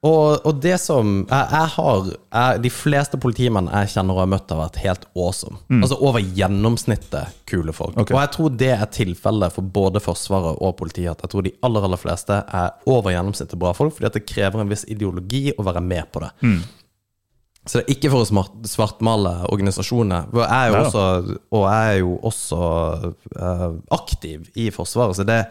Og, 0.01 0.46
og 0.48 0.61
det 0.64 0.78
som 0.80 1.26
Jeg, 1.28 1.46
jeg 1.53 1.70
har 1.74 2.07
jeg, 2.09 2.61
De 2.64 2.70
fleste 2.72 3.18
politimenn 3.20 3.68
jeg 3.68 3.90
kjenner 3.92 4.16
og 4.16 4.22
har 4.22 4.30
møtt, 4.32 4.48
har 4.48 4.62
vært 4.62 4.80
helt 4.80 5.05
awesome. 5.12 5.61
Altså 5.76 5.98
over 6.01 6.24
gjennomsnittet 6.24 7.36
kule 7.51 7.74
folk. 7.76 7.98
Okay. 7.98 8.14
Og 8.16 8.22
jeg 8.22 8.32
tror 8.36 8.55
det 8.62 8.70
er 8.78 8.86
tilfellet 8.96 9.53
for 9.53 9.74
både 9.76 10.01
Forsvaret 10.01 10.57
og 10.57 10.76
politiet. 10.78 11.12
At 11.12 11.26
jeg 11.26 11.34
tror 11.34 11.44
de 11.44 11.53
aller 11.66 11.88
aller 11.88 12.01
fleste 12.01 12.38
er 12.40 12.72
over 12.88 13.12
gjennomsnittet 13.12 13.61
bra 13.61 13.74
folk, 13.76 13.92
fordi 13.96 14.09
at 14.09 14.16
det 14.16 14.28
krever 14.30 14.62
en 14.62 14.72
viss 14.72 14.86
ideologi 14.88 15.51
å 15.53 15.66
være 15.68 15.84
med 15.84 16.09
på 16.14 16.24
det. 16.24 16.32
Mm. 16.46 16.61
Så 17.68 17.76
det 17.76 17.84
er 17.84 17.92
ikke 17.92 18.11
for 18.14 18.24
å 18.24 18.44
svartmale 18.64 19.34
organisasjoner. 19.53 20.30
For 20.32 20.46
Jeg 20.46 20.57
er 20.57 20.72
jo 20.72 20.80
også, 20.80 21.05
og 21.59 21.66
jeg 21.68 21.92
er 21.92 21.98
jo 22.01 22.16
også 22.30 22.61
uh, 23.36 23.68
aktiv 24.01 24.48
i 24.57 24.70
Forsvaret, 24.72 25.20
så 25.20 25.28
det 25.28 25.42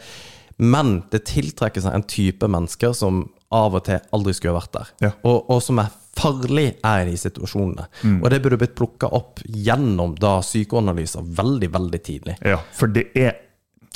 men 0.59 1.03
det 1.11 1.23
tiltrekker 1.29 1.81
seg 1.81 1.93
en 1.95 2.03
type 2.03 2.47
mennesker 2.51 2.93
som 2.97 3.23
av 3.55 3.75
og 3.79 3.85
til 3.87 3.99
aldri 4.13 4.33
skulle 4.37 4.53
vært 4.59 4.73
der. 4.75 4.89
Ja. 5.01 5.11
Og, 5.25 5.47
og 5.49 5.61
som 5.65 5.79
er 5.81 5.89
farlig 6.19 6.73
er 6.85 7.05
i 7.07 7.13
de 7.13 7.17
situasjonene. 7.17 7.85
Og 8.19 8.25
det 8.29 8.41
burde 8.43 8.57
blitt 8.59 8.75
plukka 8.77 9.07
opp 9.15 9.39
gjennom 9.47 10.17
da 10.19 10.39
psykoanalyser 10.43 11.23
veldig, 11.37 11.69
veldig 11.71 12.01
tidlig. 12.03 12.35
Ja, 12.45 12.59
for 12.75 12.91
det 12.91 13.07
er 13.15 13.37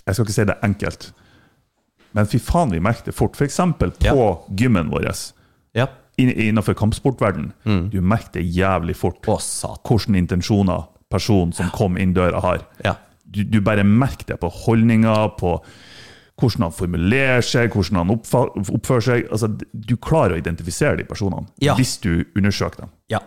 Jeg 0.05 0.15
skal 0.15 0.25
ikke 0.25 0.33
si 0.35 0.43
det 0.47 0.55
er 0.57 0.65
enkelt, 0.67 1.05
men 2.13 2.25
fy 2.27 2.39
faen, 2.43 2.71
vi 2.75 2.79
merker 2.83 3.05
det 3.11 3.15
fort. 3.15 3.35
F.eks. 3.39 3.57
på 3.79 3.91
Ja. 4.03 4.13
gymmen 4.51 4.89
vår 4.91 5.05
Ja. 5.75 5.87
inn- 6.17 6.29
innenfor 6.35 6.75
kampsportverden. 6.75 7.53
Du 7.89 8.01
merker 8.01 8.33
det 8.41 8.43
jævlig 8.55 8.95
fort 8.95 9.21
Å, 9.27 9.37
hvilke 9.83 10.17
intensjoner 10.17 10.87
personen 11.09 11.53
som 11.53 11.69
kom 11.69 11.97
inn 11.97 12.13
døra, 12.13 12.41
har. 12.41 12.65
Ja. 12.83 12.95
Du, 13.29 13.43
du 13.43 13.61
bare 13.61 13.83
merker 13.83 14.25
det 14.33 14.39
på 14.39 14.49
holdninger, 14.51 15.29
på 15.39 15.59
hvordan 16.39 16.65
han 16.67 16.73
formulerer 16.73 17.45
seg, 17.45 17.75
hvordan 17.75 18.01
han 18.01 18.15
oppfører 18.15 19.05
seg. 19.05 19.29
Altså, 19.29 19.51
du 19.71 19.95
klarer 20.01 20.35
å 20.35 20.41
identifisere 20.41 20.97
de 20.99 21.05
personene 21.07 21.47
Ja. 21.61 21.75
hvis 21.77 21.97
du 22.01 22.25
undersøker 22.35 22.85
dem. 22.85 22.93
Ja. 23.13 23.21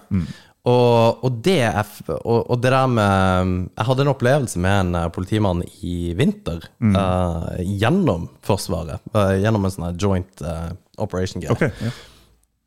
Og, 0.67 1.23
og, 1.23 1.39
det 1.47 1.61
er, 1.63 1.87
og, 2.17 2.51
og 2.51 2.59
det 2.59 2.73
der 2.75 2.89
med 2.91 3.53
Jeg 3.77 3.87
hadde 3.87 4.03
en 4.03 4.11
opplevelse 4.11 4.59
med 4.59 4.81
en 4.81 4.97
eh, 4.99 5.11
politimann 5.15 5.63
i 5.87 6.11
vinter 6.19 6.67
eh, 6.83 7.61
gjennom 7.63 8.27
Forsvaret. 8.43 9.05
Uh, 9.15 9.37
gjennom 9.39 9.69
en 9.69 9.75
sånn 9.77 10.01
joint 10.03 10.43
uh, 10.43 10.73
operation-greie. 10.99 11.55
Okay, 11.55 11.71
ja. 11.87 11.95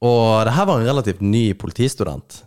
Og 0.07 0.45
det 0.47 0.55
her 0.55 0.69
var 0.69 0.79
en 0.79 0.87
relativt 0.87 1.19
ny 1.19 1.49
politistudent. 1.59 2.39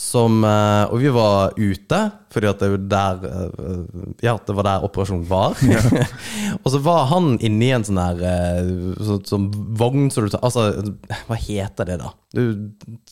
Som 0.00 0.44
eh, 0.48 0.84
Og 0.92 1.02
vi 1.02 1.10
var 1.12 1.52
ute, 1.60 1.98
fordi 2.32 2.48
at 2.48 2.62
det, 2.62 2.68
var 2.72 2.84
der, 2.88 3.26
eh, 3.28 3.98
ja, 4.24 4.32
det 4.46 4.54
var 4.56 4.64
der 4.64 4.84
operasjonen 4.86 5.26
var. 5.28 5.58
og 6.62 6.68
så 6.72 6.80
var 6.80 7.04
han 7.10 7.34
inni 7.44 7.68
en 7.74 7.84
sånn 7.84 8.00
der 8.00 8.70
så, 9.02 9.18
sånn, 9.28 9.50
vogn 9.76 10.08
så 10.14 10.24
du 10.24 10.30
Altså, 10.40 10.70
hva 11.28 11.36
heter 11.36 11.90
det, 11.90 11.98
da? 12.00 12.14
Du 12.32 12.70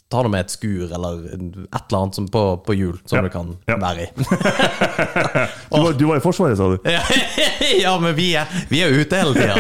tar 0.09 0.24
det 0.24 0.30
med 0.30 0.45
et 0.47 0.53
skur 0.55 0.93
eller 0.95 1.24
et 1.26 1.43
eller 1.43 1.99
annet 1.99 2.16
som 2.16 2.28
på, 2.30 2.43
på 2.64 2.76
hjul 2.78 2.95
som 3.03 3.18
Ja, 3.18 3.24
du 3.26 3.32
kan 3.34 3.51
ja. 3.68 3.76
være 3.82 4.07
i. 4.07 4.09
Du, 5.68 5.82
var, 5.82 5.93
du 5.99 6.05
var 6.09 6.16
i 6.16 6.22
Forsvaret, 6.24 6.57
sa 6.59 6.70
du? 6.72 6.78
ja, 7.82 7.93
men 8.01 8.14
vi 8.16 8.30
er, 8.39 8.49
vi 8.70 8.80
er 8.86 8.95
ute 8.95 9.18
hele 9.18 9.34
tida. 9.36 9.57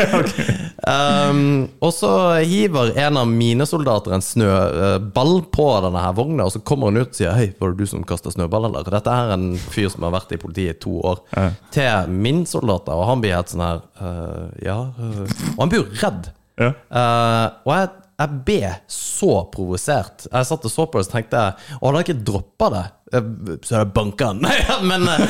um, 1.28 1.66
og 1.84 1.92
så 1.94 2.12
hiver 2.40 2.94
en 2.98 3.18
av 3.20 3.28
mine 3.28 3.66
soldater 3.68 4.14
en 4.16 4.24
snøball 4.24 5.42
på 5.52 5.68
denne 5.84 6.06
her 6.06 6.16
vogna, 6.16 6.46
og 6.48 6.54
så 6.54 6.62
kommer 6.64 6.88
hun 6.92 7.02
ut 7.04 7.17
sier 7.18 7.34
Hei, 7.36 7.48
var 7.60 7.74
det 7.74 7.82
du 7.84 7.90
som 7.90 8.04
kasta 8.08 8.30
snøball, 8.34 8.68
eller? 8.70 8.88
Dette 8.94 9.12
er 9.12 9.34
en 9.36 9.50
fyr 9.70 9.90
som 9.92 10.06
har 10.08 10.14
vært 10.16 10.32
i 10.36 10.40
politiet 10.40 10.76
i 10.78 10.80
to 10.86 10.96
år. 11.02 11.22
Ja. 11.36 11.48
Til 11.74 12.10
min 12.14 12.44
soldater, 12.48 12.94
og 12.96 13.06
han 13.10 13.22
blir 13.24 13.36
helt 13.36 13.52
sånn 13.52 13.66
her 13.66 13.80
uh, 14.00 14.50
Ja 14.64 14.80
øh». 14.96 15.24
Og 15.56 15.64
han 15.64 15.72
blir 15.72 15.84
jo 15.84 15.88
redd. 16.02 16.30
Ja. 16.58 16.72
Uh, 16.90 17.46
og 17.68 17.74
jeg, 17.76 17.88
jeg 18.18 18.38
ble 18.48 18.70
så 18.90 19.32
provosert. 19.54 20.24
Jeg 20.26 20.46
satt 20.48 20.64
og 20.66 20.72
så 20.72 20.86
på 20.90 20.98
det 20.98 21.04
og 21.04 21.06
så 21.06 21.12
tenkte 21.18 21.38
jeg 21.44 21.76
Å, 21.78 21.82
hadde 21.86 22.00
jeg 22.00 22.06
ikke 22.08 22.24
droppa 22.26 22.70
det, 22.74 22.80
eh, 23.14 23.28
så 23.62 23.76
hadde 23.76 23.84
jeg 23.84 23.92
banka 23.94 24.30
han. 24.32 24.40
Men 24.90 25.06
eh, 25.12 25.22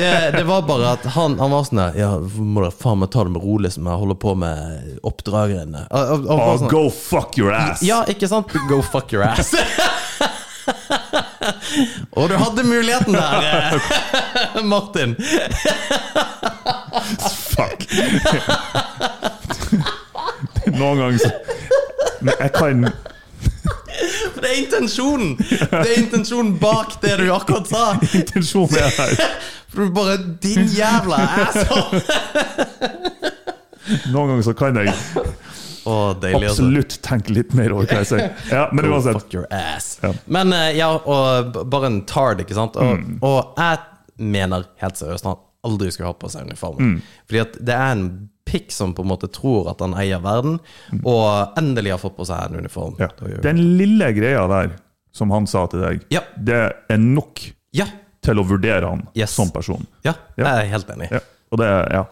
det, 0.00 0.12
det 0.38 0.44
var 0.48 0.64
bare 0.64 0.94
at 0.96 1.04
han, 1.12 1.36
han 1.42 1.52
var 1.52 1.66
sånn 1.68 1.82
der 1.82 1.98
Ja, 2.00 2.08
må 2.24 2.64
dere 2.64 2.72
faen 2.72 3.02
meg 3.02 3.12
ta 3.12 3.26
det 3.28 3.34
med 3.36 3.44
ro, 3.44 3.58
liksom. 3.66 3.84
Jeg 3.92 4.00
holder 4.04 4.20
på 4.24 4.32
med 4.46 4.96
oppdragerne. 5.12 5.84
Og- 5.92 6.14
og- 6.16 6.24
og 6.32 6.40
Oh, 6.40 6.54
sånn- 6.62 6.72
go 6.72 6.86
fuck 6.88 7.36
your 7.36 7.52
ass! 7.52 7.84
ja, 7.84 8.00
ikke 8.08 8.32
sant? 8.32 8.48
Go 8.72 8.80
fuck 8.80 9.12
your 9.12 9.28
ass. 9.28 9.52
og 12.12 12.28
du 12.30 12.36
hadde 12.36 12.64
muligheten 12.66 13.14
der, 13.14 13.76
eh, 14.56 14.64
Martin. 14.72 15.16
Fuck! 17.52 17.86
Noen 20.72 20.98
ganger 20.98 21.18
så 21.18 21.30
Men 22.22 22.34
jeg 22.38 22.52
kan 22.54 22.84
For 24.32 24.40
det 24.40 24.50
er 24.50 24.58
intensjonen! 24.62 25.32
Det 25.38 25.80
er 25.80 25.98
intensjonen 26.02 26.54
bak 26.60 26.94
det 27.02 27.16
du 27.20 27.26
akkurat 27.34 27.68
sa. 27.68 27.82
Intensjonen 28.14 28.78
er 28.78 28.92
her. 28.96 29.16
For 29.72 29.82
du 29.82 29.94
bare 29.96 30.18
Din 30.42 30.68
jævla 30.70 31.18
asshole! 31.46 32.02
Noen 34.12 34.28
ganger 34.30 34.42
så 34.46 34.54
kan 34.56 34.76
jeg 34.78 34.94
Å, 35.86 35.94
deilig, 36.20 36.48
altså. 36.48 36.62
absolutt 36.62 36.96
tenke 37.02 37.34
litt 37.34 37.54
mer 37.58 37.72
over 37.74 37.86
hva 37.90 38.00
jeg 38.02 38.06
sier. 38.12 38.34
Ja, 38.50 38.68
men 38.72 38.84
Go 38.86 38.96
uansett. 38.96 39.16
fuck 39.18 39.34
your 39.34 39.46
ass. 39.50 39.98
Ja. 40.02 40.12
Men 40.26 40.52
eh, 40.52 40.76
ja, 40.78 40.90
og 40.96 41.56
bare 41.72 41.86
en 41.90 42.02
tard, 42.06 42.38
ikke 42.44 42.54
sant. 42.58 42.76
Og, 42.76 42.98
Mm. 43.00 43.18
og 43.22 43.54
jeg 43.58 43.78
mener 44.18 44.66
helt 44.82 44.94
seriøst 45.00 45.24
han 45.26 45.36
aldri 45.64 45.90
skulle 45.94 46.10
ha 46.10 46.14
på 46.18 46.28
seg 46.30 46.46
uniformen. 46.50 46.94
Mm. 46.96 47.02
Fordi 47.30 47.40
at 47.40 47.58
det 47.64 47.74
er 47.74 47.92
en 47.96 48.06
pikk 48.44 48.72
som 48.74 48.92
på 48.94 49.02
en 49.04 49.08
måte 49.12 49.28
tror 49.32 49.68
at 49.70 49.80
han 49.80 49.94
eier 49.94 50.18
verden, 50.22 50.58
og 51.06 51.56
endelig 51.58 51.92
har 51.94 52.00
fått 52.02 52.16
på 52.18 52.26
seg 52.26 52.50
en 52.50 52.58
uniform. 52.64 52.96
Mm. 52.98 53.02
Ja. 53.30 53.40
Den 53.42 53.60
lille 53.78 54.12
greia 54.16 54.46
der 54.50 54.72
som 55.14 55.30
han 55.30 55.46
sa 55.46 55.66
til 55.70 55.80
deg, 55.84 56.02
Ja. 56.10 56.20
det 56.36 56.62
er 56.90 56.98
nok 56.98 57.40
Ja, 57.72 57.86
til 58.22 58.34
å 58.38 58.44
vurdere 58.46 58.88
han 58.88 59.06
Yes. 59.14 59.30
som 59.30 59.50
person. 59.50 59.86
ja, 60.04 60.14
jeg 60.36 60.46
er 60.46 60.66
helt 60.70 60.86
enig. 60.90 61.10
Og 61.52 61.58
det 61.58 61.68
ja. 61.92 62.04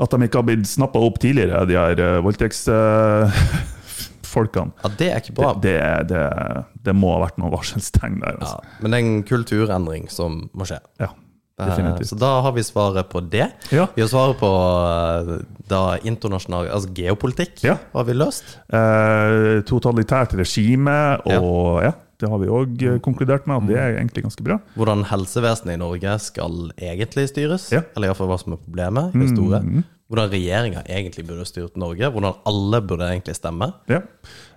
At 0.00 0.10
de 0.14 0.18
ikke 0.24 0.38
har 0.40 0.46
blitt 0.48 0.68
snappa 0.70 0.98
opp 1.04 1.18
tidligere, 1.20 1.66
de 1.68 1.74
her 1.76 1.98
uh, 2.00 2.22
voldtektsfolkene, 2.24 4.70
Ja, 4.84 4.88
det 4.98 5.08
er 5.10 5.18
ikke 5.20 5.34
bra. 5.36 5.50
det, 5.60 5.74
det, 6.08 6.14
det, 6.14 6.20
det 6.86 6.94
må 6.96 7.10
ha 7.16 7.20
vært 7.26 7.36
noen 7.42 7.52
varselstegn 7.52 8.20
der. 8.22 8.38
Ja, 8.38 8.46
Altså. 8.46 8.58
men 8.80 8.86
det 8.94 8.98
er 9.00 9.04
en 9.08 9.24
kulturendring 9.28 10.04
som 10.12 10.46
må 10.56 10.64
skje. 10.70 10.80
Ja, 11.02 11.10
Eh, 11.60 11.66
definitivt. 11.68 12.08
Så 12.08 12.16
da 12.16 12.28
har 12.40 12.54
vi 12.56 12.62
svaret 12.64 13.10
på 13.12 13.20
det. 13.28 13.50
Ja. 13.68 13.84
Vi 13.92 14.00
har 14.00 14.08
svaret 14.08 14.38
på 14.40 14.48
eh, 14.48 15.42
da 15.68 15.80
internasjonal 16.08 16.70
Altså 16.72 16.88
geopolitikk 16.96 17.60
Ja. 17.66 17.74
har 17.92 18.04
vi 18.08 18.14
løst. 18.16 18.54
Eh, 18.72 19.60
totalitært 19.68 20.32
regime, 20.40 20.94
og 21.28 21.84
ja. 21.84 21.92
Det 22.20 22.28
har 22.30 22.38
vi 22.42 22.48
òg 22.52 22.70
konkludert 23.04 23.46
med 23.48 23.56
at 23.62 23.66
det 23.70 23.78
er 23.80 23.90
egentlig 23.98 24.22
ganske 24.26 24.44
bra. 24.44 24.56
Hvordan 24.76 25.00
helsevesenet 25.08 25.74
i 25.74 25.80
Norge 25.80 26.12
skal 26.20 26.54
egentlig 26.76 27.28
styres. 27.32 27.70
Ja. 27.72 27.80
Eller 27.96 28.06
iallfall 28.10 28.28
hva 28.30 28.38
som 28.42 28.52
er 28.52 28.60
problemet. 28.60 29.04
i 29.14 29.16
det 29.24 29.30
store. 29.32 29.58
Hvordan 30.10 30.30
regjeringa 30.32 30.80
egentlig 30.90 31.22
burde 31.28 31.44
styrt 31.46 31.76
Norge. 31.78 32.06
Hvordan 32.10 32.34
alle 32.50 32.80
burde 32.82 33.06
egentlig 33.12 33.36
stemme. 33.38 33.68
Ja. 33.88 34.00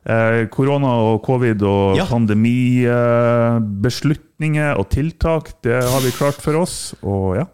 Eh, 0.03 0.47
korona 0.51 0.87
og 1.13 1.21
covid 1.23 1.61
og 1.63 1.95
Ja. 1.97 2.05
pandemibeslutninger 2.09 4.75
og 4.77 4.89
tiltak, 4.89 5.61
det 5.63 5.83
har 5.83 6.01
vi 6.01 6.11
klart 6.11 6.41
for 6.41 6.53
oss. 6.61 6.95
Og 7.03 7.35
ja. 7.37 7.45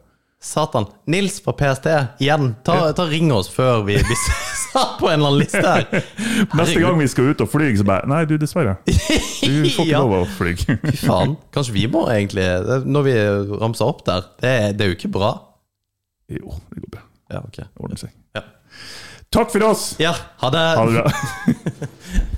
Satan. 0.41 0.85
Nils 1.11 1.41
fra 1.43 1.51
PST, 1.53 1.87
igjen. 2.23 2.53
Ta, 2.63 2.77
ta 2.95 3.03
ring 3.09 3.27
oss 3.35 3.49
før 3.51 3.81
vi 3.83 3.97
blir 3.99 4.19
satt 4.69 4.93
på 5.01 5.09
en 5.09 5.17
eller 5.19 5.27
annen 5.33 5.41
liste 5.41 5.63
her. 5.65 6.05
Neste 6.59 6.79
gang 6.79 6.95
vi 7.01 7.07
skal 7.11 7.33
ut 7.33 7.43
og 7.43 7.49
fly, 7.51 7.67
så 7.75 7.83
bare 7.89 8.07
Nei, 8.07 8.21
du, 8.29 8.37
dessverre. 8.39 8.77
Du 8.87 9.65
får 9.65 9.83
ikke 9.83 9.87
Ja. 9.89 9.99
lov 10.03 10.13
å 10.21 10.23
fly. 10.37 10.53
Fy 10.61 10.95
faen. 11.01 11.35
Kanskje 11.55 11.73
vi 11.75 11.85
må 11.91 12.05
egentlig 12.13 12.45
Når 12.85 13.05
vi 13.07 13.13
ramser 13.63 13.89
opp 13.91 14.03
der. 14.07 14.27
Det, 14.39 14.53
det 14.79 14.85
er 14.85 14.93
jo 14.93 14.97
ikke 14.99 15.11
bra. 15.19 15.33
jo, 16.31 16.55
det 16.71 16.83
går 16.85 16.91
bra. 16.95 17.03
Ja, 17.33 17.43
okay. 17.43 17.67
Det 17.67 17.83
ordner 17.83 17.99
seg. 17.99 18.15
Ja. 18.37 18.45
Takk 19.33 19.51
for 19.53 19.67
oss! 19.67 19.89
Ja, 20.01 20.15
ha 20.41 20.49
det. 20.55 20.65
Ha 20.79 20.85
det 20.87 21.03
bra. 21.03 22.35